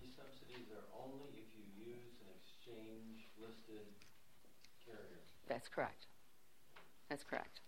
These 0.00 0.14
subsidies 0.16 0.68
are 0.70 0.86
only 1.04 1.30
if 1.34 1.48
you 1.52 1.90
use 1.90 2.06
an 2.22 2.30
exchange 2.38 3.26
listed 3.40 3.86
carrier. 4.86 5.20
That's 5.52 5.68
correct. 5.68 6.06
That's 7.10 7.24
correct. 7.28 7.60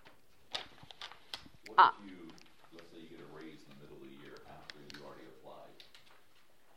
What 1.68 1.76
Ah. 1.76 1.94
if 2.00 2.08
you, 2.08 2.32
let's 2.72 2.88
say 2.88 3.04
you 3.04 3.12
get 3.12 3.20
a 3.20 3.28
raise 3.36 3.60
in 3.60 3.76
the 3.76 3.84
middle 3.84 4.00
of 4.00 4.08
the 4.08 4.16
year 4.24 4.40
after 4.48 4.80
you 4.80 5.04
already 5.04 5.28
applied? 5.36 5.68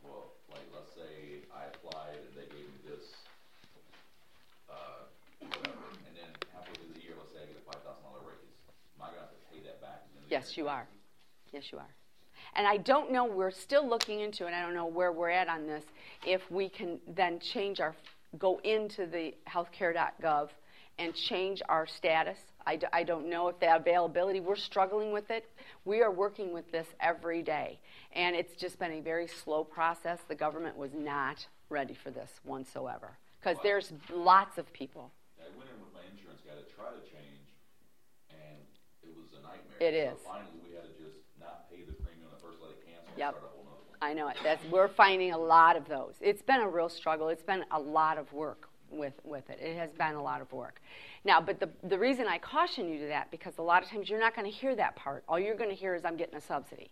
Well, 0.04 0.36
like, 0.52 0.68
let's 0.76 0.92
say 0.92 1.48
I 1.48 1.64
applied 1.72 2.20
and 2.20 2.36
they 2.36 2.44
gave 2.52 2.68
me 2.68 2.76
this, 2.84 3.24
uh, 4.68 5.08
whatever, 5.40 5.96
and 6.04 6.12
then 6.12 6.28
halfway 6.52 6.76
through 6.76 6.92
the 6.92 7.00
year, 7.00 7.16
let's 7.16 7.32
say 7.32 7.40
I 7.40 7.46
get 7.48 7.56
a 7.56 7.64
five 7.64 7.80
thousand 7.88 8.04
dollar 8.04 8.20
raise. 8.28 8.52
Am 9.00 9.08
I 9.08 9.08
gonna 9.08 9.24
have 9.24 9.32
to 9.32 9.40
pay 9.48 9.64
that 9.64 9.80
back? 9.80 10.04
at 10.04 10.12
the 10.12 10.20
end 10.20 10.24
of 10.24 10.28
the 10.28 10.36
Yes, 10.36 10.60
you 10.60 10.68
are. 10.68 10.84
Yes, 11.56 11.72
you 11.72 11.78
are. 11.80 11.92
And 12.52 12.66
I 12.66 12.76
don't 12.76 13.10
know, 13.10 13.24
we're 13.24 13.50
still 13.50 13.88
looking 13.88 14.20
into, 14.20 14.44
and 14.44 14.54
I 14.54 14.60
don't 14.60 14.74
know 14.74 14.84
where 14.86 15.12
we're 15.12 15.32
at 15.32 15.48
on 15.48 15.66
this, 15.66 15.84
if 16.26 16.50
we 16.50 16.68
can 16.68 17.00
then 17.08 17.40
change 17.40 17.80
our, 17.80 17.96
go 18.36 18.60
into 18.62 19.06
the 19.06 19.34
healthcare.gov 19.48 20.50
and 20.98 21.14
change 21.14 21.62
our 21.68 21.86
status. 21.86 22.38
I, 22.66 22.76
d- 22.76 22.86
I 22.92 23.02
don't 23.04 23.28
know 23.30 23.48
if 23.48 23.58
the 23.60 23.74
availability, 23.74 24.40
we're 24.40 24.56
struggling 24.56 25.12
with 25.12 25.30
it. 25.30 25.48
We 25.84 26.02
are 26.02 26.10
working 26.10 26.52
with 26.52 26.70
this 26.72 26.86
every 27.00 27.42
day. 27.42 27.78
And 28.12 28.34
it's 28.36 28.54
just 28.60 28.78
been 28.78 28.92
a 28.92 29.00
very 29.00 29.26
slow 29.28 29.64
process. 29.64 30.18
The 30.28 30.34
government 30.34 30.76
was 30.76 30.90
not 30.94 31.46
ready 31.70 31.94
for 31.94 32.10
this 32.10 32.30
whatsoever. 32.44 33.16
Because 33.40 33.56
Wow. 33.58 33.62
there's 33.64 33.92
lots 34.12 34.58
of 34.58 34.70
people. 34.72 35.10
I 35.40 35.44
went 35.56 35.70
in 35.70 35.80
with 35.80 35.94
my 35.94 36.00
insurance 36.12 36.40
guy 36.44 36.54
to 36.54 36.66
try 36.74 36.90
to 36.90 37.00
change, 37.00 37.46
and 38.30 38.58
it 39.02 39.16
was 39.16 39.32
a 39.38 39.42
nightmare. 39.46 39.78
It 39.80 39.94
So 40.10 40.14
is. 40.16 40.22
finally, 40.26 40.58
we 40.68 40.74
had 40.74 40.82
to 40.84 41.02
just 41.02 41.16
not 41.40 41.70
pay 41.70 41.82
the 41.84 41.92
premium 41.92 42.28
the 42.30 42.36
first, 42.44 42.58
let 42.60 42.72
it 42.72 42.84
cancel, 42.84 43.08
and 43.08 43.18
Yep. 43.18 43.30
start 43.38 43.44
a 43.44 43.48
whole 43.54 43.64
nother 43.64 43.86
one. 43.88 43.96
I 44.02 44.12
know 44.14 44.28
it. 44.28 44.36
That's, 44.42 44.64
we're 44.66 44.88
finding 44.88 45.32
a 45.32 45.38
lot 45.38 45.76
of 45.76 45.86
those. 45.88 46.14
It's 46.20 46.42
been 46.42 46.60
a 46.60 46.68
real 46.68 46.88
struggle. 46.88 47.28
It's 47.28 47.42
been 47.42 47.64
a 47.70 47.78
lot 47.80 48.18
of 48.18 48.32
work 48.32 48.67
with, 48.90 49.14
with 49.24 49.48
it. 49.50 49.58
It 49.60 49.76
has 49.76 49.90
been 49.92 50.14
a 50.14 50.22
lot 50.22 50.40
of 50.40 50.52
work. 50.52 50.80
Now, 51.24 51.40
but 51.40 51.60
the, 51.60 51.68
the 51.82 51.98
reason 51.98 52.26
I 52.26 52.38
caution 52.38 52.88
you 52.88 52.98
to 53.00 53.06
that, 53.06 53.30
because 53.30 53.58
a 53.58 53.62
lot 53.62 53.82
of 53.82 53.88
times 53.88 54.08
you're 54.08 54.20
not 54.20 54.34
going 54.34 54.50
to 54.50 54.56
hear 54.56 54.74
that 54.76 54.96
part. 54.96 55.24
All 55.28 55.38
you're 55.38 55.56
going 55.56 55.70
to 55.70 55.76
hear 55.76 55.94
is, 55.94 56.04
I'm 56.04 56.16
getting 56.16 56.36
a 56.36 56.40
subsidy. 56.40 56.90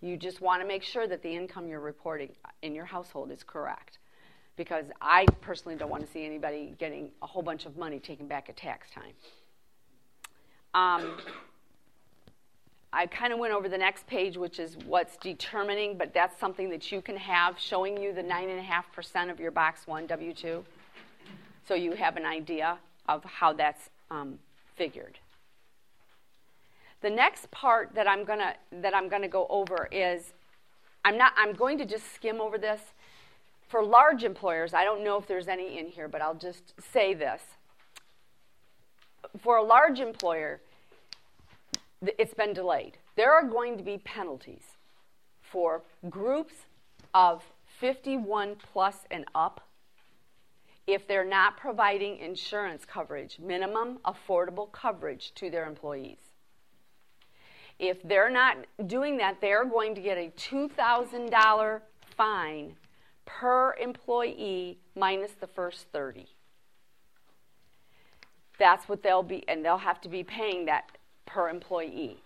You 0.00 0.16
just 0.16 0.40
want 0.40 0.62
to 0.62 0.68
make 0.68 0.82
sure 0.82 1.06
that 1.06 1.22
the 1.22 1.34
income 1.34 1.68
you're 1.68 1.80
reporting 1.80 2.30
in 2.62 2.74
your 2.74 2.84
household 2.84 3.30
is 3.30 3.42
correct. 3.42 3.98
Because 4.56 4.86
I 5.00 5.26
personally 5.40 5.76
don't 5.76 5.90
want 5.90 6.04
to 6.04 6.12
see 6.12 6.26
anybody 6.26 6.74
getting 6.78 7.10
a 7.22 7.26
whole 7.26 7.42
bunch 7.42 7.64
of 7.66 7.76
money 7.76 7.98
taken 7.98 8.26
back 8.26 8.48
at 8.48 8.56
tax 8.56 8.88
time. 8.90 9.12
Um, 10.74 11.16
I 12.92 13.06
kind 13.06 13.32
of 13.32 13.38
went 13.38 13.54
over 13.54 13.70
the 13.70 13.78
next 13.78 14.06
page, 14.06 14.36
which 14.36 14.58
is 14.58 14.76
what's 14.86 15.16
determining, 15.16 15.96
but 15.96 16.12
that's 16.12 16.38
something 16.38 16.68
that 16.70 16.92
you 16.92 17.00
can 17.00 17.16
have 17.16 17.58
showing 17.58 17.96
you 17.96 18.12
the 18.12 18.22
9.5% 18.22 19.30
of 19.30 19.40
your 19.40 19.50
box 19.50 19.86
one 19.86 20.06
W 20.06 20.34
2. 20.34 20.62
So 21.66 21.74
you 21.74 21.92
have 21.92 22.16
an 22.16 22.26
idea 22.26 22.78
of 23.08 23.24
how 23.24 23.52
that's 23.52 23.90
um, 24.10 24.38
figured. 24.76 25.18
The 27.00 27.10
next 27.10 27.50
part 27.50 27.94
that 27.94 28.06
I'm 28.06 28.24
gonna 28.24 28.54
that 28.70 28.94
I'm 28.94 29.08
gonna 29.08 29.28
go 29.28 29.46
over 29.48 29.88
is 29.90 30.32
I'm 31.04 31.18
not 31.18 31.32
I'm 31.36 31.52
going 31.52 31.78
to 31.78 31.84
just 31.84 32.14
skim 32.14 32.40
over 32.40 32.58
this. 32.58 32.80
For 33.68 33.82
large 33.82 34.22
employers, 34.22 34.74
I 34.74 34.84
don't 34.84 35.02
know 35.02 35.16
if 35.16 35.26
there's 35.26 35.48
any 35.48 35.78
in 35.78 35.86
here, 35.86 36.06
but 36.06 36.20
I'll 36.20 36.34
just 36.34 36.74
say 36.92 37.14
this. 37.14 37.42
For 39.40 39.56
a 39.56 39.62
large 39.62 39.98
employer, 39.98 40.60
it's 42.18 42.34
been 42.34 42.52
delayed. 42.52 42.98
There 43.16 43.32
are 43.32 43.42
going 43.42 43.78
to 43.78 43.82
be 43.82 43.98
penalties 43.98 44.76
for 45.40 45.82
groups 46.10 46.54
of 47.14 47.42
51 47.80 48.56
plus 48.56 48.98
and 49.10 49.24
up 49.34 49.66
if 50.86 51.06
they're 51.06 51.24
not 51.24 51.56
providing 51.56 52.18
insurance 52.18 52.84
coverage, 52.84 53.38
minimum 53.38 53.98
affordable 54.04 54.70
coverage 54.72 55.32
to 55.34 55.50
their 55.50 55.66
employees. 55.66 56.18
If 57.78 58.02
they're 58.02 58.30
not 58.30 58.58
doing 58.86 59.16
that, 59.18 59.40
they're 59.40 59.64
going 59.64 59.94
to 59.94 60.00
get 60.00 60.18
a 60.18 60.32
$2,000 60.36 61.80
fine 62.16 62.76
per 63.24 63.74
employee 63.74 64.78
minus 64.94 65.32
the 65.32 65.46
first 65.46 65.86
30. 65.92 66.26
That's 68.58 68.88
what 68.88 69.02
they'll 69.02 69.22
be, 69.22 69.48
and 69.48 69.64
they'll 69.64 69.78
have 69.78 70.00
to 70.02 70.08
be 70.08 70.22
paying 70.22 70.66
that 70.66 70.90
per 71.26 71.48
employee. 71.48 72.22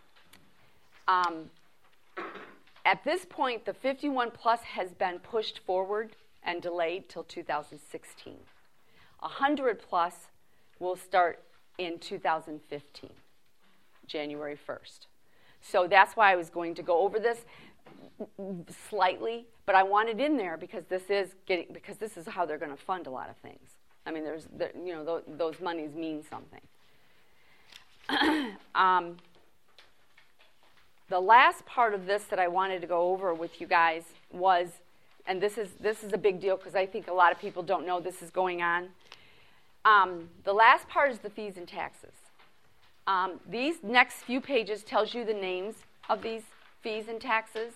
Um, 1.09 1.51
at 2.85 3.05
this 3.05 3.25
point, 3.25 3.65
the 3.65 3.75
51 3.75 4.33
plus 4.33 4.61
has 4.63 4.93
been 4.93 5.19
pushed 5.21 5.61
forward 5.61 6.17
and 6.47 6.62
delayed 6.62 7.09
till 7.11 7.24
2016. 7.24 8.36
100 9.18 9.78
plus 9.78 10.28
will 10.78 10.97
start 10.97 11.42
in 11.76 11.99
2015, 11.99 13.11
January 14.07 14.57
1st. 14.57 15.01
So 15.61 15.86
that's 15.86 16.16
why 16.16 16.32
I 16.32 16.36
was 16.36 16.49
going 16.49 16.74
to 16.76 16.82
go 16.82 17.01
over 17.01 17.18
this 17.18 17.44
slightly, 18.88 19.47
but 19.66 19.74
I 19.74 19.82
want 19.82 20.09
it 20.09 20.20
in 20.20 20.36
there 20.36 20.57
because 20.57 20.84
this 20.88 21.11
is 21.11 21.34
getting 21.44 21.66
because 21.72 21.97
this 21.97 22.16
is 22.16 22.26
how 22.26 22.47
they're 22.47 22.59
going 22.59 22.70
to 22.70 22.82
fund 22.82 23.07
a 23.07 23.11
lot 23.11 23.28
of 23.28 23.36
things. 23.36 23.76
I 24.07 24.12
mean, 24.12 24.22
there's 24.22 24.47
there, 24.57 24.70
you 24.74 24.94
know 24.94 25.05
those, 25.05 25.22
those 25.26 25.61
monies 25.61 25.94
mean 25.94 26.22
something. 26.30 26.61
um, 28.74 29.16
the 31.09 31.20
last 31.20 31.66
part 31.66 31.94
of 31.94 32.07
this 32.07 32.24
that 32.24 32.38
I 32.38 32.49
wanted 32.49 32.80
to 32.80 32.86
go 32.86 33.11
over 33.11 33.34
with 33.34 33.61
you 33.61 33.66
guys 33.66 34.05
was, 34.32 34.68
and 35.27 35.41
this 35.41 35.59
is 35.59 35.70
this 35.81 36.03
is 36.05 36.12
a 36.12 36.18
big 36.18 36.41
deal 36.41 36.57
because 36.57 36.74
I 36.74 36.87
think 36.87 37.09
a 37.09 37.12
lot 37.12 37.33
of 37.33 37.39
people 37.39 37.62
don't 37.62 37.87
know 37.87 38.01
this 38.01 38.22
is 38.22 38.31
going 38.31 38.62
on. 38.62 38.89
Um, 39.85 40.29
the 40.45 40.53
last 40.53 40.89
part 40.89 41.11
is 41.11 41.18
the 41.18 41.31
fees 41.31 41.57
and 41.57 41.66
taxes. 41.66 42.12
Um, 43.07 43.41
these 43.49 43.77
next 43.83 44.16
few 44.22 44.41
pages 44.41 44.83
tells 44.83 45.14
you 45.14 45.24
the 45.24 45.35
names 45.35 45.77
of 46.09 46.22
these 46.22 46.43
fees 46.83 47.07
and 47.09 47.20
taxes. 47.20 47.72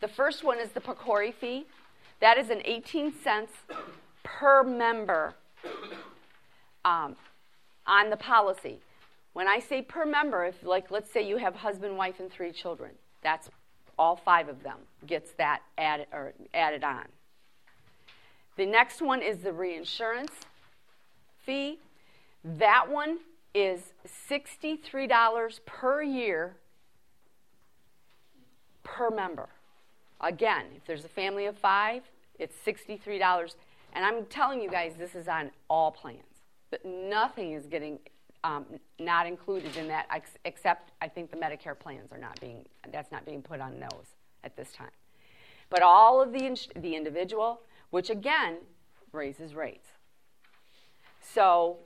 The 0.00 0.08
first 0.08 0.44
one 0.44 0.58
is 0.58 0.70
the 0.70 0.80
PCORI 0.80 1.34
fee. 1.34 1.66
That 2.20 2.38
is 2.38 2.50
an 2.50 2.62
18 2.64 3.12
cents 3.22 3.52
per 4.22 4.62
member 4.62 5.34
um, 6.84 7.16
on 7.86 8.10
the 8.10 8.16
policy. 8.16 8.78
When 9.32 9.48
I 9.48 9.58
say 9.58 9.82
per 9.82 10.04
member, 10.06 10.44
if 10.44 10.62
like 10.62 10.90
let's 10.90 11.10
say 11.10 11.26
you 11.26 11.36
have 11.38 11.56
husband, 11.56 11.96
wife, 11.96 12.20
and 12.20 12.30
three 12.30 12.52
children, 12.52 12.92
that's 13.22 13.48
all 14.00 14.16
five 14.16 14.48
of 14.48 14.62
them 14.62 14.78
gets 15.06 15.32
that 15.32 15.60
added 15.76 16.06
or 16.10 16.32
added 16.54 16.82
on. 16.82 17.04
The 18.56 18.64
next 18.64 19.02
one 19.02 19.20
is 19.20 19.40
the 19.40 19.52
reinsurance 19.52 20.32
fee. 21.44 21.78
That 22.42 22.90
one 22.90 23.18
is 23.52 23.92
$63 24.30 25.60
per 25.66 26.02
year 26.02 26.56
per 28.84 29.10
member. 29.10 29.50
Again, 30.22 30.64
if 30.76 30.86
there's 30.86 31.04
a 31.04 31.08
family 31.08 31.44
of 31.44 31.58
five, 31.58 32.02
it's 32.38 32.56
$63. 32.66 33.54
And 33.92 34.04
I'm 34.04 34.24
telling 34.26 34.62
you 34.62 34.70
guys, 34.70 34.94
this 34.98 35.14
is 35.14 35.28
on 35.28 35.50
all 35.68 35.90
plans. 35.90 36.22
But 36.70 36.86
nothing 36.86 37.52
is 37.52 37.66
getting 37.66 37.98
um, 38.44 38.64
not 38.98 39.26
included 39.26 39.76
in 39.76 39.88
that, 39.88 40.06
except 40.44 40.92
I 41.00 41.08
think 41.08 41.30
the 41.30 41.36
Medicare 41.36 41.78
plans 41.78 42.12
are 42.12 42.18
not 42.18 42.40
being, 42.40 42.64
that's 42.92 43.12
not 43.12 43.24
being 43.24 43.42
put 43.42 43.60
on 43.60 43.78
those 43.78 44.06
at 44.44 44.56
this 44.56 44.72
time. 44.72 44.90
But 45.68 45.82
all 45.82 46.20
of 46.20 46.32
the, 46.32 46.58
the 46.76 46.96
individual, 46.96 47.60
which 47.90 48.10
again 48.10 48.58
raises 49.12 49.54
rates. 49.54 49.88
So 51.20 51.78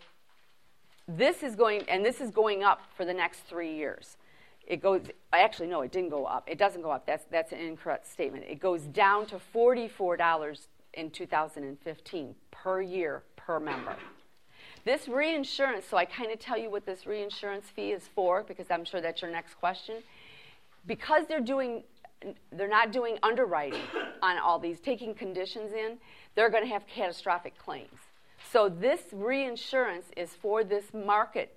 this 1.06 1.42
is 1.42 1.54
going, 1.54 1.82
and 1.88 2.04
this 2.04 2.20
is 2.20 2.30
going 2.30 2.62
up 2.62 2.82
for 2.96 3.04
the 3.04 3.14
next 3.14 3.40
three 3.40 3.74
years. 3.74 4.16
It 4.66 4.80
goes, 4.80 5.02
actually, 5.32 5.68
no, 5.68 5.82
it 5.82 5.92
didn't 5.92 6.08
go 6.08 6.24
up. 6.24 6.48
It 6.48 6.56
doesn't 6.56 6.80
go 6.80 6.90
up. 6.90 7.04
That's, 7.04 7.24
that's 7.30 7.52
an 7.52 7.58
incorrect 7.58 8.10
statement. 8.10 8.44
It 8.48 8.60
goes 8.60 8.82
down 8.82 9.26
to 9.26 9.40
$44 9.54 10.66
in 10.94 11.10
2015 11.10 12.34
per 12.50 12.80
year 12.80 13.22
per 13.36 13.60
member. 13.60 13.96
This 14.84 15.08
reinsurance, 15.08 15.86
so 15.86 15.96
I 15.96 16.04
kind 16.04 16.30
of 16.30 16.38
tell 16.38 16.58
you 16.58 16.70
what 16.70 16.84
this 16.84 17.06
reinsurance 17.06 17.66
fee 17.74 17.92
is 17.92 18.08
for 18.14 18.42
because 18.42 18.66
I'm 18.70 18.84
sure 18.84 19.00
that's 19.00 19.22
your 19.22 19.30
next 19.30 19.54
question. 19.54 19.96
Because 20.86 21.26
they're 21.26 21.40
doing 21.40 21.84
they're 22.52 22.68
not 22.68 22.90
doing 22.90 23.18
underwriting 23.22 23.82
on 24.22 24.38
all 24.38 24.58
these, 24.58 24.80
taking 24.80 25.14
conditions 25.14 25.72
in, 25.72 25.98
they're 26.34 26.48
going 26.48 26.62
to 26.62 26.70
have 26.70 26.86
catastrophic 26.86 27.58
claims. 27.58 27.98
So 28.50 28.68
this 28.68 29.00
reinsurance 29.12 30.06
is 30.16 30.30
for 30.30 30.64
this 30.64 30.84
market 30.94 31.56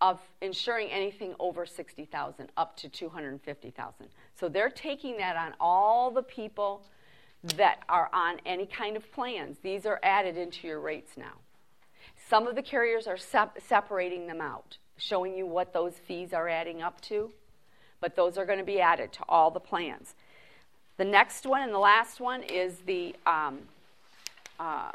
of 0.00 0.20
insuring 0.40 0.88
anything 0.88 1.34
over 1.38 1.64
60,000 1.64 2.48
up 2.56 2.76
to 2.78 2.88
250,000. 2.88 4.06
So 4.38 4.48
they're 4.48 4.68
taking 4.68 5.16
that 5.18 5.36
on 5.36 5.54
all 5.60 6.10
the 6.10 6.22
people 6.22 6.82
that 7.56 7.80
are 7.88 8.10
on 8.12 8.40
any 8.44 8.66
kind 8.66 8.96
of 8.96 9.10
plans. 9.12 9.58
These 9.62 9.86
are 9.86 10.00
added 10.02 10.36
into 10.36 10.66
your 10.66 10.80
rates 10.80 11.12
now. 11.16 11.34
Some 12.28 12.46
of 12.46 12.54
the 12.54 12.62
carriers 12.62 13.06
are 13.06 13.16
sep- 13.16 13.58
separating 13.66 14.26
them 14.26 14.40
out, 14.40 14.78
showing 14.96 15.36
you 15.36 15.46
what 15.46 15.72
those 15.72 15.94
fees 15.94 16.32
are 16.32 16.48
adding 16.48 16.82
up 16.82 17.00
to 17.02 17.30
but 18.04 18.16
those 18.16 18.36
are 18.36 18.44
going 18.44 18.58
to 18.58 18.64
be 18.66 18.80
added 18.80 19.10
to 19.12 19.20
all 19.30 19.50
the 19.50 19.58
plans. 19.58 20.14
The 20.98 21.06
next 21.06 21.46
one 21.46 21.62
and 21.62 21.72
the 21.72 21.78
last 21.78 22.20
one 22.20 22.42
is 22.42 22.80
the 22.86 23.16
um, 23.26 23.60
uh, 24.60 24.92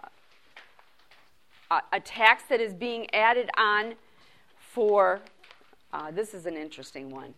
a 1.91 1.99
tax 1.99 2.43
that 2.49 2.61
is 2.61 2.73
being 2.73 3.11
added 3.13 3.49
on 3.57 3.95
for. 4.59 5.21
Uh, 5.91 6.11
this 6.11 6.35
is 6.35 6.45
an 6.45 6.55
interesting 6.55 7.09
one. 7.09 7.33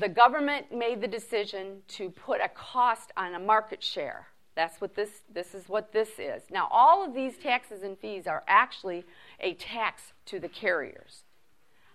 The 0.00 0.08
government 0.08 0.74
made 0.74 1.00
the 1.00 1.06
decision 1.06 1.82
to 1.88 2.10
put 2.10 2.40
a 2.40 2.48
cost 2.48 3.12
on 3.16 3.34
a 3.34 3.38
market 3.38 3.82
share. 3.82 4.26
That's 4.58 4.80
what 4.80 4.96
this. 4.96 5.22
This 5.32 5.54
is 5.54 5.68
what 5.68 5.92
this 5.92 6.08
is. 6.18 6.42
Now, 6.50 6.66
all 6.72 7.04
of 7.04 7.14
these 7.14 7.38
taxes 7.38 7.84
and 7.84 7.96
fees 7.96 8.26
are 8.26 8.42
actually 8.48 9.04
a 9.38 9.54
tax 9.54 10.14
to 10.26 10.40
the 10.40 10.48
carriers. 10.48 11.22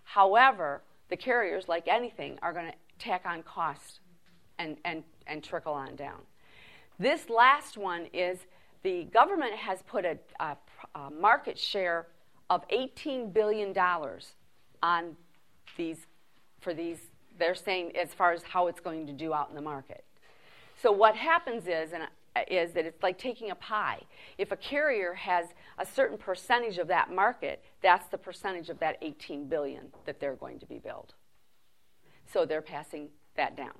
However, 0.06 0.82
the 1.10 1.18
carriers, 1.18 1.68
like 1.68 1.90
anything, 1.90 2.40
are 2.42 2.54
going 2.54 2.68
to 2.68 2.74
tack 3.00 3.24
on 3.26 3.44
cost 3.44 4.00
and, 4.60 4.78
and, 4.86 5.04
and 5.28 5.44
trickle 5.44 5.74
on 5.74 5.98
down. 5.98 6.22
This 6.98 7.30
last 7.30 7.78
one 7.78 8.06
is 8.14 8.40
the 8.82 9.04
government 9.14 9.56
has 9.56 9.82
put 9.82 10.06
a, 10.06 10.18
a, 10.40 10.56
a 10.96 11.10
market 11.12 11.60
share 11.60 12.08
of 12.50 12.66
$18 12.70 13.34
billion 13.34 13.78
on 14.82 15.18
these, 15.76 15.98
for 16.62 16.74
these, 16.74 17.00
they're 17.38 17.56
saying 17.56 17.98
as 17.98 18.14
far 18.14 18.32
as 18.32 18.42
how 18.42 18.68
it's 18.68 18.80
going 18.80 19.06
to 19.08 19.12
do 19.12 19.34
out 19.34 19.50
in 19.50 19.56
the 19.56 19.62
market. 19.62 20.06
So 20.82 20.94
what 20.94 21.18
happens 21.18 21.68
is, 21.68 21.92
and 21.92 22.04
is 22.48 22.72
that 22.74 22.86
it's 22.86 23.04
like 23.04 23.18
taking 23.18 23.52
a 23.52 23.56
pie. 23.56 24.02
If 24.38 24.52
a 24.52 24.56
carrier 24.56 25.14
has 25.14 25.48
a 25.78 25.86
certain 25.86 26.18
percentage 26.18 26.78
of 26.78 26.88
that 26.88 27.12
market, 27.12 27.64
that's 27.82 28.08
the 28.08 28.18
percentage 28.18 28.70
of 28.70 28.80
that 28.80 28.98
18 29.02 29.48
billion 29.48 29.88
that 30.06 30.20
they're 30.20 30.36
going 30.36 30.60
to 30.60 30.66
be 30.66 30.80
billed 30.80 31.14
so 32.34 32.46
they're 32.46 32.62
passing 32.62 33.10
that 33.36 33.56
down. 33.56 33.74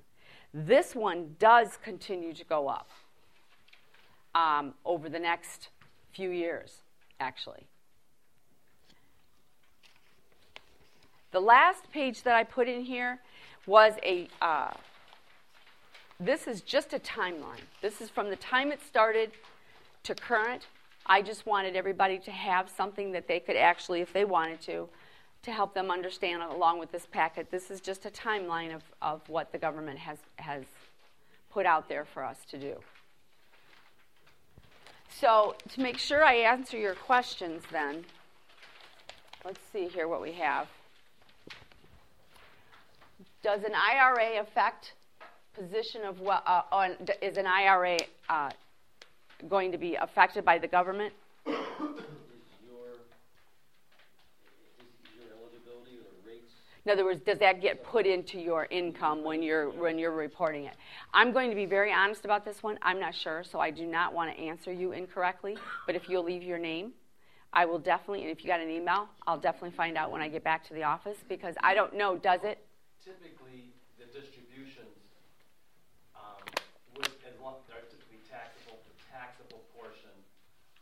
This 0.54 0.96
one 0.96 1.36
does 1.40 1.78
continue 1.84 2.34
to 2.34 2.46
go 2.46 2.68
up 2.68 2.90
um, 4.36 4.76
over 4.86 5.10
the 5.10 5.20
next 5.20 5.70
few 6.14 6.30
years, 6.30 6.84
actually. 7.20 7.68
The 11.32 11.40
last 11.40 11.92
page 11.92 12.22
that 12.24 12.36
I 12.36 12.44
put 12.44 12.68
in 12.68 12.82
here 12.82 13.20
was 13.66 13.94
a, 14.04 14.28
uh, 14.40 14.72
this 16.26 16.48
is 16.48 16.62
just 16.62 16.94
a 16.94 17.00
timeline. 17.00 17.62
This 17.82 18.02
is 18.02 18.10
from 18.10 18.30
the 18.30 18.36
time 18.36 18.72
it 18.72 18.80
started 18.86 19.32
to 20.04 20.16
current. 20.16 20.68
I 21.06 21.22
just 21.22 21.46
wanted 21.46 21.76
everybody 21.76 22.18
to 22.20 22.32
have 22.32 22.70
something 22.70 23.12
that 23.12 23.28
they 23.28 23.40
could 23.40 23.58
actually, 23.58 24.02
if 24.02 24.14
they 24.14 24.26
wanted 24.26 24.62
to, 24.62 24.88
to 25.44 25.52
help 25.52 25.74
them 25.74 25.92
understand 25.92 26.42
along 26.42 26.80
with 26.80 26.92
this 26.92 27.06
packet. 27.06 27.52
This 27.52 27.70
is 27.70 27.82
just 27.82 28.06
a 28.06 28.10
timeline 28.10 28.74
of, 28.74 28.84
of 29.02 29.22
what 29.28 29.52
the 29.52 29.58
government 29.58 30.00
has, 30.00 30.18
has 30.38 30.64
put 31.52 31.66
out 31.66 31.90
there 31.90 32.06
for 32.06 32.24
us 32.24 32.38
to 32.52 32.58
do. 32.58 32.76
So, 35.10 35.56
to 35.74 35.82
make 35.82 35.98
sure 35.98 36.24
I 36.24 36.36
answer 36.36 36.78
your 36.78 36.96
questions, 36.96 37.62
then, 37.72 38.06
let's 39.46 39.60
see 39.72 39.88
here 39.88 40.08
what 40.08 40.22
we 40.22 40.32
have. 40.34 40.68
Does 43.44 43.64
an 43.64 43.74
IRA 43.76 44.40
affect 44.42 44.94
position 45.54 46.04
of 46.04 46.20
what? 46.20 46.44
Uh, 46.46 46.64
on, 46.72 46.96
is 47.22 47.38
an 47.38 47.46
IRA 47.46 48.00
uh, 48.30 48.50
going 49.50 49.72
to 49.72 49.78
be 49.78 49.96
affected 49.96 50.44
by 50.46 50.58
the 50.58 50.68
government? 50.68 51.14
In 56.86 56.92
other 56.92 57.06
words, 57.06 57.22
does 57.26 57.40
that 57.40 57.62
get 57.62 57.82
put 57.82 58.06
into 58.06 58.38
your 58.40 58.66
income 58.66 59.24
when 59.24 59.42
you're 59.42 59.70
when 59.70 59.98
you're 59.98 60.12
reporting 60.12 60.66
it? 60.66 60.74
I'm 61.14 61.32
going 61.32 61.50
to 61.50 61.56
be 61.56 61.66
very 61.66 61.94
honest 61.94 62.26
about 62.26 62.44
this 62.44 62.62
one. 62.62 62.78
I'm 62.82 63.00
not 63.00 63.16
sure, 63.16 63.42
so 63.42 63.60
I 63.60 63.72
do 63.72 63.86
not 63.86 64.14
want 64.14 64.36
to 64.36 64.44
answer 64.44 64.74
you 64.74 64.92
incorrectly. 64.92 65.56
But 65.86 65.96
if 65.96 66.10
you'll 66.10 66.26
leave 66.26 66.44
your 66.44 66.60
name, 66.60 66.92
I 67.54 67.66
will 67.66 67.78
definitely. 67.78 68.24
And 68.24 68.32
if 68.32 68.44
you 68.44 68.50
got 68.50 68.60
an 68.60 68.70
email, 68.70 69.08
I'll 69.28 69.38
definitely 69.38 69.78
find 69.78 69.96
out 69.96 70.12
when 70.12 70.22
I 70.22 70.28
get 70.28 70.44
back 70.44 70.66
to 70.68 70.74
the 70.74 70.84
office 70.84 71.18
because 71.30 71.56
I 71.62 71.74
don't 71.76 71.94
know. 71.96 72.18
Does 72.18 72.42
it? 72.44 72.66
Typically, 73.06 73.70
the 74.02 74.10
distributions 74.10 74.98
um, 76.18 76.42
would, 76.98 77.14
as 77.30 77.38
long, 77.38 77.62
are 77.70 77.86
typically 77.94 78.26
taxable. 78.26 78.82
The 78.90 78.98
taxable 79.14 79.62
portion 79.78 80.10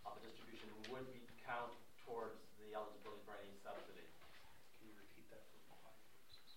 of 0.07 0.15
the 0.23 0.31
distribution 0.31 0.71
would 0.95 1.03
be 1.11 1.19
count 1.43 1.75
towards 2.07 2.39
the 2.63 2.71
eligibility 2.71 3.19
for 3.27 3.35
any 3.35 3.51
subsidy. 3.59 4.07
Can 4.79 4.87
you 4.87 4.95
repeat 4.95 5.27
that 5.27 5.43
for 5.51 5.59
quiet 5.67 5.91
purposes? 6.07 6.55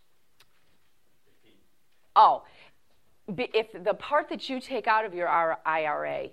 Repeat. 1.26 1.58
Oh, 2.16 2.44
if 3.26 3.72
the 3.72 3.94
part 3.94 4.28
that 4.28 4.48
you 4.48 4.60
take 4.60 4.86
out 4.86 5.04
of 5.04 5.14
your 5.14 5.28
IRA 5.28 6.28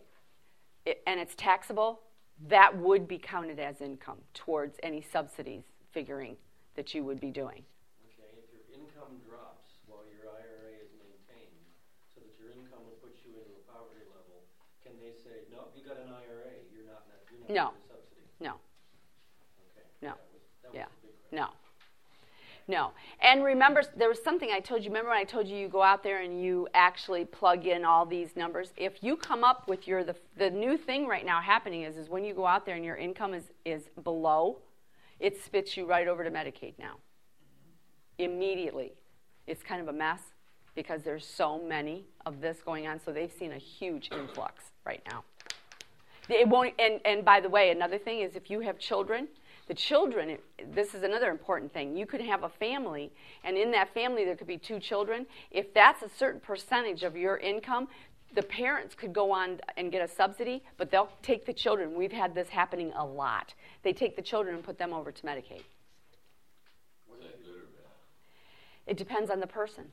and 0.86 1.20
it's 1.20 1.34
taxable, 1.36 2.02
that 2.48 2.76
would 2.78 3.08
be 3.08 3.18
counted 3.18 3.60
as 3.60 3.82
income 3.82 4.18
towards 4.34 4.78
any 4.84 5.02
subsidies 5.02 5.64
figuring 5.92 6.36
that 6.76 6.94
you 6.94 7.04
would 7.04 7.20
be 7.20 7.30
doing. 7.30 7.64
Okay, 8.08 8.30
if 8.38 8.48
your 8.52 8.66
income 8.74 9.22
drops 9.28 9.78
while 9.88 10.04
your 10.10 10.30
IRA 10.32 10.82
is 10.82 10.92
maintained, 10.98 11.62
so 12.14 12.22
that 12.22 12.34
your 12.40 12.50
income 12.52 12.82
will 12.88 12.98
put 13.04 13.14
you 13.26 13.36
into 13.38 13.52
a 13.60 13.64
poverty 13.70 14.06
level, 14.10 14.42
can 14.82 14.94
they 14.98 15.14
say, 15.14 15.46
no, 15.52 15.70
you 15.76 15.84
got 15.86 16.00
an 16.02 16.10
IRA, 16.10 16.66
you're 16.74 16.88
not, 16.90 17.06
you're 17.30 17.44
not 17.46 17.50
No. 17.52 17.66
getting 17.72 17.86
a 17.86 17.92
subsidy? 17.94 18.26
No, 18.40 18.54
Okay. 19.70 19.86
No. 20.02 20.14
That 20.18 20.30
was, 20.34 20.44
that 20.64 20.70
was 20.72 20.78
yeah, 20.82 20.90
no. 21.32 21.48
No. 22.68 22.92
And 23.22 23.44
remember, 23.44 23.84
there 23.96 24.08
was 24.08 24.24
something 24.24 24.50
I 24.52 24.60
told 24.60 24.84
you. 24.84 24.90
Remember 24.90 25.10
when 25.10 25.18
I 25.18 25.24
told 25.24 25.48
you 25.48 25.58
you 25.58 25.68
go 25.68 25.82
out 25.82 26.04
there 26.04 26.22
and 26.22 26.42
you 26.42 26.68
actually 26.74 27.26
plug 27.26 27.66
in 27.66 27.84
all 27.84 28.06
these 28.06 28.36
numbers? 28.36 28.72
If 28.78 29.04
you 29.04 29.16
come 29.18 29.44
up 29.44 29.68
with 29.68 29.88
your, 29.88 30.04
the, 30.04 30.16
the 30.38 30.50
new 30.50 30.78
thing 30.78 31.08
right 31.08 31.26
now 31.26 31.42
happening 31.42 31.84
is, 31.84 31.98
is 31.98 32.10
when 32.10 32.24
you 32.24 32.34
go 32.34 32.46
out 32.46 32.66
there 32.66 32.76
and 32.76 32.86
your 32.86 32.96
income 32.96 33.34
is, 33.34 33.46
is 33.66 33.90
below, 34.04 34.60
it 35.20 35.44
spits 35.44 35.76
you 35.76 35.86
right 35.86 36.08
over 36.08 36.24
to 36.24 36.32
Medicaid 36.32 36.74
now. 36.80 36.96
Immediately. 38.18 38.94
It's 39.48 39.64
kind 39.64 39.82
of 39.82 39.88
a 39.88 39.94
mess 39.94 40.22
because 40.76 41.04
there's 41.04 41.26
so 41.26 41.62
many 41.62 42.06
of 42.26 42.42
this 42.42 42.60
going 42.64 42.88
on. 42.88 43.00
So 43.04 43.12
they've 43.12 43.32
seen 43.32 43.52
a 43.52 43.58
huge 43.58 44.10
influx 44.12 44.72
right 44.86 45.02
now. 45.12 45.24
It 46.30 46.48
won't, 46.48 46.74
and, 46.80 47.02
and 47.04 47.26
by 47.26 47.42
the 47.42 47.50
way, 47.50 47.72
another 47.72 47.98
thing 47.98 48.22
is 48.22 48.36
if 48.36 48.50
you 48.50 48.62
have 48.62 48.80
children, 48.80 49.28
the 49.72 49.76
children, 49.76 50.38
this 50.74 50.94
is 50.94 51.04
another 51.04 51.30
important 51.30 51.72
thing. 51.72 51.96
You 51.96 52.06
could 52.06 52.20
have 52.20 52.44
a 52.44 52.50
family, 52.50 53.10
and 53.46 53.56
in 53.56 53.72
that 53.72 53.94
family 53.94 54.26
there 54.26 54.36
could 54.36 54.46
be 54.46 54.58
two 54.58 54.82
children. 54.82 55.26
If 55.50 55.74
that's 55.74 56.02
a 56.02 56.10
certain 56.10 56.42
percentage 56.42 57.04
of 57.04 57.16
your 57.16 57.38
income, 57.38 57.88
the 58.36 58.44
parents 58.44 58.96
could 58.96 59.14
go 59.14 59.32
on 59.32 59.62
and 59.78 59.90
get 59.90 60.02
a 60.02 60.14
subsidy, 60.14 60.62
but 60.76 60.92
they'll 60.92 61.10
take 61.24 61.46
the 61.46 61.54
children. 61.54 61.96
We've 61.96 62.12
had 62.12 62.36
this 62.36 62.50
happening 62.50 62.92
a 62.98 63.06
lot. 63.06 63.54
They 63.82 63.94
take 63.94 64.18
the 64.18 64.22
children 64.22 64.56
and 64.56 64.62
put 64.62 64.78
them 64.78 64.92
over 64.92 65.10
to 65.10 65.24
Medicaid. 65.24 65.62
Is 65.62 65.64
that 67.22 67.42
good 67.42 67.56
or 67.56 67.72
bad? 67.72 68.88
It 68.88 68.98
depends 68.98 69.30
on 69.30 69.40
the 69.40 69.48
person. 69.48 69.86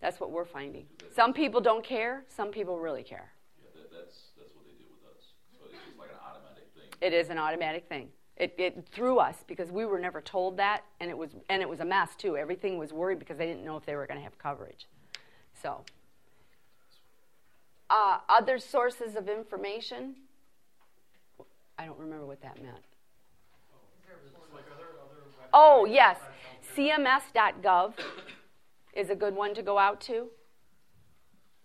That's 0.00 0.18
what 0.18 0.32
we're 0.32 0.44
finding. 0.44 0.86
Some 1.14 1.32
people 1.32 1.60
don't 1.60 1.84
care, 1.84 2.24
some 2.26 2.50
people 2.50 2.80
really 2.80 3.04
care. 3.04 3.30
Yeah, 3.62 3.80
that, 3.80 3.92
that's, 3.92 4.16
that's 4.36 4.50
what 4.56 4.64
they 4.66 4.72
did 4.72 4.90
with 4.90 5.16
us. 5.16 5.22
So 5.56 5.66
it's 5.66 5.96
like 6.00 6.08
an 6.10 6.16
automatic 6.20 6.64
thing. 6.74 6.88
It 7.00 7.12
is 7.12 7.30
an 7.30 7.38
automatic 7.38 7.88
thing. 7.88 8.08
It, 8.36 8.54
it 8.58 8.88
threw 8.90 9.18
us 9.18 9.36
because 9.46 9.70
we 9.70 9.84
were 9.84 9.98
never 10.00 10.20
told 10.20 10.56
that, 10.56 10.84
and 10.98 11.08
it 11.08 11.16
was 11.16 11.30
and 11.48 11.62
it 11.62 11.68
was 11.68 11.80
a 11.80 11.84
mess 11.84 12.16
too. 12.16 12.36
Everything 12.36 12.78
was 12.78 12.92
worried 12.92 13.20
because 13.20 13.38
they 13.38 13.46
didn't 13.46 13.64
know 13.64 13.76
if 13.76 13.86
they 13.86 13.94
were 13.94 14.06
going 14.06 14.18
to 14.18 14.24
have 14.24 14.38
coverage. 14.38 14.88
So, 15.62 15.84
uh, 17.90 18.18
other 18.28 18.58
sources 18.58 19.14
of 19.14 19.28
information. 19.28 20.16
I 21.78 21.86
don't 21.86 21.98
remember 21.98 22.26
what 22.26 22.40
that 22.42 22.60
meant. 22.60 22.84
Oh 25.52 25.84
yes. 25.84 26.18
CMS.gov 26.76 27.94
is 28.94 29.10
a 29.10 29.14
good 29.14 29.36
one 29.36 29.54
to 29.54 29.62
go 29.62 29.78
out 29.78 30.00
to. 30.00 30.12
Is 30.12 30.20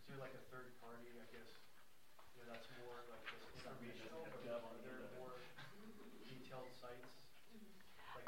there 0.05 0.22
like 0.22 0.34
a 0.38 0.43
third 0.53 0.70
party, 0.78 1.09
I 1.17 1.26
guess, 1.34 1.49
where 2.38 2.45
that's 2.45 2.67
more 2.86 3.01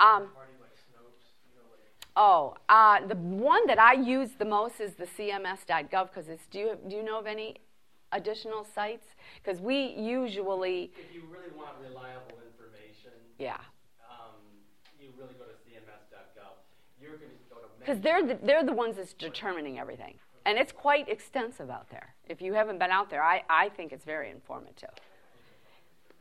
Um, 0.02 0.30
Party 0.34 0.54
like 0.60 0.74
Snopes, 0.90 1.30
you 1.46 1.56
know, 1.56 1.70
like 1.70 1.86
oh, 2.16 2.56
uh, 2.70 3.06
the 3.06 3.16
one 3.16 3.68
that 3.68 3.80
I 3.80 3.94
use 3.94 4.32
the 4.40 4.46
most 4.46 4.82
is 4.82 4.96
the 4.96 5.06
CMS.gov 5.06 6.08
because 6.08 6.28
it's. 6.28 6.48
Do 6.48 6.58
you 6.58 6.78
do 6.88 6.96
you 6.96 7.04
know 7.04 7.20
of 7.20 7.28
any 7.28 7.58
additional 8.12 8.66
sites? 8.66 9.06
Because 9.44 9.62
we 9.62 9.94
usually, 9.98 10.92
If 10.98 11.14
you 11.14 11.22
really 11.32 11.56
want 11.56 11.72
reliable 11.88 12.40
information, 12.50 13.12
yeah, 13.38 13.58
um, 14.10 14.42
you 15.00 15.10
really 15.18 15.36
go 15.36 15.46
to 15.46 15.54
cms.gov. 15.70 16.58
You're 17.00 17.18
going 17.18 17.30
to 17.30 17.54
go 17.54 17.62
to 17.62 17.68
because 17.78 18.02
they're 18.02 18.26
the, 18.26 18.40
they're 18.44 18.66
the 18.66 18.74
ones 18.74 18.96
that's 18.98 19.14
determining 19.14 19.78
everything, 19.78 20.16
and 20.48 20.58
it's 20.58 20.72
quite 20.72 21.08
extensive 21.08 21.70
out 21.70 21.92
there. 21.92 22.16
If 22.28 22.42
you 22.42 22.54
haven't 22.56 22.80
been 22.80 22.92
out 22.92 23.12
there, 23.12 23.22
I 23.22 23.44
I 23.50 23.70
think 23.70 23.92
it's 23.92 24.06
very 24.06 24.32
informative. 24.32 24.90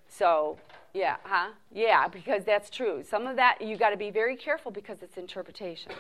So, 0.07 0.59
yeah, 0.95 1.17
huh? 1.25 1.51
Yeah, 1.73 2.09
because 2.09 2.45
that's 2.45 2.71
true. 2.71 3.03
Some 3.09 3.27
of 3.27 3.37
that 3.37 3.61
you 3.61 3.77
got 3.77 3.91
to 3.91 3.97
be 3.97 4.11
very 4.11 4.37
careful 4.37 4.71
because 4.71 5.03
it's 5.03 5.17
interpretation, 5.17 5.93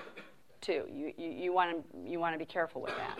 too. 0.60 0.84
You 0.92 1.12
you 1.16 1.52
want 1.52 1.70
to 1.70 2.10
you 2.10 2.18
want 2.18 2.34
to 2.34 2.38
be 2.38 2.44
careful 2.44 2.82
with 2.82 2.94
that. 2.96 3.18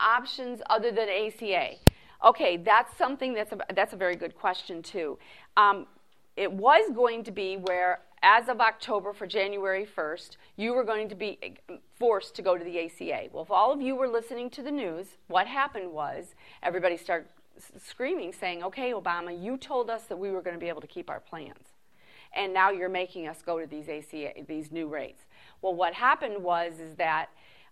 Options 0.00 0.60
other 0.70 0.90
than 0.90 1.08
ACA. 1.08 1.74
Okay, 2.24 2.56
that's 2.56 2.96
something 2.96 3.32
that's 3.32 3.52
a, 3.52 3.58
that's 3.74 3.92
a 3.92 3.96
very 3.96 4.16
good 4.16 4.36
question 4.36 4.82
too. 4.82 5.18
Um, 5.56 5.86
it 6.36 6.52
was 6.52 6.90
going 6.94 7.24
to 7.24 7.32
be 7.32 7.56
where, 7.56 8.00
as 8.22 8.48
of 8.48 8.60
October 8.60 9.12
for 9.12 9.26
January 9.26 9.84
1st, 9.84 10.36
you 10.56 10.72
were 10.72 10.84
going 10.84 11.08
to 11.08 11.16
be 11.16 11.56
forced 11.98 12.36
to 12.36 12.42
go 12.42 12.56
to 12.56 12.64
the 12.64 12.78
ACA. 12.86 13.28
Well, 13.32 13.42
if 13.42 13.50
all 13.50 13.72
of 13.72 13.80
you 13.80 13.96
were 13.96 14.06
listening 14.06 14.48
to 14.50 14.62
the 14.62 14.70
news, 14.70 15.16
what 15.26 15.48
happened 15.48 15.92
was 15.92 16.34
everybody 16.62 16.96
started 16.96 17.28
screaming, 17.84 18.32
saying, 18.32 18.62
"Okay, 18.64 18.92
Obama, 18.92 19.42
you 19.42 19.56
told 19.56 19.90
us 19.90 20.04
that 20.04 20.16
we 20.16 20.30
were 20.30 20.42
going 20.42 20.54
to 20.54 20.60
be 20.60 20.68
able 20.68 20.80
to 20.80 20.86
keep 20.86 21.10
our 21.10 21.20
plans." 21.20 21.68
and 22.34 22.52
now 22.52 22.70
you're 22.70 22.88
making 22.88 23.26
us 23.26 23.42
go 23.44 23.58
to 23.58 23.66
these 23.66 23.88
ACA, 23.88 24.32
these 24.46 24.70
new 24.70 24.86
rates. 24.86 25.22
Well, 25.62 25.74
what 25.74 25.94
happened 25.94 26.42
was 26.42 26.78
is 26.78 26.94
that 26.96 27.30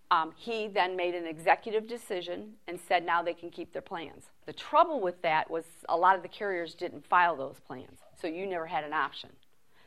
um, 0.09 0.33
he 0.35 0.67
then 0.67 0.95
made 0.95 1.15
an 1.15 1.25
executive 1.25 1.87
decision 1.87 2.53
and 2.67 2.79
said 2.87 3.05
now 3.05 3.21
they 3.21 3.33
can 3.33 3.49
keep 3.49 3.73
their 3.73 3.81
plans. 3.81 4.25
The 4.45 4.53
trouble 4.53 5.01
with 5.01 5.21
that 5.21 5.49
was 5.49 5.65
a 5.89 5.97
lot 5.97 6.15
of 6.15 6.21
the 6.21 6.29
carriers 6.29 6.73
didn't 6.73 7.05
file 7.05 7.35
those 7.35 7.59
plans, 7.59 7.99
so 8.19 8.27
you 8.27 8.45
never 8.45 8.65
had 8.65 8.83
an 8.83 8.93
option. 8.93 9.29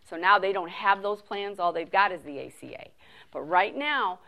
So 0.09 0.17
now 0.17 0.39
they 0.39 0.53
don't 0.53 0.71
have 0.71 1.03
those 1.03 1.23
plans. 1.23 1.59
All 1.59 1.73
they've 1.73 1.91
got 1.91 2.13
is 2.13 2.21
the 2.23 2.41
ACA. 2.41 2.89
But 3.33 3.43
right 3.43 3.75
now, 3.75 4.19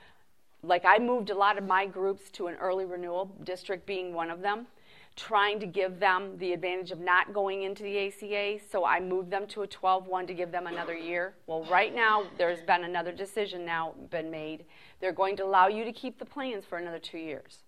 like 0.62 0.84
I 0.84 0.98
moved 0.98 1.30
a 1.30 1.34
lot 1.34 1.58
of 1.58 1.64
my 1.64 1.86
groups 1.86 2.30
to 2.32 2.46
an 2.46 2.54
early 2.54 2.84
renewal, 2.84 3.30
district 3.42 3.84
being 3.84 4.14
one 4.14 4.30
of 4.30 4.40
them, 4.40 4.66
trying 5.14 5.60
to 5.60 5.66
give 5.66 6.00
them 6.00 6.38
the 6.38 6.52
advantage 6.52 6.90
of 6.90 6.98
not 6.98 7.32
going 7.32 7.62
into 7.62 7.82
the 7.82 8.06
ACA. 8.06 8.58
So 8.70 8.84
I 8.84 9.00
moved 9.00 9.30
them 9.30 9.46
to 9.48 9.62
a 9.62 9.66
12 9.66 10.06
1 10.06 10.26
to 10.26 10.34
give 10.34 10.50
them 10.50 10.66
another 10.66 10.96
year. 10.96 11.34
Well, 11.46 11.64
right 11.64 11.94
now, 11.94 12.24
there's 12.38 12.62
been 12.62 12.84
another 12.84 13.12
decision 13.12 13.64
now 13.64 13.94
been 14.10 14.30
made. 14.30 14.64
They're 15.00 15.12
going 15.12 15.36
to 15.36 15.44
allow 15.44 15.68
you 15.68 15.84
to 15.84 15.92
keep 15.92 16.18
the 16.18 16.24
plans 16.24 16.64
for 16.64 16.78
another 16.78 16.98
two 16.98 17.18
years, 17.18 17.58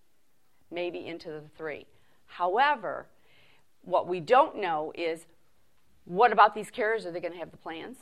maybe 0.71 1.07
into 1.07 1.29
the 1.29 1.43
three. 1.57 1.87
However, 2.27 3.07
what 3.83 4.09
we 4.09 4.21
don't 4.21 4.61
know 4.61 4.93
is 4.95 5.27
what 6.05 6.33
about 6.33 6.55
these 6.55 6.71
carriers? 6.71 7.07
Are 7.07 7.11
they 7.11 7.21
going 7.21 7.33
to 7.33 7.39
have 7.39 7.51
the 7.51 7.57
plans? 7.57 7.99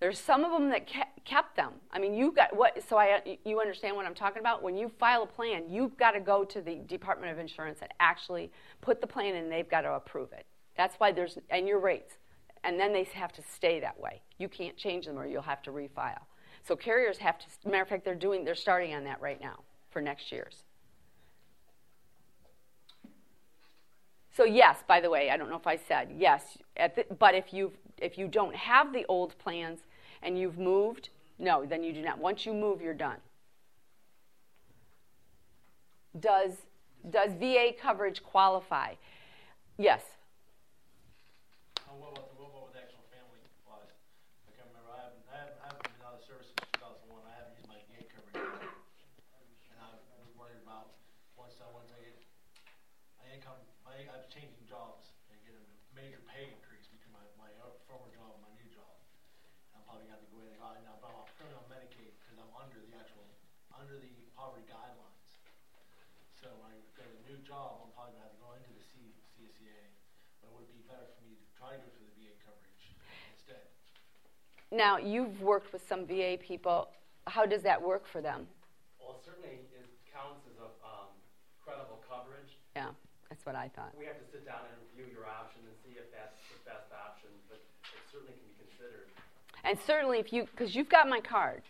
There's 0.00 0.18
some 0.18 0.44
of 0.44 0.50
them 0.50 0.70
that 0.70 0.88
kept 1.26 1.56
them. 1.56 1.72
I 1.92 1.98
mean, 1.98 2.14
you've 2.14 2.34
got 2.34 2.56
what? 2.56 2.82
So 2.88 2.96
I, 2.96 3.38
you 3.44 3.60
understand 3.60 3.94
what 3.94 4.06
I'm 4.06 4.14
talking 4.14 4.40
about? 4.40 4.62
When 4.62 4.74
you 4.74 4.88
file 4.88 5.22
a 5.22 5.26
plan, 5.26 5.64
you've 5.68 5.96
got 5.98 6.12
to 6.12 6.20
go 6.20 6.42
to 6.42 6.62
the 6.62 6.76
Department 6.76 7.30
of 7.30 7.38
Insurance 7.38 7.80
and 7.82 7.90
actually 8.00 8.50
put 8.80 9.02
the 9.02 9.06
plan 9.06 9.34
in. 9.34 9.50
They've 9.50 9.68
got 9.68 9.82
to 9.82 9.92
approve 9.92 10.32
it. 10.32 10.46
That's 10.74 10.96
why 10.96 11.12
there's 11.12 11.36
and 11.50 11.68
your 11.68 11.80
rates, 11.80 12.14
and 12.64 12.80
then 12.80 12.94
they 12.94 13.04
have 13.12 13.32
to 13.32 13.42
stay 13.42 13.78
that 13.80 14.00
way. 14.00 14.22
You 14.38 14.48
can't 14.48 14.74
change 14.74 15.04
them, 15.04 15.18
or 15.18 15.26
you'll 15.26 15.42
have 15.42 15.62
to 15.62 15.70
refile. 15.70 16.22
So 16.66 16.76
carriers 16.76 17.18
have 17.18 17.38
to. 17.38 17.46
Matter 17.68 17.82
of 17.82 17.88
fact, 17.90 18.06
they're 18.06 18.14
doing. 18.14 18.42
They're 18.42 18.54
starting 18.54 18.94
on 18.94 19.04
that 19.04 19.20
right 19.20 19.40
now 19.40 19.64
for 19.90 20.00
next 20.00 20.32
year's. 20.32 20.64
So 24.34 24.44
yes, 24.44 24.78
by 24.88 25.00
the 25.02 25.10
way, 25.10 25.28
I 25.28 25.36
don't 25.36 25.50
know 25.50 25.56
if 25.56 25.66
I 25.66 25.76
said 25.76 26.12
yes, 26.16 26.56
the, 26.74 27.04
but 27.18 27.34
if 27.34 27.52
you 27.52 27.72
if 27.98 28.16
you 28.16 28.28
don't 28.28 28.56
have 28.56 28.94
the 28.94 29.04
old 29.06 29.36
plans 29.36 29.80
and 30.22 30.38
you've 30.38 30.58
moved, 30.58 31.08
no, 31.38 31.64
then 31.64 31.82
you 31.82 31.92
do 31.92 32.02
not. 32.02 32.18
Once 32.18 32.44
you 32.44 32.52
move, 32.52 32.80
you're 32.82 32.94
done. 32.94 33.18
Does 36.18 36.52
does 37.08 37.32
VA 37.40 37.72
coverage 37.80 38.22
qualify? 38.22 38.94
Yes. 39.78 40.02
Uh, 41.88 41.96
what 41.96 42.12
about 42.12 42.28
the, 42.28 42.36
what 42.36 42.52
about 42.52 42.68
with 42.68 42.76
actual 42.76 43.00
family 43.08 43.40
wise? 43.64 43.88
I 44.44 44.52
can't 44.52 44.68
remember, 44.68 44.92
I 44.92 45.08
haven't, 45.08 45.24
I 45.32 45.36
haven't, 45.40 45.58
I 45.64 45.66
haven't 45.72 45.88
been 45.88 46.04
out 46.04 46.20
of 46.20 46.22
service 46.28 46.52
since 46.52 46.60
two 46.68 46.76
thousand 46.76 47.08
one, 47.08 47.24
I 47.24 47.32
haven't 47.40 47.56
used 47.56 47.72
my 47.72 47.80
VA 47.88 48.04
coverage. 48.04 48.68
And 49.72 49.78
I'm 49.80 50.28
worried 50.36 50.60
about, 50.60 50.92
once 51.40 51.56
I, 51.56 51.72
once 51.72 51.88
I 51.88 52.04
get, 52.04 52.20
my 53.16 53.32
income, 53.32 53.56
my, 53.88 53.96
I'm 54.12 54.28
changing 54.28 54.60
jobs, 54.68 55.16
and 55.32 55.40
get 55.40 55.56
a 55.56 55.64
major 55.96 56.20
pay 56.28 56.52
increase 56.52 56.84
between 56.92 57.16
my, 57.16 57.24
my 57.40 57.48
uh, 57.64 57.72
former 57.88 58.12
job 58.12 58.36
and 58.36 58.44
my 58.44 58.52
new 58.60 58.68
job. 58.68 58.92
I'm 59.72 59.80
probably 59.88 60.04
gonna 60.04 60.20
have 60.20 60.24
to 60.28 60.32
go 60.36 60.44
in 60.44 60.52
and, 60.52 60.60
go, 60.60 60.68
and 60.76 60.84
I'm, 60.84 61.00
I'm 61.00 61.32
currently 61.40 61.56
on 61.56 61.64
Medicaid, 61.72 62.12
cause 62.28 62.36
I'm 62.36 62.52
under 62.52 62.76
the 62.76 62.92
actual, 62.92 63.24
under 63.72 63.96
the 63.96 64.12
poverty 64.36 64.68
guidelines. 64.68 65.08
So 66.40 66.48
when 66.64 66.72
I 66.72 66.80
get 66.96 67.04
a 67.04 67.19
new 67.30 67.38
job, 67.46 67.86
I'm 67.86 67.94
probably 67.94 68.18
gonna 68.18 68.26
have 68.26 68.34
to 68.34 68.42
go 68.42 68.50
into 68.58 68.74
the 68.74 68.82
C, 68.90 69.14
CSEA, 69.38 69.86
but 70.42 70.50
it 70.50 70.54
would 70.58 70.66
be 70.74 70.82
better 70.90 71.06
for 71.14 71.22
me 71.22 71.38
to 71.38 71.46
try 71.54 71.78
to 71.78 71.78
go 71.78 71.86
for 71.94 72.02
the 72.02 72.10
VA 72.18 72.34
coverage 72.42 72.84
instead. 73.30 73.70
Now 74.74 74.98
you've 74.98 75.38
worked 75.38 75.70
with 75.70 75.86
some 75.86 76.10
VA 76.10 76.34
people. 76.42 76.90
How 77.30 77.46
does 77.46 77.62
that 77.62 77.78
work 77.78 78.02
for 78.10 78.18
them? 78.18 78.50
Well, 78.98 79.14
it 79.14 79.22
certainly 79.22 79.62
it 79.70 79.86
counts 80.10 80.42
as 80.50 80.58
a 80.58 80.74
um, 80.82 81.14
credible 81.62 82.02
coverage. 82.02 82.58
Yeah, 82.74 82.90
that's 83.30 83.46
what 83.46 83.54
I 83.54 83.70
thought. 83.78 83.94
We 83.94 84.10
have 84.10 84.18
to 84.18 84.26
sit 84.26 84.42
down 84.42 84.66
and 84.66 84.74
review 84.90 85.06
your 85.14 85.30
option 85.30 85.62
and 85.62 85.74
see 85.86 85.94
if 85.94 86.10
that's 86.10 86.34
the 86.50 86.58
best 86.66 86.90
option, 86.90 87.30
but 87.46 87.62
it 87.94 88.02
certainly 88.10 88.34
can 88.34 88.42
be 88.50 88.58
considered. 88.58 89.06
And 89.62 89.78
certainly, 89.78 90.18
if 90.18 90.34
you, 90.34 90.50
because 90.50 90.74
you've 90.74 90.90
got 90.90 91.06
my 91.06 91.22
card, 91.22 91.62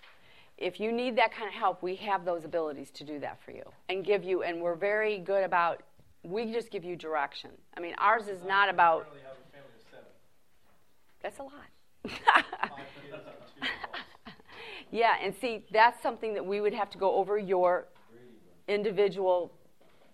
if 0.61 0.79
you 0.79 0.93
need 0.93 1.17
that 1.17 1.33
kind 1.33 1.49
of 1.49 1.55
help, 1.55 1.83
we 1.83 1.97
have 1.97 2.25
those 2.25 2.45
abilities 2.45 2.91
to 2.93 3.05
do 3.05 3.19
that 3.21 3.39
for 3.45 3.51
you 3.51 3.65
and 3.89 4.05
give 4.05 4.23
you, 4.23 4.43
and 4.43 4.61
we're 4.61 4.77
very 4.77 5.19
good 5.19 5.43
about, 5.43 5.83
we 6.23 6.53
just 6.53 6.71
give 6.71 6.85
you 6.85 6.97
direction. 6.97 7.51
I 7.77 7.81
mean, 7.81 7.95
ours 7.99 8.29
is 8.29 8.45
not 8.45 8.69
about, 8.69 9.05
currently 9.05 9.23
have 9.23 9.33
a 9.33 9.53
family 9.53 9.75
of 9.75 9.83
seven, 9.91 10.07
that's 11.23 11.39
a 11.39 11.43
lot. 11.43 11.53
five 12.05 12.79
kids 13.03 13.13
and 13.13 13.13
two 13.13 13.15
adults. 13.15 13.53
yeah, 14.91 15.17
and 15.23 15.35
see, 15.41 15.65
that's 15.73 16.03
something 16.03 16.35
that 16.35 16.45
we 16.45 16.61
would 16.61 16.75
have 16.75 16.91
to 16.91 16.99
go 16.99 17.15
over 17.15 17.39
your 17.39 17.87
individual 18.69 19.53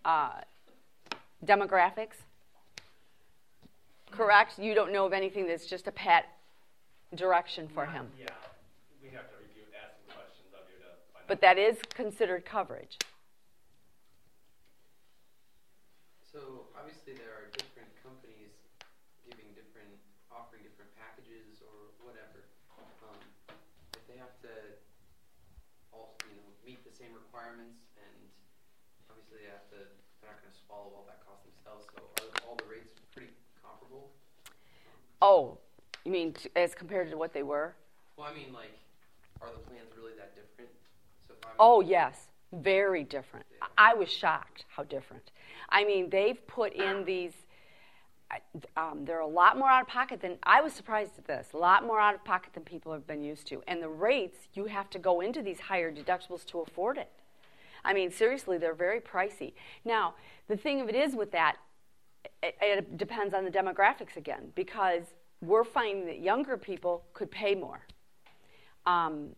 uh, 0.04 0.40
demographics. 1.44 2.16
Correct? 4.12 4.58
You 4.58 4.74
don't 4.74 4.92
know 4.92 5.04
of 5.04 5.12
anything 5.12 5.46
that's 5.46 5.66
just 5.66 5.88
a 5.88 5.92
pat 5.92 6.26
direction 7.14 7.68
for 7.68 7.84
him. 7.86 8.08
Yeah, 8.18 8.28
we 9.02 9.08
have 9.10 9.28
to 9.30 9.36
review, 9.38 9.62
ask 9.82 9.94
some 10.06 10.16
questions 10.16 10.48
of 10.54 10.60
you 10.70 10.78
to 10.78 10.90
find 11.12 11.15
out. 11.15 11.15
But 11.26 11.40
that 11.40 11.58
is 11.58 11.78
considered 11.90 12.44
coverage. 12.44 12.98
So 16.22 16.70
obviously 16.78 17.18
there 17.18 17.34
are 17.34 17.50
different 17.50 17.90
companies 17.98 18.54
giving 19.26 19.50
different, 19.58 19.90
offering 20.30 20.62
different 20.62 20.94
packages 20.94 21.58
or 21.66 21.90
whatever. 22.06 22.46
Um, 23.02 23.18
if 23.98 24.06
they 24.06 24.14
have 24.22 24.38
to 24.46 24.52
all, 25.90 26.14
you 26.30 26.38
know, 26.38 26.46
meet 26.62 26.86
the 26.86 26.94
same 26.94 27.10
requirements 27.10 27.82
and 27.98 28.14
obviously 29.10 29.42
they 29.42 29.50
have 29.50 29.66
to, 29.74 29.82
they're 30.22 30.30
not 30.30 30.38
gonna 30.38 30.54
swallow 30.54 30.94
all 30.94 31.08
that 31.10 31.26
cost 31.26 31.42
themselves, 31.42 31.90
so 31.90 32.06
are 32.22 32.30
all 32.46 32.54
the 32.54 32.68
rates 32.70 32.94
pretty 33.10 33.34
comparable? 33.58 34.14
Oh, 35.18 35.58
you 36.04 36.12
mean 36.12 36.38
t- 36.38 36.54
as 36.54 36.76
compared 36.76 37.10
to 37.10 37.16
what 37.18 37.32
they 37.34 37.42
were? 37.42 37.74
Well, 38.14 38.30
I 38.30 38.34
mean, 38.36 38.52
like, 38.52 38.76
are 39.40 39.50
the 39.50 39.64
plans 39.66 39.90
really 39.96 40.14
that 40.20 40.36
different? 40.36 40.70
Oh, 41.58 41.80
yes, 41.80 42.28
very 42.52 43.04
different. 43.04 43.46
I 43.78 43.92
I 43.92 43.94
was 43.94 44.10
shocked 44.10 44.64
how 44.68 44.82
different. 44.82 45.30
I 45.68 45.84
mean, 45.84 46.10
they've 46.10 46.46
put 46.46 46.72
in 46.72 47.04
these. 47.04 47.32
Um, 48.76 49.04
they're 49.04 49.20
a 49.20 49.26
lot 49.26 49.56
more 49.56 49.68
out 49.68 49.82
of 49.82 49.88
pocket 49.88 50.20
than 50.20 50.38
I 50.42 50.60
was 50.60 50.72
surprised 50.72 51.12
at 51.16 51.26
this. 51.26 51.48
A 51.54 51.56
lot 51.56 51.84
more 51.84 52.00
out 52.00 52.14
of 52.16 52.24
pocket 52.24 52.54
than 52.54 52.64
people 52.64 52.92
have 52.92 53.06
been 53.06 53.22
used 53.22 53.46
to, 53.48 53.62
and 53.68 53.80
the 53.80 53.88
rates 53.88 54.48
you 54.54 54.64
have 54.64 54.90
to 54.90 54.98
go 54.98 55.20
into 55.20 55.42
these 55.42 55.60
higher 55.60 55.92
deductibles 55.92 56.44
to 56.46 56.60
afford 56.60 56.98
it. 56.98 57.10
I 57.84 57.92
mean, 57.92 58.10
seriously, 58.10 58.58
they're 58.58 58.74
very 58.74 59.00
pricey. 59.00 59.52
Now, 59.84 60.14
the 60.48 60.56
thing 60.56 60.80
of 60.80 60.88
it 60.88 60.96
is 60.96 61.14
with 61.14 61.30
that, 61.30 61.56
it, 62.42 62.56
it 62.60 62.96
depends 62.96 63.32
on 63.32 63.44
the 63.44 63.50
demographics 63.50 64.16
again, 64.16 64.50
because 64.56 65.04
we're 65.40 65.62
finding 65.62 66.06
that 66.06 66.18
younger 66.18 66.56
people 66.56 67.04
could 67.12 67.30
pay 67.30 67.54
more. 67.54 67.82
Um, 68.86 69.36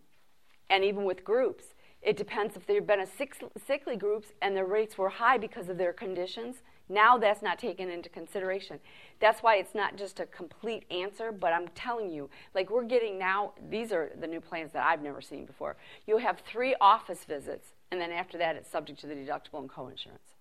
and 0.71 0.83
even 0.83 1.05
with 1.05 1.25
groups, 1.25 1.75
it 2.01 2.17
depends 2.17 2.57
if 2.57 2.67
they've 2.67 2.87
been 2.87 3.01
a 3.01 3.07
sick, 3.07 3.37
sickly 3.67 3.97
groups 3.97 4.29
and 4.41 4.57
their 4.57 4.65
rates 4.65 4.97
were 4.97 5.09
high 5.09 5.37
because 5.37 5.69
of 5.69 5.79
their 5.79 5.93
conditions. 5.93 6.57
Now 6.89 7.19
that's 7.19 7.43
not 7.43 7.59
taken 7.59 7.91
into 7.91 8.09
consideration. 8.09 8.79
That's 9.21 9.43
why 9.43 9.57
it's 9.57 9.75
not 9.75 9.97
just 9.97 10.21
a 10.21 10.27
complete 10.27 10.85
answer, 10.91 11.33
but 11.33 11.53
I'm 11.53 11.69
telling 11.69 12.11
you, 12.11 12.31
like 12.55 12.71
we're 12.71 12.85
getting 12.85 13.19
now, 13.19 13.53
these 13.69 13.93
are 13.93 14.13
the 14.19 14.27
new 14.27 14.41
plans 14.41 14.73
that 14.73 14.87
I've 14.87 15.03
never 15.03 15.21
seen 15.21 15.45
before. 15.45 15.77
You 16.07 16.19
have 16.19 16.41
three 16.41 16.75
office 16.81 17.25
visits, 17.25 17.75
and 17.91 18.01
then 18.01 18.13
after 18.13 18.39
that, 18.39 18.57
it's 18.57 18.71
subject 18.71 19.01
to 19.01 19.07
the 19.07 19.15
deductible 19.15 19.59
and 19.59 19.69
coinsurance. 19.69 20.37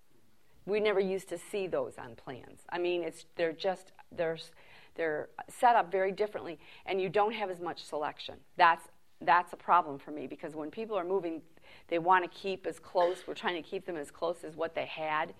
We 0.64 0.80
never 0.80 1.00
used 1.00 1.28
to 1.30 1.38
see 1.38 1.66
those 1.66 1.98
on 1.98 2.14
plans. 2.14 2.60
I 2.70 2.78
mean, 2.78 3.02
it's 3.02 3.26
they're 3.36 3.52
just 3.52 3.92
they're 4.12 4.38
they're 4.94 5.28
set 5.48 5.76
up 5.76 5.90
very 5.90 6.12
differently, 6.12 6.58
and 6.86 7.00
you 7.00 7.08
don't 7.08 7.32
have 7.32 7.50
as 7.50 7.60
much 7.60 7.84
selection. 7.84 8.36
That's 8.56 8.88
that's 9.20 9.52
a 9.52 9.56
problem 9.56 9.98
for 9.98 10.10
me 10.10 10.26
because 10.26 10.54
when 10.54 10.70
people 10.70 10.96
are 10.96 11.04
moving, 11.04 11.42
they 11.88 11.98
want 11.98 12.24
to 12.24 12.30
keep 12.30 12.66
as 12.66 12.78
close. 12.78 13.18
We're 13.26 13.34
trying 13.34 13.62
to 13.62 13.68
keep 13.68 13.86
them 13.86 13.96
as 13.96 14.10
close 14.10 14.44
as 14.44 14.56
what 14.56 14.74
they 14.74 14.86
had. 14.86 15.34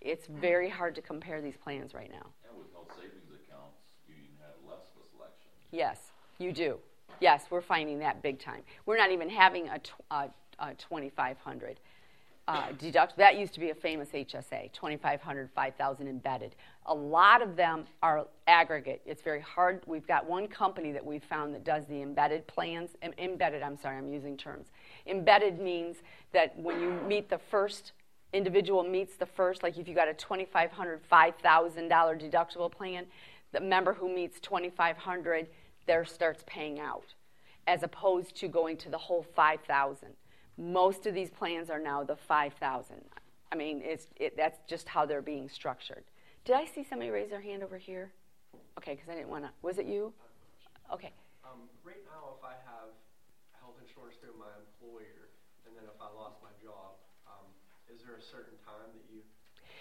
It's 0.00 0.26
very 0.26 0.68
hard 0.68 0.94
to 0.96 1.02
compare 1.02 1.40
these 1.40 1.56
plans 1.56 1.94
right 1.94 2.10
now. 2.10 2.26
And 2.48 2.58
with 2.58 2.70
health 2.72 2.88
savings 2.96 3.30
accounts, 3.30 3.78
you 4.06 4.14
even 4.14 4.36
have 4.40 4.54
less 4.68 4.84
of 4.96 5.02
a 5.02 5.16
selection. 5.16 5.50
Yes, 5.72 6.12
you 6.38 6.52
do. 6.52 6.78
Yes, 7.20 7.46
we're 7.50 7.60
finding 7.62 7.98
that 8.00 8.22
big 8.22 8.38
time. 8.38 8.62
We're 8.86 8.98
not 8.98 9.10
even 9.10 9.28
having 9.30 9.68
a, 9.68 9.78
tw- 9.78 10.04
a, 10.10 10.28
a 10.58 10.74
2500 10.74 11.80
uh, 12.46 12.72
deduct. 12.78 13.16
That 13.16 13.38
used 13.38 13.54
to 13.54 13.60
be 13.60 13.70
a 13.70 13.74
famous 13.74 14.10
HSA, 14.10 14.72
2500, 14.72 15.50
5000 15.54 16.08
embedded. 16.08 16.54
A 16.86 16.94
lot 16.94 17.40
of 17.40 17.56
them 17.56 17.86
are 18.02 18.26
aggregate. 18.46 19.00
It's 19.06 19.22
very 19.22 19.40
hard. 19.40 19.82
We've 19.86 20.06
got 20.06 20.28
one 20.28 20.48
company 20.48 20.92
that 20.92 21.04
we've 21.04 21.24
found 21.24 21.54
that 21.54 21.64
does 21.64 21.86
the 21.86 22.02
embedded 22.02 22.46
plans. 22.46 22.90
Em- 23.02 23.14
embedded, 23.16 23.62
I'm 23.62 23.78
sorry, 23.78 23.96
I'm 23.96 24.12
using 24.12 24.36
terms. 24.36 24.66
Embedded 25.06 25.58
means 25.58 25.96
that 26.32 26.58
when 26.58 26.80
you 26.80 26.90
meet 27.06 27.30
the 27.30 27.38
first 27.38 27.92
individual 28.34 28.82
meets 28.82 29.16
the 29.16 29.26
first, 29.26 29.62
like 29.62 29.78
if 29.78 29.88
you 29.88 29.94
got 29.94 30.08
a 30.08 30.12
$2,500, 30.12 30.98
$5,000 31.10 32.30
deductible 32.30 32.70
plan, 32.70 33.06
the 33.52 33.60
member 33.60 33.94
who 33.94 34.12
meets 34.12 34.40
2,500, 34.40 35.46
there 35.86 36.04
starts 36.04 36.42
paying 36.46 36.80
out, 36.80 37.14
as 37.66 37.82
opposed 37.82 38.34
to 38.36 38.48
going 38.48 38.76
to 38.78 38.90
the 38.90 38.98
whole 38.98 39.24
5,000. 39.34 40.08
Most 40.56 41.06
of 41.06 41.14
these 41.14 41.30
plans 41.30 41.70
are 41.70 41.78
now 41.78 42.04
the 42.04 42.16
5,000. 42.16 42.96
I 43.50 43.56
mean, 43.56 43.82
it's, 43.84 44.06
it, 44.16 44.36
that's 44.36 44.58
just 44.68 44.88
how 44.88 45.06
they're 45.06 45.22
being 45.22 45.48
structured. 45.48 46.04
Did 46.44 46.56
I 46.56 46.66
see 46.66 46.84
somebody 46.84 47.10
raise 47.10 47.30
their 47.30 47.40
hand 47.40 47.62
over 47.62 47.78
here? 47.78 48.12
Okay, 48.78 48.94
because 48.94 49.08
I 49.08 49.14
didn't 49.14 49.30
want 49.30 49.44
to. 49.44 49.50
Was 49.62 49.78
it 49.78 49.86
you? 49.86 50.12
Okay. 50.92 51.12
Um, 51.44 51.60
right 51.84 52.02
now, 52.06 52.34
if 52.38 52.44
I 52.44 52.52
have 52.66 52.90
health 53.60 53.76
insurance 53.80 54.16
through 54.20 54.38
my 54.38 54.50
employer, 54.58 55.30
and 55.66 55.74
then 55.76 55.84
if 55.84 56.00
I 56.00 56.10
lost 56.14 56.36
my 56.42 56.50
job, 56.62 56.98
um, 57.26 57.46
is 57.92 58.02
there 58.02 58.16
a 58.16 58.22
certain 58.22 58.58
time 58.66 58.90
that 58.92 59.04
you? 59.12 59.22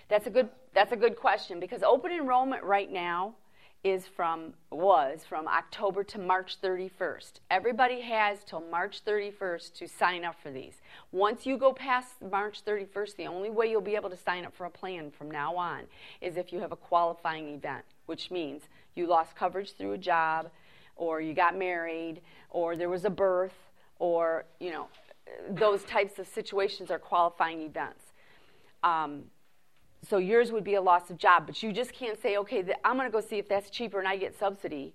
That's 0.08 0.28
a 0.28 0.30
good. 0.30 0.50
That's 0.74 0.92
a 0.92 0.96
good 0.96 1.16
question 1.16 1.60
because 1.60 1.84
open 1.84 2.12
enrollment 2.12 2.64
right 2.64 2.92
now 2.92 3.36
is 3.84 4.08
from 4.08 4.54
was 4.72 5.26
from 5.28 5.48
October 5.48 6.04
to 6.06 6.18
March 6.18 6.58
31st. 6.62 7.34
Everybody 7.52 8.00
has 8.02 8.40
till 8.46 8.64
March 8.72 9.04
31st 9.06 9.74
to 9.74 9.88
sign 9.88 10.24
up 10.24 10.36
for 10.42 10.52
these. 10.52 10.76
Once 11.12 11.46
you 11.46 11.58
go 11.58 11.74
past 11.74 12.22
March 12.32 12.64
31st, 12.66 13.18
the 13.18 13.28
only 13.28 13.50
way 13.50 13.70
you'll 13.70 13.82
be 13.82 13.96
able 13.96 14.10
to 14.10 14.18
sign 14.18 14.46
up 14.46 14.56
for 14.56 14.66
a 14.66 14.70
plan 14.70 15.12
from 15.12 15.30
now 15.30 15.56
on 15.56 15.82
is 16.22 16.38
if 16.38 16.54
you 16.54 16.60
have 16.60 16.72
a 16.72 16.78
qualifying 16.78 17.50
event, 17.50 17.84
which 18.06 18.32
means 18.32 18.64
you 18.96 19.06
lost 19.06 19.36
coverage 19.36 19.74
through 19.74 19.92
a 19.92 19.98
job, 19.98 20.50
or 20.96 21.20
you 21.20 21.34
got 21.34 21.58
married, 21.58 22.22
or 22.50 22.78
there 22.78 22.90
was 22.90 23.04
a 23.04 23.10
birth, 23.10 23.58
or 24.00 24.46
you 24.62 24.72
know, 24.72 24.88
those 25.50 25.84
types 25.84 26.20
of 26.20 26.28
situations 26.28 26.90
are 26.90 27.00
qualifying 27.00 27.62
events. 27.62 28.14
Um, 28.82 29.24
so 30.08 30.18
yours 30.18 30.52
would 30.52 30.64
be 30.64 30.76
a 30.76 30.82
loss 30.82 31.10
of 31.10 31.18
job, 31.18 31.46
but 31.46 31.64
you 31.64 31.72
just 31.72 31.94
can't 31.94 32.22
say, 32.22 32.38
okay, 32.38 32.64
I'm 32.84 32.98
going 32.98 33.08
to 33.08 33.12
go 33.12 33.22
see 33.22 33.38
if 33.38 33.48
that's 33.48 33.70
cheaper 33.70 34.00
and 34.00 34.08
I 34.08 34.18
get 34.18 34.38
subsidy. 34.38 34.94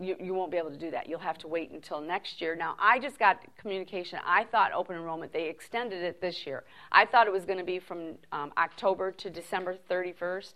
You, 0.00 0.16
you 0.18 0.34
won't 0.34 0.50
be 0.50 0.56
able 0.56 0.70
to 0.70 0.76
do 0.76 0.90
that. 0.90 1.08
You'll 1.08 1.20
have 1.20 1.38
to 1.38 1.48
wait 1.48 1.70
until 1.70 2.00
next 2.00 2.40
year. 2.40 2.56
Now, 2.56 2.74
I 2.80 2.98
just 2.98 3.18
got 3.18 3.40
communication. 3.56 4.18
I 4.26 4.44
thought 4.44 4.72
open 4.72 4.96
enrollment, 4.96 5.32
they 5.32 5.48
extended 5.48 6.02
it 6.02 6.20
this 6.20 6.44
year. 6.44 6.64
I 6.90 7.04
thought 7.04 7.28
it 7.28 7.32
was 7.32 7.44
going 7.44 7.58
to 7.58 7.64
be 7.64 7.78
from 7.78 8.14
um, 8.32 8.52
October 8.56 9.12
to 9.12 9.30
December 9.30 9.76
31st. 9.88 10.54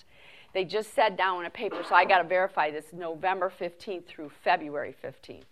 They 0.53 0.65
just 0.65 0.95
said 0.95 1.17
down 1.17 1.41
in 1.41 1.47
a 1.47 1.51
paper, 1.51 1.85
so 1.89 1.95
I 1.95 2.05
got 2.05 2.23
to 2.23 2.29
verify 2.29 2.71
this 2.71 2.87
November 2.93 3.53
15th 3.61 4.07
through 4.07 4.33
February 4.43 4.97
15th. 5.05 5.43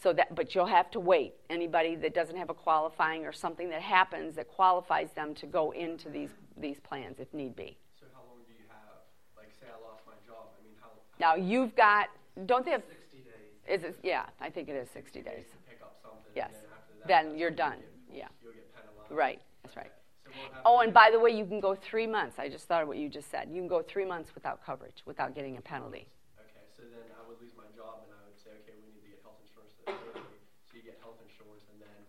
So 0.00 0.12
that, 0.12 0.34
but 0.34 0.54
you'll 0.54 0.66
have 0.66 0.90
to 0.92 1.00
wait. 1.00 1.34
Anybody 1.48 1.96
that 1.96 2.14
doesn't 2.14 2.36
have 2.36 2.50
a 2.50 2.54
qualifying 2.54 3.24
or 3.24 3.32
something 3.32 3.70
that 3.70 3.82
happens 3.82 4.34
that 4.34 4.48
qualifies 4.48 5.10
them 5.12 5.34
to 5.36 5.46
go 5.46 5.70
into 5.70 6.08
these 6.08 6.30
these 6.62 6.80
plans 6.80 7.18
if 7.18 7.32
need 7.34 7.54
be. 7.54 7.76
So 8.00 8.06
how 8.14 8.22
long 8.30 8.40
do 8.46 8.52
you 8.52 8.64
have? 8.68 9.04
Like, 9.36 9.52
say 9.60 9.66
I 9.68 9.76
lost 9.86 10.02
my 10.06 10.16
job. 10.24 10.54
I 10.56 10.64
mean, 10.64 10.74
how? 10.80 10.88
Now 11.20 11.34
you've 11.34 11.76
got, 11.76 12.08
don't 12.46 12.64
they 12.64 12.70
have? 12.72 12.84
60 12.88 13.18
days. 13.18 13.80
Is 13.80 13.84
it? 13.84 13.98
Yeah, 14.02 14.24
I 14.40 14.48
think 14.48 14.68
it 14.68 14.76
is 14.76 14.88
60 14.90 15.20
days. 15.20 15.44
To 15.52 15.58
pick 15.68 15.82
up 15.82 15.98
something. 16.00 16.32
Yes. 16.34 16.52
Then 16.52 16.70
after 16.72 16.94
that, 16.98 17.08
Then 17.08 17.38
you're 17.38 17.50
done. 17.50 17.78
Yeah. 18.10 18.28
Get 18.42 18.72
penalized. 18.72 19.12
Right. 19.12 19.40
That's 19.62 19.76
right. 19.76 19.92
So 20.24 20.32
Oh, 20.64 20.80
and 20.80 20.92
by 20.92 21.10
the 21.12 21.20
way, 21.20 21.30
you 21.30 21.44
can 21.44 21.60
go 21.60 21.74
three 21.74 22.06
months. 22.06 22.38
I 22.38 22.48
just 22.48 22.66
thought 22.68 22.82
of 22.82 22.88
what 22.88 22.96
you 22.96 23.08
just 23.08 23.30
said. 23.30 23.48
You 23.50 23.60
can 23.60 23.68
go 23.68 23.82
three 23.82 24.04
months 24.04 24.34
without 24.34 24.64
coverage, 24.64 25.02
without 25.04 25.34
getting 25.34 25.56
a 25.56 25.60
penalty. 25.60 26.08
Okay, 26.40 26.64
so 26.76 26.82
then 26.88 27.08
I 27.16 27.22
would 27.28 27.40
lose 27.40 27.52
my 27.56 27.68
job, 27.76 28.04
and 28.04 28.12
I 28.12 28.20
would 28.28 28.36
say, 28.40 28.52
okay, 28.64 28.76
we 28.80 28.92
need 28.92 29.04
to 29.04 29.12
get 29.12 29.20
health 29.24 29.40
insurance 29.44 29.72
to 29.76 29.80
pay 29.88 29.96
me. 30.16 30.24
So 30.68 30.72
you 30.76 30.84
get 30.84 31.00
health 31.00 31.20
insurance, 31.24 31.64
and 31.72 31.80
then 31.80 32.00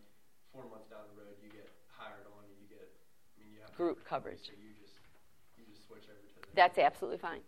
four 0.51 0.67
months 0.67 0.91
down 0.91 1.07
the 1.15 1.19
road, 1.23 1.35
you 1.39 1.51
get 1.51 1.67
hired 1.91 2.27
on, 2.31 2.43
and 2.43 2.55
you 2.59 2.67
get, 2.67 2.83
I 2.83 3.43
mean, 3.43 3.55
you 3.55 3.62
have 3.62 3.62
Group 3.75 4.05
coverage. 4.07 4.39
So 4.45 4.51
you 4.51 4.69
just, 4.81 4.93
you 5.57 5.63
just 5.73 5.87
switch 5.87 6.03
over 6.03 6.19
to 6.19 6.35
the. 6.41 6.47
That's 6.55 6.77
absolutely 6.77 7.19
fine. 7.19 7.39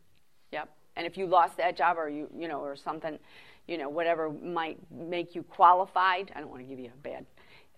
Yep. 0.51 0.69
And 0.95 1.05
if 1.05 1.17
you 1.17 1.27
lost 1.27 1.57
that 1.57 1.75
job 1.75 1.97
or 1.97 2.09
you, 2.09 2.29
you 2.35 2.47
know, 2.47 2.59
or 2.59 2.75
something, 2.75 3.19
you 3.67 3.77
know, 3.77 3.89
whatever 3.89 4.29
might 4.31 4.79
make 4.91 5.35
you 5.35 5.43
qualified, 5.43 6.31
I 6.35 6.39
don't 6.39 6.49
want 6.49 6.61
to 6.61 6.67
give 6.67 6.79
you 6.79 6.91
a 6.93 6.97
bad, 7.01 7.25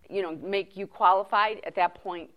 you 0.10 0.22
know, 0.22 0.36
make 0.36 0.78
you 0.78 0.86
qualified 0.86 1.60
at 1.66 1.76
that 1.76 1.96
point, 1.96 2.30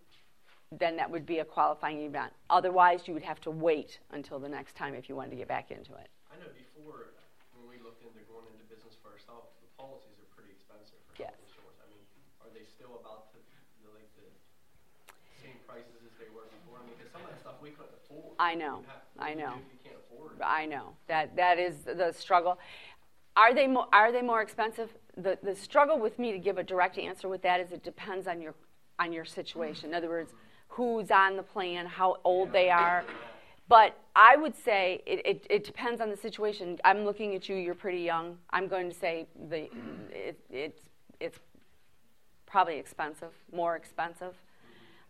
then 0.79 0.95
that 0.95 1.11
would 1.11 1.25
be 1.25 1.39
a 1.39 1.45
qualifying 1.45 2.01
event. 2.01 2.31
Otherwise, 2.49 3.07
you 3.07 3.13
would 3.13 3.23
have 3.27 3.39
to 3.41 3.51
wait 3.51 3.99
until 4.11 4.39
the 4.39 4.47
next 4.47 4.75
time 4.75 4.95
if 4.95 5.07
you 5.09 5.15
wanted 5.15 5.31
to 5.31 5.35
get 5.35 5.47
back 5.47 5.69
into 5.69 5.91
it. 5.99 6.07
I 6.31 6.39
know 6.39 6.47
before, 6.55 7.11
when 7.59 7.67
we 7.67 7.75
looked 7.83 8.01
into 8.07 8.23
going 8.31 8.47
into 8.55 8.63
business 8.71 8.95
for 9.03 9.11
ourselves, 9.11 9.51
the 9.59 9.67
policies 9.75 10.15
are 10.15 10.31
pretty 10.31 10.55
expensive 10.55 10.95
for 11.11 11.19
Yes. 11.19 11.35
health 11.35 11.43
insurance. 11.51 11.75
I 11.83 11.87
mean, 11.91 11.99
are 12.39 12.51
they 12.55 12.63
still 12.63 13.03
about 13.03 13.35
the, 13.35 13.43
the 13.83 13.91
like 13.91 14.07
the 14.15 14.31
same 15.43 15.59
prices 15.67 15.91
as 16.07 16.15
they 16.15 16.31
were 16.31 16.47
before? 16.47 16.79
I 16.79 16.87
mean, 16.87 16.95
because 16.95 17.10
some 17.10 17.10
of 17.10 17.10
that 17.10 17.10
stuff 17.10 17.10
we 17.10 17.10
couldn't 17.10 17.10
afford. 17.10 17.10
I 18.39 18.55
know. 18.55 18.83
I 19.19 19.29
what 19.29 19.33
do 19.33 19.39
you 19.39 19.45
know. 19.45 19.53
do 19.53 19.59
If 19.59 19.73
you 19.73 19.79
can't 19.91 19.95
afford. 20.11 20.31
it? 20.39 20.43
I 20.43 20.65
know 20.65 20.95
that 21.07 21.35
that 21.35 21.59
is 21.59 21.75
the 21.83 22.11
struggle. 22.11 22.57
Are 23.37 23.53
they 23.53 23.67
mo- 23.67 23.87
are 23.93 24.11
they 24.11 24.21
more 24.21 24.41
expensive? 24.41 24.89
The 25.17 25.37
the 25.43 25.55
struggle 25.55 25.99
with 25.99 26.17
me 26.19 26.31
to 26.31 26.39
give 26.39 26.57
a 26.57 26.63
direct 26.63 26.97
answer 26.97 27.27
with 27.29 27.41
that 27.43 27.59
is 27.59 27.71
it 27.71 27.83
depends 27.83 28.27
on 28.27 28.41
your 28.41 28.55
on 28.99 29.13
your 29.13 29.25
situation. 29.25 29.89
In 29.89 29.95
other 29.95 30.09
words, 30.09 30.33
who's 30.69 31.11
on 31.11 31.35
the 31.37 31.43
plan, 31.43 31.85
how 31.85 32.17
old 32.23 32.51
they 32.51 32.69
are. 32.69 33.03
But 33.67 33.97
I 34.15 34.35
would 34.35 34.55
say 34.55 35.01
it, 35.05 35.25
it, 35.25 35.47
it 35.49 35.63
depends 35.63 36.01
on 36.01 36.09
the 36.09 36.17
situation. 36.17 36.77
I'm 36.83 37.05
looking 37.05 37.35
at 37.35 37.47
you. 37.47 37.55
You're 37.55 37.73
pretty 37.75 38.01
young. 38.01 38.37
I'm 38.49 38.67
going 38.67 38.89
to 38.89 38.95
say 38.95 39.27
the 39.49 39.69
it, 40.11 40.39
it's 40.49 40.81
it's 41.19 41.39
probably 42.45 42.77
expensive, 42.77 43.31
more 43.53 43.75
expensive. 43.77 44.33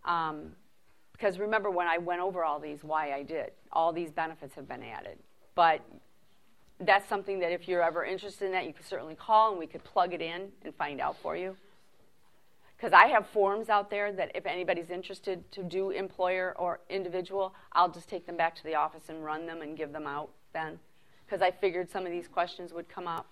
Um, 0.05 0.51
because 1.21 1.37
remember 1.37 1.69
when 1.69 1.85
I 1.85 1.99
went 1.99 2.19
over 2.19 2.43
all 2.43 2.59
these, 2.59 2.83
why 2.83 3.13
I 3.13 3.21
did. 3.21 3.51
All 3.71 3.93
these 3.93 4.09
benefits 4.09 4.55
have 4.55 4.67
been 4.67 4.81
added. 4.81 5.19
But 5.53 5.81
that's 6.79 7.07
something 7.07 7.39
that 7.41 7.51
if 7.51 7.67
you're 7.67 7.83
ever 7.83 8.03
interested 8.03 8.45
in 8.45 8.53
that, 8.53 8.65
you 8.65 8.73
could 8.73 8.87
certainly 8.87 9.13
call 9.13 9.51
and 9.51 9.59
we 9.59 9.67
could 9.67 9.83
plug 9.83 10.15
it 10.15 10.21
in 10.21 10.47
and 10.63 10.73
find 10.73 10.99
out 10.99 11.15
for 11.21 11.37
you. 11.37 11.55
Because 12.75 12.91
I 12.91 13.05
have 13.09 13.27
forms 13.27 13.69
out 13.69 13.91
there 13.91 14.11
that 14.13 14.31
if 14.33 14.47
anybody's 14.47 14.89
interested 14.89 15.49
to 15.51 15.61
do 15.61 15.91
employer 15.91 16.55
or 16.57 16.79
individual, 16.89 17.53
I'll 17.73 17.91
just 17.91 18.09
take 18.09 18.25
them 18.25 18.35
back 18.35 18.55
to 18.55 18.63
the 18.63 18.73
office 18.73 19.03
and 19.07 19.23
run 19.23 19.45
them 19.45 19.61
and 19.61 19.77
give 19.77 19.91
them 19.91 20.07
out 20.07 20.31
then. 20.53 20.79
Because 21.23 21.43
I 21.43 21.51
figured 21.51 21.91
some 21.91 22.07
of 22.07 22.11
these 22.11 22.27
questions 22.27 22.73
would 22.73 22.89
come 22.89 23.07
up. 23.07 23.27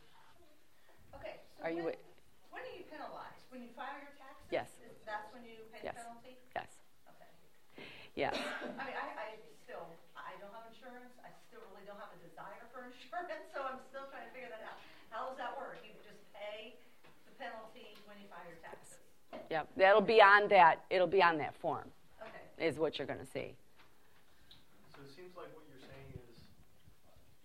Okay, 1.15 1.37
so 1.57 1.63
Are 1.63 1.69
you 1.71 1.77
when, 1.77 1.85
wi- 1.85 1.97
when 2.51 2.61
are 2.61 2.77
you 2.77 2.83
penalized? 2.83 3.49
When 3.49 3.63
you 3.63 3.69
file 3.75 3.97
your 3.99 4.13
taxes? 4.13 4.45
Yes. 4.51 4.67
That's 5.07 5.33
when 5.33 5.41
you 5.43 5.65
pay 5.73 5.79
Yes. 5.85 5.95
the 5.97 6.01
penalty? 6.05 6.28
Yes. 8.19 8.35
I 8.75 8.83
mean, 8.83 8.99
I, 8.99 9.07
I 9.15 9.27
still, 9.63 9.87
I 10.11 10.35
don't 10.43 10.51
have 10.51 10.67
insurance, 10.67 11.15
I 11.23 11.31
still 11.47 11.63
really 11.71 11.87
don't 11.87 11.95
have 12.03 12.11
a 12.11 12.19
desire 12.19 12.67
for 12.75 12.83
insurance, 12.91 13.47
so 13.55 13.63
I'm 13.63 13.79
still 13.87 14.11
trying 14.11 14.27
to 14.27 14.33
figure 14.35 14.51
that 14.51 14.59
out. 14.67 14.75
How 15.07 15.31
does 15.31 15.39
that 15.39 15.55
work? 15.55 15.79
You 15.87 15.95
just 16.03 16.19
pay 16.35 16.75
the 16.99 17.31
penalty 17.39 17.95
when 18.11 18.19
you 18.19 18.27
file 18.27 18.43
your 18.43 18.59
taxes? 18.59 18.99
Yep. 19.47 19.71
That'll 19.79 20.03
be 20.03 20.19
on 20.19 20.51
that. 20.51 20.83
It'll 20.91 21.07
be 21.07 21.23
on 21.23 21.39
that 21.39 21.55
form. 21.63 21.87
Okay. 22.19 22.43
Is 22.59 22.75
what 22.75 22.99
you're 22.99 23.07
going 23.07 23.23
to 23.23 23.31
see. 23.31 23.55
So 24.91 24.99
it 25.07 25.15
seems 25.15 25.31
like 25.39 25.55
what 25.55 25.63
you're 25.71 25.79
saying 25.79 26.11
is 26.19 26.43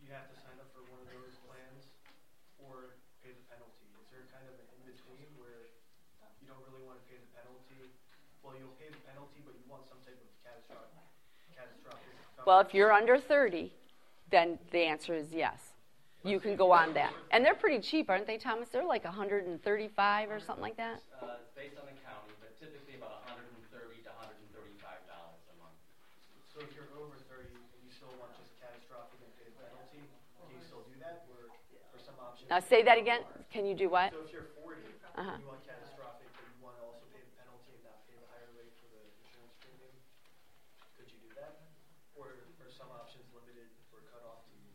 you 0.03 0.11
have 0.11 0.27
to 0.27 0.37
sign 0.43 0.59
up 0.59 0.75
for 0.75 0.83
one 0.91 0.99
of 0.99 1.09
those 1.09 1.39
plans 1.47 1.87
or 2.59 2.99
pay 3.22 3.31
the 3.31 3.47
penalty. 3.47 3.87
Is 4.03 4.11
there 4.11 4.27
kind 4.35 4.43
of 4.51 4.59
an 4.59 4.66
in-between 4.83 5.39
where 5.39 5.70
you 6.43 6.51
don't 6.51 6.61
really 6.66 6.83
want 6.83 6.99
to 6.99 7.07
pay 7.07 7.22
the 7.22 7.31
penalty? 7.31 7.95
Well, 8.45 8.59
you'll 8.59 8.77
pay 8.77 8.93
the 8.93 9.01
penalty, 9.09 9.41
but 9.41 9.57
you 9.57 9.64
want 9.64 9.89
some 9.89 9.97
type 10.05 10.20
of 10.20 10.29
catastrophic, 10.45 11.01
catastrophic. 11.57 12.12
Well, 12.47 12.61
if 12.61 12.74
you're 12.74 12.92
under 12.92 13.18
30, 13.18 13.72
then 14.30 14.59
the 14.70 14.80
answer 14.84 15.14
is 15.14 15.32
yes. 15.32 15.57
You 16.24 16.40
can 16.40 16.57
go 16.57 16.72
on 16.72 16.95
that. 16.95 17.12
And 17.30 17.45
they're 17.45 17.55
pretty 17.55 17.80
cheap, 17.80 18.09
aren't 18.09 18.26
they, 18.26 18.38
Thomas? 18.38 18.68
They're 18.68 18.84
like 18.84 19.05
135 19.05 19.61
or 20.30 20.40
something 20.40 20.62
like 20.62 20.76
that. 20.76 21.01
Uh, 21.20 21.36
it's 21.40 21.53
based 21.53 21.76
on 21.76 21.84
the 21.84 21.97
county, 22.01 22.32
but 22.40 22.53
typically 22.57 22.97
about 22.97 23.24
130 23.28 23.61
to 24.05 24.11
135 24.12 25.05
dollars 25.05 25.45
a 25.53 25.57
month. 25.61 25.76
So 26.49 26.64
if 26.64 26.72
you're 26.72 26.88
over 26.97 27.16
thirty 27.28 27.53
and 27.53 27.80
you 27.84 27.92
still 27.92 28.12
want 28.16 28.32
just 28.40 28.57
catastrophic 28.57 29.20
and 29.20 29.32
pay 29.36 29.53
the 29.53 29.57
penalty, 29.68 30.01
can 30.40 30.49
you 30.49 30.61
still 30.64 30.84
do 30.88 30.97
that, 31.05 31.28
or, 31.28 31.53
or 31.92 31.99
some 32.01 32.16
options? 32.20 32.49
Now 32.49 32.61
say 32.64 32.80
that 32.84 32.97
again. 32.97 33.20
Can 33.53 33.68
you 33.68 33.76
do 33.76 33.92
what? 33.92 34.16
So 34.16 34.24
if 34.24 34.32
you're 34.32 34.49
forty, 34.64 34.80
Uh-huh. 35.20 35.36
you 35.36 35.45
want 35.45 35.61
catastrophic, 35.68 36.28
but 36.32 36.45
you 36.49 36.57
want 36.64 36.80
to 36.80 36.88
also 36.88 37.05
pay 37.12 37.20
the 37.20 37.36
penalty 37.36 37.68
and 37.76 37.84
not 37.84 38.01
pay 38.09 38.16
the 38.16 38.28
higher 38.32 38.49
rate 38.57 38.72
for 38.80 38.88
the 38.97 39.01
insurance 39.28 39.53
premium, 39.61 39.92
could 40.97 41.07
you 41.12 41.20
do 41.20 41.30
that? 41.36 41.68
Or 42.16 42.32
are 42.64 42.72
some 42.72 42.88
options 42.97 43.28
limited 43.36 43.68
or 43.92 44.01
cut 44.09 44.24
off 44.24 44.40
to 44.49 44.53
you? 44.57 44.72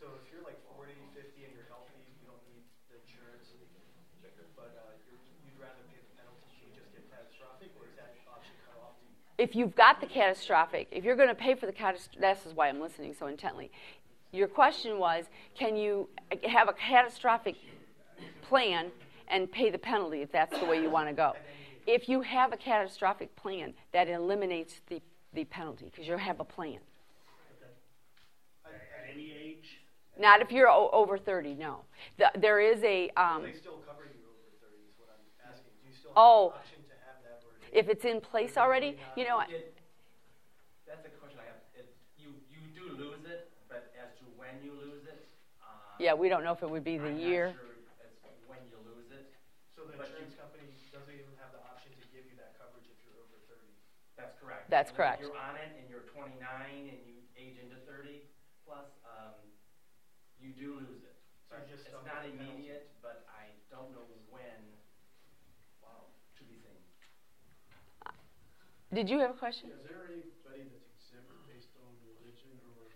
So 0.00 0.08
if 0.18 0.32
you're 0.32 0.42
like 0.42 0.56
40, 0.74 0.90
50 1.12 1.44
and 1.44 1.52
you're 1.54 1.68
healthy, 1.70 2.00
you 2.18 2.24
don't 2.26 2.40
need 2.50 2.64
the 2.90 2.96
insurance, 3.04 3.52
but 4.58 4.72
uh, 4.74 4.96
you're, 5.06 5.20
you'd 5.46 5.60
rather 5.60 5.84
pay 5.92 6.00
the 6.02 6.12
penalty, 6.18 6.48
so 6.56 6.66
you 6.66 6.72
just 6.74 6.88
get 6.96 7.04
catastrophic, 7.12 7.70
or 7.78 7.84
is 7.86 7.94
that 8.00 8.16
option 8.26 8.56
cut 8.66 8.80
off 8.80 8.96
to 8.98 9.04
you? 9.06 9.14
If 9.40 9.56
you've 9.56 9.74
got 9.74 10.00
the 10.02 10.06
catastrophic, 10.06 10.86
if 10.90 11.02
you're 11.02 11.16
going 11.16 11.28
to 11.30 11.34
pay 11.34 11.54
for 11.54 11.64
the 11.64 11.72
catastrophic, 11.72 12.20
this 12.20 12.44
is 12.46 12.54
why 12.54 12.68
I'm 12.68 12.78
listening 12.78 13.14
so 13.18 13.26
intently. 13.26 13.70
Your 14.32 14.46
question 14.46 14.98
was, 14.98 15.24
can 15.58 15.76
you 15.76 16.08
have 16.46 16.68
a 16.68 16.74
catastrophic 16.74 17.56
plan 18.42 18.90
and 19.28 19.50
pay 19.50 19.70
the 19.70 19.78
penalty 19.78 20.20
if 20.20 20.30
that's 20.30 20.58
the 20.58 20.66
way 20.66 20.80
you 20.82 20.90
want 20.90 21.08
to 21.08 21.14
go? 21.14 21.32
If 21.86 22.06
you 22.06 22.20
have 22.20 22.52
a 22.52 22.56
catastrophic 22.58 23.34
plan, 23.34 23.72
that 23.92 24.08
eliminates 24.08 24.82
the, 24.88 25.00
the 25.32 25.44
penalty 25.44 25.86
because 25.86 26.06
you 26.06 26.16
have 26.18 26.38
a 26.38 26.44
plan. 26.44 26.78
At 28.66 28.72
any 29.12 29.32
age? 29.32 29.80
Not 30.18 30.42
if 30.42 30.52
you're 30.52 30.68
o- 30.68 30.90
over 30.92 31.16
30, 31.16 31.54
no. 31.54 31.80
The, 32.18 32.30
there 32.38 32.60
is 32.60 32.82
a, 32.84 33.08
um, 33.16 33.44
They 33.44 33.52
still 33.52 33.80
cover 33.88 34.04
you 34.04 34.20
over 34.28 34.52
30 34.60 34.76
is 34.84 34.94
what 35.00 35.08
I'm 35.16 35.50
asking. 35.50 35.72
Do 35.82 35.88
you 35.88 35.94
still 35.96 36.10
have 36.10 36.18
Oh. 36.18 36.46
an 36.52 36.60
option 36.60 36.78
to 36.84 36.94
have 37.08 37.18
that, 37.24 37.40
or 37.48 37.56
if 37.72 37.88
it's 37.88 38.04
in 38.04 38.20
place 38.20 38.56
already, 38.56 38.98
you 39.16 39.24
know. 39.24 39.40
It, 39.48 39.76
that's 40.86 41.06
a 41.06 41.12
question 41.22 41.38
I 41.38 41.46
have. 41.46 41.60
It, 41.74 41.94
you, 42.18 42.34
you 42.50 42.60
do 42.74 42.84
lose 42.98 43.22
it, 43.26 43.50
but 43.68 43.94
as 43.94 44.10
to 44.18 44.24
when 44.36 44.58
you 44.62 44.74
lose 44.74 45.06
it, 45.06 45.26
uh, 45.62 45.66
yeah, 45.98 46.14
we 46.14 46.28
don't 46.28 46.42
know 46.42 46.52
if 46.52 46.62
it 46.62 46.70
would 46.70 46.84
be 46.84 46.98
the 46.98 47.06
I'm 47.10 47.14
not 47.18 47.22
year. 47.22 47.46
sure 47.54 47.78
as 48.02 48.10
when 48.50 48.58
you 48.66 48.78
lose 48.82 49.10
it. 49.14 49.30
So 49.78 49.86
the 49.86 49.94
But 49.96 50.10
you- 50.10 50.26
insurance 50.26 50.34
company 50.38 50.66
doesn't 50.90 51.14
even 51.14 51.34
have 51.38 51.54
the 51.54 51.62
option 51.62 51.94
to 51.94 52.04
give 52.10 52.26
you 52.26 52.34
that 52.42 52.58
coverage 52.58 52.90
if 52.90 52.98
you're 53.06 53.16
over 53.22 53.38
30? 53.46 53.62
That's 54.18 54.34
correct. 54.42 54.66
That's 54.68 54.90
And 54.90 54.96
correct. 54.98 55.22
If 55.22 55.30
you're 55.30 55.38
on 55.38 55.56
it 55.62 55.70
and 55.78 55.86
you're 55.86 56.06
29 56.10 56.42
and 56.90 57.00
you 57.06 57.22
age 57.38 57.56
into 57.62 57.78
30 57.86 58.26
plus, 58.66 58.90
um, 59.06 59.38
you 60.42 60.50
do 60.52 60.74
lose 60.82 61.06
it. 61.06 61.16
So 61.48 61.54
just 61.70 61.86
it's 61.86 61.94
don't 61.94 62.02
not 62.06 62.22
penalty. 62.26 62.34
immediate, 62.38 62.90
but 63.02 63.26
I 63.30 63.50
don't 63.70 63.90
know 63.94 64.06
when. 64.30 64.58
Wow, 65.82 66.12
to 66.38 66.42
be 66.44 66.54
seen. 66.62 66.78
Did 68.92 69.08
you 69.08 69.20
have 69.20 69.30
a 69.30 69.38
question? 69.38 69.70
Is 69.70 69.86
there 69.86 70.02
anybody 70.10 70.66
that's 70.66 70.90
exempt 70.98 71.30
based 71.46 71.70
on 71.78 71.94
religion 72.02 72.50
or 72.74 72.90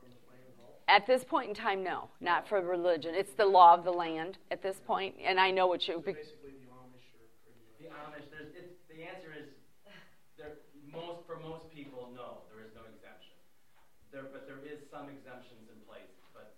from 0.00 0.08
the 0.08 0.16
plan 0.24 0.40
at 0.48 0.56
all? 0.64 0.80
At 0.88 1.04
this 1.06 1.24
point 1.24 1.52
in 1.52 1.54
time, 1.54 1.84
no, 1.84 2.08
not 2.24 2.48
for 2.48 2.60
religion. 2.64 3.12
It's 3.12 3.36
the 3.36 3.44
law 3.44 3.74
of 3.74 3.84
the 3.84 3.92
land 3.92 4.38
at 4.50 4.62
this 4.62 4.80
point, 4.80 5.14
and 5.20 5.38
I 5.38 5.50
know 5.50 5.66
what 5.66 5.86
you. 5.86 6.00
Basically, 6.00 6.56
the 6.56 6.72
Amish 6.72 7.04
or 7.20 7.28
pretty. 7.44 7.60
The 7.84 7.92
Amish, 7.92 8.24
there's, 8.32 8.48
it's, 8.56 8.80
the 8.88 9.04
answer 9.04 9.28
is, 9.36 9.52
there, 10.40 10.56
most, 10.88 11.26
for 11.26 11.36
most 11.36 11.68
people, 11.68 12.08
no, 12.16 12.48
there 12.48 12.64
is 12.64 12.72
no 12.72 12.88
exemption. 12.88 13.36
There, 14.08 14.24
but 14.32 14.48
there 14.48 14.64
is 14.64 14.80
some 14.88 15.12
exemptions 15.12 15.68
in 15.68 15.76
place, 15.84 16.16
but 16.32 16.56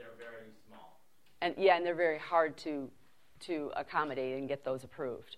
they're 0.00 0.16
very 0.16 0.48
small. 0.64 1.04
And 1.44 1.52
yeah, 1.58 1.76
and 1.76 1.84
they're 1.84 1.94
very 1.94 2.18
hard 2.18 2.56
to 2.64 2.88
to 3.40 3.70
accommodate 3.76 4.38
and 4.38 4.48
get 4.48 4.64
those 4.64 4.82
approved. 4.82 5.36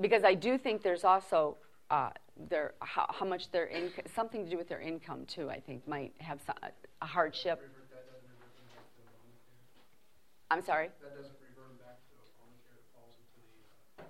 Because 0.00 0.24
I 0.24 0.34
do 0.34 0.58
think 0.58 0.82
there's 0.82 1.04
also 1.04 1.56
uh, 1.90 2.10
their 2.48 2.74
how, 2.80 3.06
how 3.08 3.26
much 3.26 3.50
their 3.52 3.68
income, 3.68 4.04
something 4.14 4.44
to 4.44 4.50
do 4.50 4.56
with 4.56 4.68
their 4.68 4.80
income 4.80 5.24
too. 5.26 5.50
I 5.50 5.60
think 5.60 5.86
might 5.86 6.12
have 6.18 6.40
some, 6.44 6.56
a 7.00 7.06
hardship. 7.06 7.60
Revert, 7.62 7.90
that 7.90 8.06
doesn't 8.10 8.26
revert 8.26 8.56
them 8.58 8.66
back 8.74 8.90
to 8.90 9.02
Obamacare. 9.06 10.50
I'm 10.50 10.62
sorry. 10.64 10.90
That 11.00 11.14
doesn't 11.14 11.38
revert 11.38 11.78
back 11.78 12.02
to 12.02 12.12
Obamacare. 12.18 12.74
It 12.74 12.88
falls 12.90 13.14
into 13.22 13.38
the, 13.38 14.02
uh, 14.02 14.06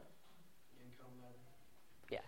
the 0.72 0.88
income 0.88 1.12
level. 1.20 1.36
Yes. 2.08 2.24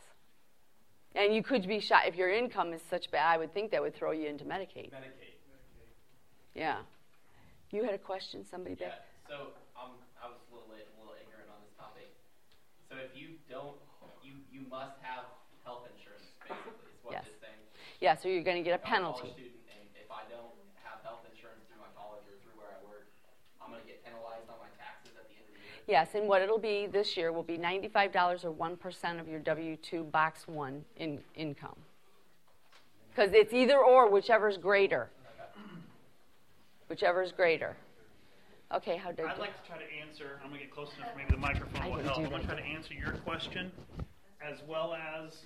And 1.14 1.34
you 1.34 1.42
could 1.42 1.66
be 1.66 1.80
shot 1.80 2.06
if 2.06 2.14
your 2.16 2.28
income 2.30 2.74
is 2.74 2.82
such 2.90 3.10
bad. 3.10 3.24
I 3.24 3.38
would 3.38 3.54
think 3.54 3.70
that 3.70 3.80
would 3.80 3.94
throw 3.94 4.12
you 4.12 4.28
into 4.28 4.44
Medicaid. 4.44 4.92
Medicaid. 4.92 5.40
Medicaid. 5.48 5.96
Yeah. 6.54 6.84
You 7.72 7.84
had 7.84 7.94
a 7.94 7.98
question, 7.98 8.44
somebody 8.44 8.76
Yeah, 8.78 8.88
back? 8.88 9.08
so 9.28 9.56
um, 9.74 9.96
I 10.22 10.28
was 10.28 10.36
a 10.38 10.54
little, 10.54 10.68
late, 10.70 10.86
a 10.86 10.94
little 11.00 11.16
ignorant 11.18 11.48
on 11.50 11.58
this 11.64 11.74
topic. 11.74 12.12
So 12.88 12.94
if 13.00 13.10
you 13.16 13.42
don't, 13.50 13.74
you, 14.22 14.38
you 14.52 14.65
must 14.76 15.00
have 15.00 15.24
health 15.64 15.88
insurance, 15.88 16.28
basically, 16.44 16.92
is 16.92 17.00
what 17.00 17.16
Yes. 17.16 17.24
this 17.24 17.40
saying. 17.40 17.60
Yeah. 18.00 18.14
So 18.14 18.28
you're 18.28 18.44
going 18.44 18.60
to 18.60 18.62
get 18.62 18.76
a 18.76 18.84
penalty. 18.84 19.32
student, 19.32 19.56
if 19.96 20.10
I 20.12 20.20
don't 20.28 20.52
have 20.84 21.00
health 21.02 21.24
insurance 21.32 21.64
through 21.64 21.80
my 21.80 21.88
college 21.96 22.28
or 22.28 22.36
through 22.44 22.60
where 22.60 22.68
I 22.68 22.78
work, 22.84 23.08
I'm 23.62 23.70
going 23.72 23.80
to 23.80 23.88
get 23.88 24.04
penalized 24.04 24.44
on 24.52 24.60
my 24.60 24.68
taxes 24.76 25.16
at 25.16 25.24
the 25.32 25.36
end 25.40 25.48
of 25.48 25.56
the 25.56 25.64
year. 25.64 25.80
Yes, 25.88 26.14
and 26.14 26.28
what 26.28 26.42
it'll 26.42 26.60
be 26.60 26.86
this 26.86 27.16
year 27.16 27.32
will 27.32 27.42
be 27.42 27.56
$95 27.56 28.44
or 28.44 28.52
1% 28.52 29.18
of 29.18 29.26
your 29.28 29.40
W 29.40 29.76
2 29.76 30.04
box 30.04 30.46
1 30.46 30.84
in 30.98 31.24
income. 31.34 31.80
Because 33.08 33.32
it's 33.32 33.54
either 33.54 33.78
or, 33.78 34.10
whichever's 34.10 34.58
greater. 34.58 35.08
Whichever 36.88 37.22
is 37.22 37.32
greater. 37.32 37.76
Okay, 38.72 38.96
how 38.96 39.10
did 39.10 39.24
I'd 39.24 39.38
like 39.38 39.60
to 39.62 39.66
try 39.66 39.78
to 39.78 39.90
answer, 40.06 40.38
I'm 40.42 40.50
going 40.50 40.60
to 40.60 40.66
get 40.66 40.74
close 40.74 40.90
enough, 40.98 41.16
maybe 41.16 41.30
the 41.30 41.38
microphone 41.38 41.82
I 41.82 41.88
will 41.88 42.02
help. 42.02 42.18
I'm 42.18 42.28
going 42.28 42.42
to 42.42 42.46
try 42.46 42.56
to 42.56 42.66
answer 42.66 42.94
your 42.94 43.12
question 43.24 43.72
as 44.50 44.62
well 44.66 44.94
as 44.94 45.44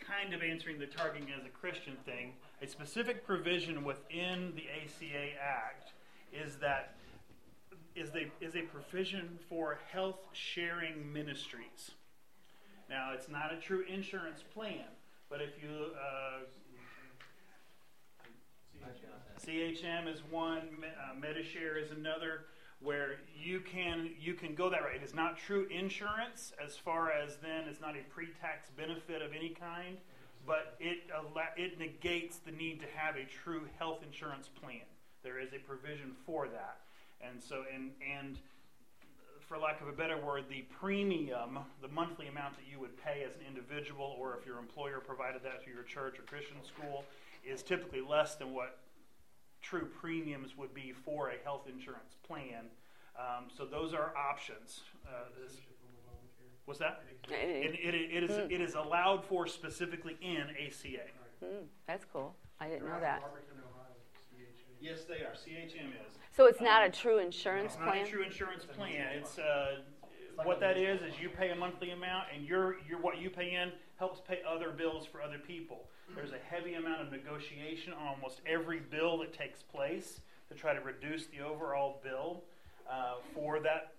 kind 0.00 0.32
of 0.34 0.42
answering 0.42 0.78
the 0.78 0.86
targeting 0.86 1.28
as 1.38 1.44
a 1.44 1.48
Christian 1.48 1.96
thing. 2.04 2.32
A 2.62 2.66
specific 2.66 3.26
provision 3.26 3.84
within 3.84 4.52
the 4.54 4.64
ACA 4.68 5.32
Act 5.42 5.92
is 6.32 6.56
that 6.56 6.94
is 7.96 8.10
the 8.10 8.26
is 8.40 8.54
a 8.54 8.62
provision 8.62 9.38
for 9.48 9.78
health 9.92 10.20
sharing 10.32 11.12
ministries. 11.12 11.92
Now, 12.88 13.12
it's 13.14 13.28
not 13.28 13.52
a 13.52 13.60
true 13.60 13.84
insurance 13.88 14.42
plan, 14.54 14.84
but 15.28 15.40
if 15.40 15.50
you 15.62 15.92
uh, 15.94 16.40
CHM 19.44 20.12
is 20.12 20.20
one, 20.30 20.62
uh, 20.84 21.14
Medishare 21.14 21.82
is 21.82 21.90
another, 21.92 22.46
where 22.82 23.16
you 23.38 23.60
can 23.60 24.10
you 24.18 24.34
can 24.34 24.54
go 24.54 24.70
that 24.70 24.82
way. 24.82 24.92
It 24.96 25.02
is 25.02 25.14
not 25.14 25.38
true 25.38 25.66
insurance 25.70 26.52
as 26.64 26.76
far 26.76 27.12
as 27.12 27.36
then 27.36 27.64
it's 27.68 27.80
not 27.80 27.94
a 27.96 28.02
pre-tax 28.12 28.70
benefit 28.76 29.22
of 29.22 29.32
any 29.36 29.50
kind, 29.50 29.98
but 30.46 30.76
it 30.80 30.98
it 31.56 31.78
negates 31.78 32.38
the 32.38 32.52
need 32.52 32.80
to 32.80 32.86
have 32.94 33.16
a 33.16 33.24
true 33.24 33.68
health 33.78 34.02
insurance 34.04 34.48
plan. 34.48 34.86
There 35.22 35.38
is 35.38 35.52
a 35.52 35.58
provision 35.58 36.12
for 36.24 36.48
that, 36.48 36.80
and 37.20 37.42
so 37.42 37.64
and 37.74 37.90
and 38.00 38.38
for 39.50 39.58
lack 39.58 39.80
of 39.80 39.88
a 39.88 39.92
better 39.92 40.16
word, 40.16 40.44
the 40.48 40.64
premium, 40.78 41.58
the 41.82 41.88
monthly 41.88 42.28
amount 42.28 42.54
that 42.54 42.66
you 42.70 42.78
would 42.78 42.96
pay 43.02 43.24
as 43.24 43.34
an 43.34 43.40
individual, 43.48 44.16
or 44.16 44.38
if 44.38 44.46
your 44.46 44.58
employer 44.60 45.00
provided 45.00 45.42
that 45.42 45.64
to 45.64 45.70
your 45.72 45.82
church 45.82 46.20
or 46.20 46.22
Christian 46.22 46.56
school, 46.64 47.04
is 47.44 47.64
typically 47.64 48.00
less 48.00 48.36
than 48.36 48.54
what 48.54 48.78
true 49.60 49.86
premiums 50.00 50.56
would 50.56 50.74
be 50.74 50.92
for 51.04 51.30
a 51.30 51.44
health 51.44 51.66
insurance 51.68 52.16
plan. 52.26 52.66
Um, 53.18 53.46
so 53.54 53.64
those 53.64 53.92
are 53.92 54.12
options. 54.16 54.80
Uh, 55.06 55.24
this, 55.42 55.58
what's 56.64 56.80
that? 56.80 57.02
It, 57.28 57.74
it, 57.74 57.94
it, 57.94 58.24
is, 58.24 58.38
it 58.50 58.60
is 58.60 58.74
allowed 58.74 59.24
for 59.24 59.46
specifically 59.46 60.16
in 60.22 60.44
ACA. 60.66 61.08
Hmm, 61.44 61.64
that's 61.86 62.06
cool. 62.10 62.34
I 62.60 62.68
didn't 62.68 62.86
know 62.86 63.00
that. 63.00 63.22
Yes, 64.80 65.04
they 65.04 65.16
are. 65.16 65.32
CHM 65.32 65.88
is. 65.88 66.18
So 66.32 66.46
it's 66.46 66.60
not 66.60 66.84
a 66.84 66.90
true 66.90 67.18
insurance 67.18 67.76
plan. 67.76 67.88
It's 67.88 67.96
not 67.98 68.06
a 68.08 68.10
true 68.10 68.22
insurance 68.24 68.64
plan. 68.64 69.08
It's 69.14 69.38
uh, 69.38 69.80
what 70.44 70.58
that 70.60 70.78
is 70.78 71.02
is 71.02 71.20
you 71.20 71.28
pay 71.28 71.50
a 71.50 71.56
monthly 71.56 71.90
amount, 71.90 72.24
and 72.34 72.46
your 72.46 72.76
your 72.88 72.98
what 73.00 73.18
you 73.18 73.28
pay 73.28 73.54
in 73.54 73.72
helps 73.98 74.20
pay 74.20 74.40
other 74.48 74.70
bills 74.70 75.06
for 75.06 75.20
other 75.20 75.38
people. 75.38 75.88
There's 76.16 76.32
a 76.32 76.42
heavy 76.48 76.74
amount 76.74 77.02
of 77.02 77.12
negotiation 77.12 77.92
on 77.92 78.06
almost 78.06 78.40
every 78.46 78.80
bill 78.80 79.18
that 79.18 79.32
takes 79.32 79.62
place 79.62 80.20
to 80.48 80.54
try 80.54 80.74
to 80.74 80.80
reduce 80.80 81.26
the 81.26 81.40
overall 81.40 82.00
bill 82.02 82.42
uh, 82.90 83.14
for 83.34 83.60
that 83.60 83.94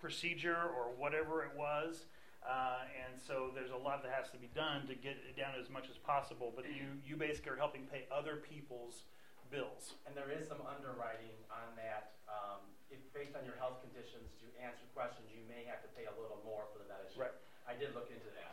procedure 0.00 0.56
or 0.56 0.94
whatever 0.96 1.44
it 1.44 1.52
was. 1.56 2.06
Uh, 2.46 2.86
and 3.02 3.18
so 3.18 3.50
there's 3.54 3.74
a 3.74 3.76
lot 3.76 4.02
that 4.06 4.14
has 4.14 4.30
to 4.30 4.38
be 4.38 4.46
done 4.54 4.86
to 4.86 4.94
get 4.94 5.18
it 5.26 5.34
down 5.34 5.50
as 5.58 5.66
much 5.68 5.90
as 5.90 5.98
possible. 5.98 6.54
But 6.54 6.70
you, 6.70 6.86
you 7.02 7.18
basically 7.18 7.52
are 7.52 7.60
helping 7.60 7.90
pay 7.90 8.06
other 8.06 8.38
people's 8.38 9.02
bills. 9.50 9.98
And 10.06 10.14
there 10.14 10.30
is 10.30 10.46
some 10.46 10.62
underwriting 10.62 11.34
on 11.50 11.74
that. 11.74 12.16
Um, 12.30 12.62
if 12.90 13.02
based 13.10 13.34
on 13.34 13.42
your 13.42 13.58
health 13.58 13.82
conditions, 13.82 14.30
to 14.38 14.46
answer 14.62 14.86
questions, 14.94 15.26
you 15.34 15.42
may 15.50 15.66
have 15.66 15.82
to 15.82 15.90
pay 15.98 16.06
a 16.06 16.14
little 16.14 16.38
more 16.46 16.70
for 16.70 16.78
the 16.78 16.86
medicine. 16.86 17.18
Right. 17.18 17.34
I 17.66 17.74
did 17.74 17.94
look 17.98 18.06
into 18.14 18.30
that. 18.38 18.52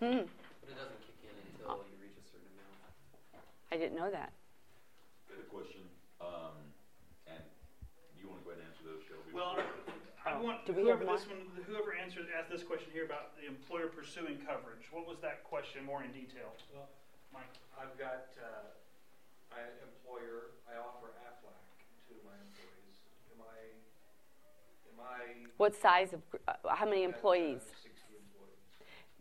Hmm. 0.00 0.24
But 0.64 0.68
it 0.72 0.76
doesn't 0.80 1.00
kick 1.04 1.20
in 1.28 1.36
until 1.52 1.84
you 1.84 1.96
reach 2.00 2.16
a 2.16 2.24
certain 2.24 2.48
amount. 2.56 2.88
I 3.72 3.76
didn't 3.78 3.96
know 3.96 4.10
that. 4.10 4.32
I 5.30 5.38
had 5.38 5.40
a 5.46 5.48
question, 5.48 5.82
um, 6.20 6.58
and 7.26 7.38
you 8.18 8.26
wanna 8.28 8.42
go 8.42 8.50
ahead 8.50 8.62
and 8.66 8.70
answer 8.70 8.82
those, 8.82 9.02
Shelby? 9.06 9.30
Well, 9.32 9.56
I 10.26 10.34
Oh, 10.36 10.42
want 10.42 10.66
do 10.66 10.72
we 10.74 10.82
whoever 10.82 11.04
this 11.06 11.26
one, 11.26 11.46
whoever 11.66 11.94
answered 11.94 12.26
asked 12.36 12.50
this 12.50 12.62
question 12.62 12.90
here 12.92 13.04
about 13.06 13.36
the 13.40 13.46
employer 13.46 13.86
pursuing 13.88 14.38
coverage. 14.44 14.90
What 14.92 15.06
was 15.06 15.18
that 15.22 15.44
question 15.44 15.84
more 15.84 16.02
in 16.02 16.12
detail? 16.12 16.52
Well, 16.74 16.88
Mike. 17.32 17.48
I've 17.80 17.96
got, 17.96 18.28
uh, 18.36 18.74
my 19.50 19.62
employer, 19.80 20.58
I 20.68 20.76
offer 20.76 21.14
Aflac 21.24 21.56
to 22.10 22.14
my 22.26 22.36
employees. 22.36 22.96
Am 23.32 23.40
I, 23.40 23.56
am 24.92 24.98
I? 25.00 25.46
What 25.56 25.74
size 25.74 26.12
of, 26.12 26.20
gr- 26.28 26.36
uh, 26.46 26.74
how 26.74 26.84
many 26.84 27.04
employees? 27.04 27.62
Sixty 27.62 27.88
employees. 27.88 27.89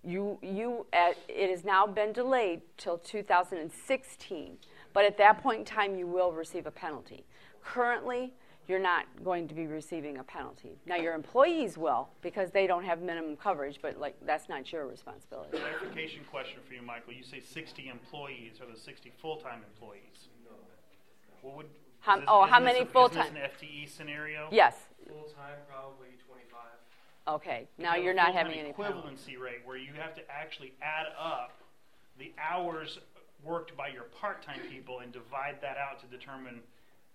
You, 0.04 0.40
you, 0.42 0.86
at, 0.94 1.18
it 1.28 1.50
has 1.50 1.64
now 1.66 1.86
been 1.86 2.14
delayed 2.14 2.62
till 2.78 2.98
2016, 2.98 4.58
but 4.94 5.04
at 5.06 5.18
that 5.18 5.42
point 5.44 5.60
in 5.60 5.66
time, 5.66 5.96
you 5.98 6.08
will 6.08 6.32
receive 6.32 6.66
a 6.66 6.72
penalty. 6.72 7.26
Currently, 7.64 8.32
you're 8.68 8.80
not 8.80 9.06
going 9.24 9.48
to 9.48 9.54
be 9.54 9.66
receiving 9.68 10.18
a 10.18 10.24
penalty. 10.24 10.78
Now, 10.86 10.96
your 10.96 11.16
employees 11.16 11.78
will 11.78 12.08
because 12.22 12.52
they 12.52 12.66
don't 12.68 12.86
have 12.86 13.02
minimum 13.02 13.36
coverage, 13.36 13.80
but 13.82 14.00
like 14.00 14.16
that's 14.26 14.48
not 14.48 14.72
your 14.72 14.88
responsibility. 14.88 15.58
Clarification 15.58 16.24
question 16.30 16.60
for 16.68 16.74
you, 16.76 16.82
Michael. 16.82 17.14
You 17.14 17.24
say 17.24 17.40
60 17.42 17.90
employees. 17.90 18.62
Are 18.62 18.72
the 18.72 18.80
60 18.80 19.12
full-time 19.22 19.62
employees? 19.74 20.30
What 21.42 21.56
would? 21.58 21.66
How- 22.02 22.16
is 22.16 22.20
this- 22.22 22.30
oh, 22.30 22.42
isn't 22.44 22.54
how 22.54 22.60
this 22.60 22.66
many 22.66 22.80
a- 22.82 22.86
full-time? 22.86 23.34
this 23.34 23.44
an 23.44 23.50
FTE 23.68 23.86
scenario? 23.90 24.48
Yes. 24.52 24.76
Full-time, 25.08 25.58
probably 25.68 26.10
twenty-five. 26.28 26.29
Okay. 27.30 27.68
Now 27.78 27.96
you're 27.96 28.14
not 28.14 28.34
having 28.34 28.54
any 28.54 28.74
penalty. 28.74 29.08
equivalency 29.08 29.40
rate 29.40 29.62
where 29.66 29.78
you 29.78 29.94
have 29.94 30.16
to 30.16 30.22
actually 30.30 30.74
add 30.82 31.08
up 31.20 31.62
the 32.18 32.34
hours 32.52 33.00
worked 33.44 33.78
by 33.78 33.88
your 33.88 34.04
part-time 34.20 34.60
people 34.70 35.00
and 35.00 35.12
divide 35.14 35.56
that 35.62 35.78
out 35.78 36.00
to 36.02 36.06
determine 36.08 36.60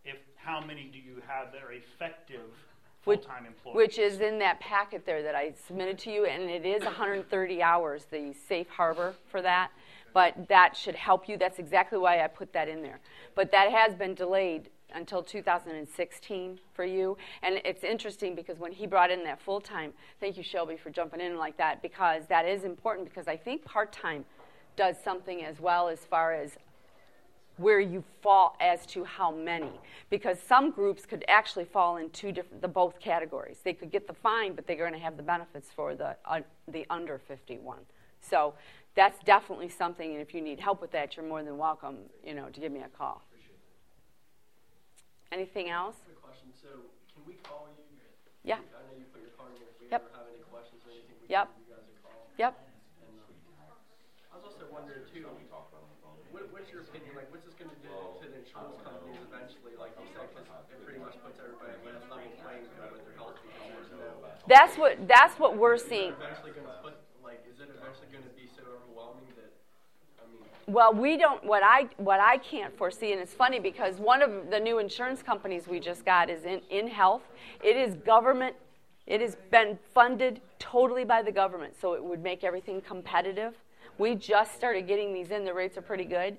if 0.04 0.16
how 0.36 0.60
many 0.60 0.84
do 0.92 0.98
you 0.98 1.20
have 1.26 1.52
that 1.52 1.62
are 1.62 1.72
effective 1.72 2.50
full-time 3.02 3.44
employees. 3.46 3.76
Which 3.76 3.98
is 3.98 4.20
in 4.20 4.38
that 4.38 4.60
packet 4.60 5.04
there 5.04 5.22
that 5.22 5.34
I 5.34 5.52
submitted 5.66 5.98
to 6.00 6.10
you, 6.10 6.24
and 6.24 6.44
it 6.44 6.64
is 6.64 6.82
130 6.82 7.62
hours, 7.62 8.06
the 8.10 8.32
safe 8.48 8.68
harbor 8.68 9.14
for 9.30 9.42
that. 9.42 9.70
But 10.14 10.48
that 10.48 10.76
should 10.76 10.94
help 10.94 11.28
you. 11.28 11.36
That's 11.36 11.58
exactly 11.58 11.98
why 11.98 12.22
I 12.22 12.28
put 12.28 12.52
that 12.52 12.68
in 12.68 12.82
there. 12.82 13.00
But 13.34 13.50
that 13.52 13.70
has 13.72 13.94
been 13.94 14.14
delayed 14.14 14.70
until 14.95 15.22
2016 15.22 16.61
for 16.72 16.84
you. 16.84 17.16
And 17.42 17.61
it's 17.64 17.84
interesting 17.84 18.34
because 18.34 18.59
when 18.59 18.72
he 18.72 18.86
brought 18.86 19.11
in 19.11 19.24
that 19.24 19.40
full 19.40 19.61
time, 19.61 19.92
thank 20.20 20.36
you, 20.36 20.42
Shelby, 20.42 20.76
for 20.76 20.90
jumping 20.90 21.20
in 21.20 21.36
like 21.36 21.57
that, 21.59 21.82
because 21.82 22.24
that 22.28 22.47
is 22.47 22.64
important 22.64 23.09
because 23.09 23.28
I 23.28 23.36
think 23.36 23.64
part 23.64 23.92
time 23.92 24.24
does 24.76 24.97
something 25.03 25.45
as 25.45 25.61
well 25.61 25.88
as 25.88 26.01
far 26.01 26.32
as 26.32 26.57
where 27.57 27.78
you 27.78 28.03
fall 28.20 28.57
as 28.61 28.84
to 28.84 29.05
how 29.05 29.30
many. 29.30 29.70
Because 30.11 30.38
some 30.40 30.72
groups 30.72 31.07
could 31.07 31.24
actually 31.28 31.66
fall 31.66 31.99
in 31.99 32.11
two 32.11 32.32
different 32.32 32.62
the 32.62 32.68
both 32.68 32.99
categories. 32.99 33.59
They 33.62 33.74
could 33.74 33.92
get 33.92 34.09
the 34.09 34.14
fine 34.14 34.55
but 34.55 34.66
they're 34.66 34.76
going 34.76 34.92
to 34.92 34.99
have 34.99 35.16
the 35.16 35.22
benefits 35.22 35.68
for 35.74 35.95
the 35.95 36.16
uh, 36.24 36.40
the 36.68 36.86
under 36.90 37.18
51 37.18 37.78
so 38.28 38.55
that's 38.95 39.22
definitely 39.24 39.68
something 39.68 40.12
and 40.12 40.20
if 40.20 40.34
you 40.34 40.40
need 40.40 40.61
help 40.61 40.80
with 40.80 40.90
that 40.92 41.16
you're 41.16 41.26
more 41.26 41.42
than 41.42 41.59
welcome 41.59 41.97
you 42.24 42.34
know 42.34 42.49
to 42.49 42.61
give 42.61 42.72
me 42.72 42.80
a 42.80 42.88
call 42.97 43.22
anything 45.35 45.66
else 45.68 45.99
Quick 46.07 46.22
question, 46.22 46.49
so 46.55 46.70
can 47.11 47.22
we 47.26 47.35
call 47.43 47.66
you? 47.74 47.82
Yeah. 48.47 48.61
I 48.61 48.85
know 48.87 48.95
you 48.95 49.09
put 49.11 49.24
your 49.24 49.32
card 49.41 49.57
in 49.57 49.64
there, 49.64 49.72
if 49.72 49.80
we 49.80 49.89
Yep. 49.91 50.01
ever 50.05 50.12
have 50.14 50.28
any 50.30 50.45
questions 50.53 50.80
or 50.87 50.91
anything, 50.95 51.16
we 51.18 51.26
Yep. 51.32 51.47
give 51.49 51.64
you 51.64 51.74
guys 51.74 51.87
a 51.89 51.95
call. 52.05 52.28
yep 52.37 52.53
And, 53.03 53.16
um, 53.18 53.74
I 54.30 54.35
was 54.37 54.45
also 54.45 54.64
wondering 54.70 55.03
too, 55.11 55.24
what, 56.30 56.45
what's 56.53 56.68
your 56.70 56.82
opinion, 56.87 57.14
like, 57.18 57.30
what's 57.32 57.47
this 57.47 57.55
gonna 57.57 57.72
do 57.82 57.89
to 57.89 58.26
the 58.28 58.39
insurance 58.43 58.78
companies 58.85 59.22
eventually, 59.22 59.74
like 59.80 59.95
you 59.99 60.07
said, 60.12 60.26
'cause 60.35 60.47
it 60.70 60.78
pretty 60.85 60.99
much 61.01 61.14
puts 61.24 61.39
everybody 61.41 61.72
on 61.72 61.95
a 61.95 62.07
level 62.11 62.30
playing 62.43 62.66
field 62.74 62.91
with 62.93 63.05
their 63.07 63.16
health 63.16 63.39
because 63.41 64.45
that's 64.47 64.74
what 64.76 64.93
that's 65.09 65.39
what 65.39 65.57
we're 65.57 65.78
seeing 65.78 66.12
Eventually 66.12 66.53
gonna 66.53 66.76
put, 66.82 66.95
like, 67.22 67.41
is 67.49 67.61
it 67.61 67.70
eventually 67.70 68.09
gonna 68.12 68.35
be 68.37 68.47
so 68.51 68.61
overwhelming 68.66 69.30
that, 69.41 69.53
I 70.20 70.26
mean, 70.28 70.45
Well, 70.66 70.94
we 70.94 71.16
don't. 71.18 71.44
What 71.44 71.62
I 71.62 71.88
what 71.98 72.20
I 72.20 72.38
can't 72.38 72.76
foresee, 72.76 73.12
and 73.12 73.20
it's 73.20 73.34
funny 73.34 73.60
because 73.60 73.96
one 73.96 74.22
of 74.22 74.50
the 74.50 74.58
new 74.58 74.78
insurance 74.78 75.22
companies 75.22 75.68
we 75.68 75.78
just 75.78 76.04
got 76.04 76.30
is 76.30 76.44
in 76.44 76.60
InHealth. 76.72 77.20
It 77.62 77.76
is 77.76 77.96
government. 77.96 78.56
It 79.06 79.20
has 79.20 79.36
been 79.50 79.78
funded 79.92 80.40
totally 80.58 81.04
by 81.04 81.20
the 81.20 81.32
government, 81.32 81.74
so 81.78 81.92
it 81.92 82.02
would 82.02 82.22
make 82.22 82.44
everything 82.44 82.80
competitive. 82.80 83.54
We 83.98 84.14
just 84.14 84.54
started 84.54 84.86
getting 84.86 85.12
these 85.12 85.30
in. 85.30 85.44
The 85.44 85.52
rates 85.52 85.76
are 85.76 85.82
pretty 85.82 86.06
good. 86.06 86.38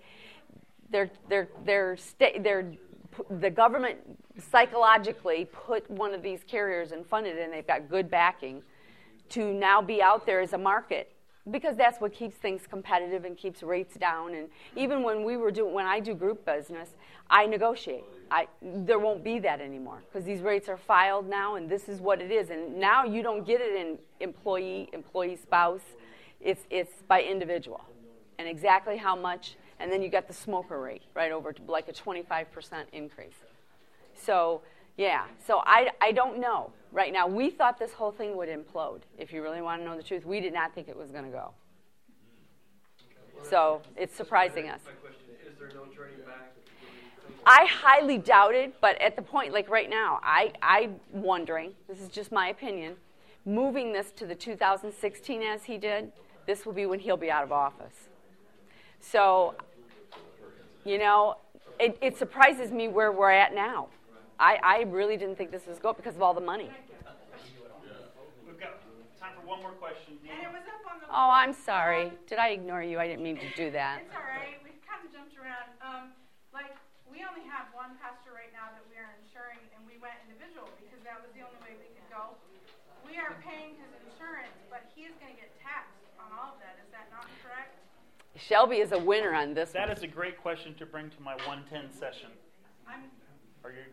They're 0.89 1.11
they're 1.29 1.49
they're 1.63 1.95
sta- 1.95 2.39
they're 2.39 2.73
the 3.29 3.51
government 3.51 3.99
psychologically 4.51 5.47
put 5.51 5.89
one 5.89 6.13
of 6.13 6.21
these 6.21 6.43
carriers 6.43 6.91
and 6.91 7.05
funded 7.05 7.37
and 7.37 7.53
they've 7.53 7.65
got 7.65 7.89
good 7.89 8.09
backing 8.09 8.61
to 9.29 9.53
now 9.53 9.81
be 9.81 10.01
out 10.01 10.25
there 10.25 10.41
as 10.41 10.51
a 10.51 10.57
market 10.57 11.14
because 11.51 11.75
that's 11.75 12.01
what 12.01 12.13
keeps 12.13 12.35
things 12.35 12.61
competitive 12.67 13.23
and 13.23 13.37
keeps 13.37 13.61
rates 13.61 13.95
down. 13.95 14.33
And 14.33 14.49
even 14.75 15.03
when 15.03 15.23
we 15.23 15.37
were 15.37 15.51
doing 15.51 15.73
when 15.73 15.85
i 15.85 15.99
do 15.99 16.13
group 16.15 16.45
business 16.45 16.89
i 17.29 17.45
negotiate. 17.45 18.03
I, 18.31 18.47
there 18.61 18.99
won't 18.99 19.23
be 19.23 19.39
that 19.39 19.61
anymore 19.61 20.01
because 20.07 20.25
these 20.25 20.41
rates 20.41 20.67
are 20.67 20.77
filed 20.77 21.29
now 21.29 21.55
and 21.55 21.69
this 21.69 21.87
is 21.87 22.01
what 22.01 22.21
it 22.21 22.31
is. 22.31 22.49
And 22.49 22.77
now 22.79 23.03
you 23.03 23.21
don't 23.21 23.45
get 23.45 23.61
it 23.61 23.75
in 23.75 23.97
employee 24.19 24.89
employee 24.93 25.35
spouse. 25.35 25.81
It's, 26.41 26.61
it's 26.69 27.01
by 27.07 27.21
individual 27.23 27.83
and 28.37 28.47
exactly 28.47 28.97
how 28.97 29.15
much. 29.15 29.55
And 29.79 29.91
then 29.91 30.01
you 30.01 30.09
got 30.09 30.27
the 30.27 30.33
smoker 30.33 30.79
rate 30.79 31.03
right 31.13 31.31
over 31.31 31.53
to 31.53 31.61
like 31.67 31.87
a 31.87 31.93
25% 31.93 32.45
increase. 32.93 33.33
So, 34.15 34.61
yeah. 34.97 35.25
So 35.45 35.61
I, 35.65 35.89
I 36.01 36.11
don't 36.11 36.39
know 36.39 36.71
right 36.91 37.11
now. 37.11 37.27
We 37.27 37.49
thought 37.49 37.77
this 37.77 37.93
whole 37.93 38.11
thing 38.11 38.35
would 38.37 38.49
implode. 38.49 39.01
If 39.17 39.33
you 39.33 39.41
really 39.43 39.61
want 39.61 39.81
to 39.81 39.85
know 39.85 39.97
the 39.97 40.03
truth, 40.03 40.25
we 40.25 40.39
did 40.39 40.53
not 40.53 40.73
think 40.73 40.87
it 40.87 40.97
was 40.97 41.11
going 41.11 41.25
to 41.25 41.31
go. 41.31 41.51
So 43.43 43.81
it's 43.95 44.15
surprising 44.15 44.69
us. 44.69 44.79
I 47.45 47.67
highly 47.69 48.17
doubt 48.17 48.55
it, 48.55 48.73
but 48.81 48.99
at 48.99 49.15
the 49.15 49.21
point, 49.21 49.53
like 49.53 49.69
right 49.69 49.89
now, 49.89 50.19
I, 50.23 50.51
I'm 50.63 50.95
wondering, 51.11 51.73
this 51.87 51.99
is 51.99 52.09
just 52.09 52.31
my 52.31 52.47
opinion, 52.47 52.95
moving 53.45 53.93
this 53.93 54.11
to 54.13 54.25
the 54.25 54.33
2016 54.33 55.43
as 55.43 55.65
he 55.65 55.77
did, 55.77 56.11
this 56.47 56.65
will 56.65 56.73
be 56.73 56.87
when 56.87 56.99
he'll 56.99 57.17
be 57.17 57.29
out 57.29 57.43
of 57.43 57.51
office. 57.51 58.09
So, 58.99 59.53
you 60.83 60.97
know, 60.97 61.35
it, 61.79 61.97
it 62.01 62.17
surprises 62.17 62.71
me 62.71 62.87
where 62.87 63.11
we're 63.11 63.31
at 63.31 63.53
now. 63.53 63.89
I, 64.39 64.59
I 64.63 64.77
really 64.91 65.15
didn't 65.17 65.37
think 65.37 65.51
this 65.51 65.65
was 65.65 65.79
going 65.79 65.95
because 65.95 66.15
of 66.15 66.21
all 66.21 66.33
the 66.33 66.43
money. 66.43 66.69
We've 68.45 68.59
got 68.59 68.81
time 69.19 69.31
for 69.39 69.47
one 69.47 69.61
more 69.63 69.71
question. 69.79 70.19
And 70.27 70.43
it 70.43 70.51
was 70.51 70.63
up 70.67 70.83
on 70.91 70.99
the. 70.99 71.07
Oh, 71.07 71.31
I'm 71.31 71.53
sorry. 71.53 72.11
Did 72.27 72.39
I 72.39 72.51
ignore 72.51 72.83
you? 72.83 72.99
I 72.99 73.07
didn't 73.07 73.23
mean 73.23 73.39
to 73.39 73.49
do 73.55 73.71
that. 73.71 74.03
It's 74.03 74.11
all 74.15 74.27
right. 74.27 74.59
We've 74.63 74.79
kind 74.83 74.99
of 75.07 75.09
jumped 75.15 75.39
around. 75.39 75.71
Um, 75.79 76.11
like, 76.51 76.75
we 77.07 77.23
only 77.23 77.47
have 77.47 77.71
one 77.71 77.95
pastor 78.03 78.35
right 78.35 78.51
now 78.51 78.75
that 78.75 78.83
we 78.91 78.99
are 78.99 79.15
insuring, 79.23 79.63
and 79.71 79.87
we 79.87 79.95
went 80.03 80.19
individual 80.27 80.67
because 80.83 80.99
that 81.07 81.23
was 81.23 81.31
the 81.31 81.43
only 81.47 81.59
way 81.63 81.79
we 81.79 81.87
could 81.95 82.09
go. 82.11 82.35
We 83.07 83.15
are 83.21 83.39
paying 83.39 83.79
his 83.79 83.91
insurance, 84.03 84.55
but 84.67 84.83
he 84.91 85.07
is 85.07 85.15
going 85.23 85.31
to 85.31 85.39
get 85.39 85.51
taxed 85.63 86.03
on 86.19 86.27
all 86.35 86.57
of 86.57 86.59
that. 86.59 86.75
Is 86.83 86.91
that 86.91 87.07
not 87.13 87.29
correct? 87.39 87.79
Shelby 88.35 88.83
is 88.83 88.91
a 88.91 88.99
winner 88.99 89.31
on 89.31 89.55
this 89.55 89.71
That 89.71 89.87
one. 89.87 89.95
is 89.95 90.03
a 90.03 90.11
great 90.11 90.35
question 90.41 90.75
to 90.75 90.85
bring 90.85 91.07
to 91.15 91.19
my 91.23 91.39
110 91.47 91.87
session. 91.95 92.35
I'm. 92.83 93.07
Are 93.63 93.71
you? 93.71 93.87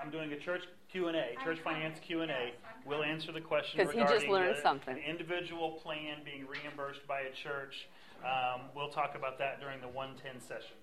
I'm 0.00 0.10
doing 0.10 0.32
a 0.32 0.38
church 0.38 0.62
Q 0.90 1.08
and 1.08 1.16
A, 1.16 1.34
church 1.44 1.58
finance 1.60 1.98
Q 2.00 2.22
and 2.22 2.30
A. 2.30 2.52
We'll 2.86 3.02
answer 3.02 3.32
the 3.32 3.40
question 3.40 3.78
'Cause 3.84 3.92
he 3.92 4.00
just 4.00 4.10
regarding 4.12 4.32
learned 4.32 4.56
the- 4.56 4.60
something. 4.62 4.96
an 4.96 5.02
individual 5.02 5.72
plan 5.72 6.22
being 6.24 6.46
reimbursed 6.46 7.06
by 7.06 7.20
a 7.20 7.32
church. 7.32 7.88
Um, 8.24 8.62
we'll 8.74 8.88
talk 8.88 9.14
about 9.14 9.38
that 9.38 9.60
during 9.60 9.80
the 9.80 9.88
110 9.88 10.40
session. 10.40 10.76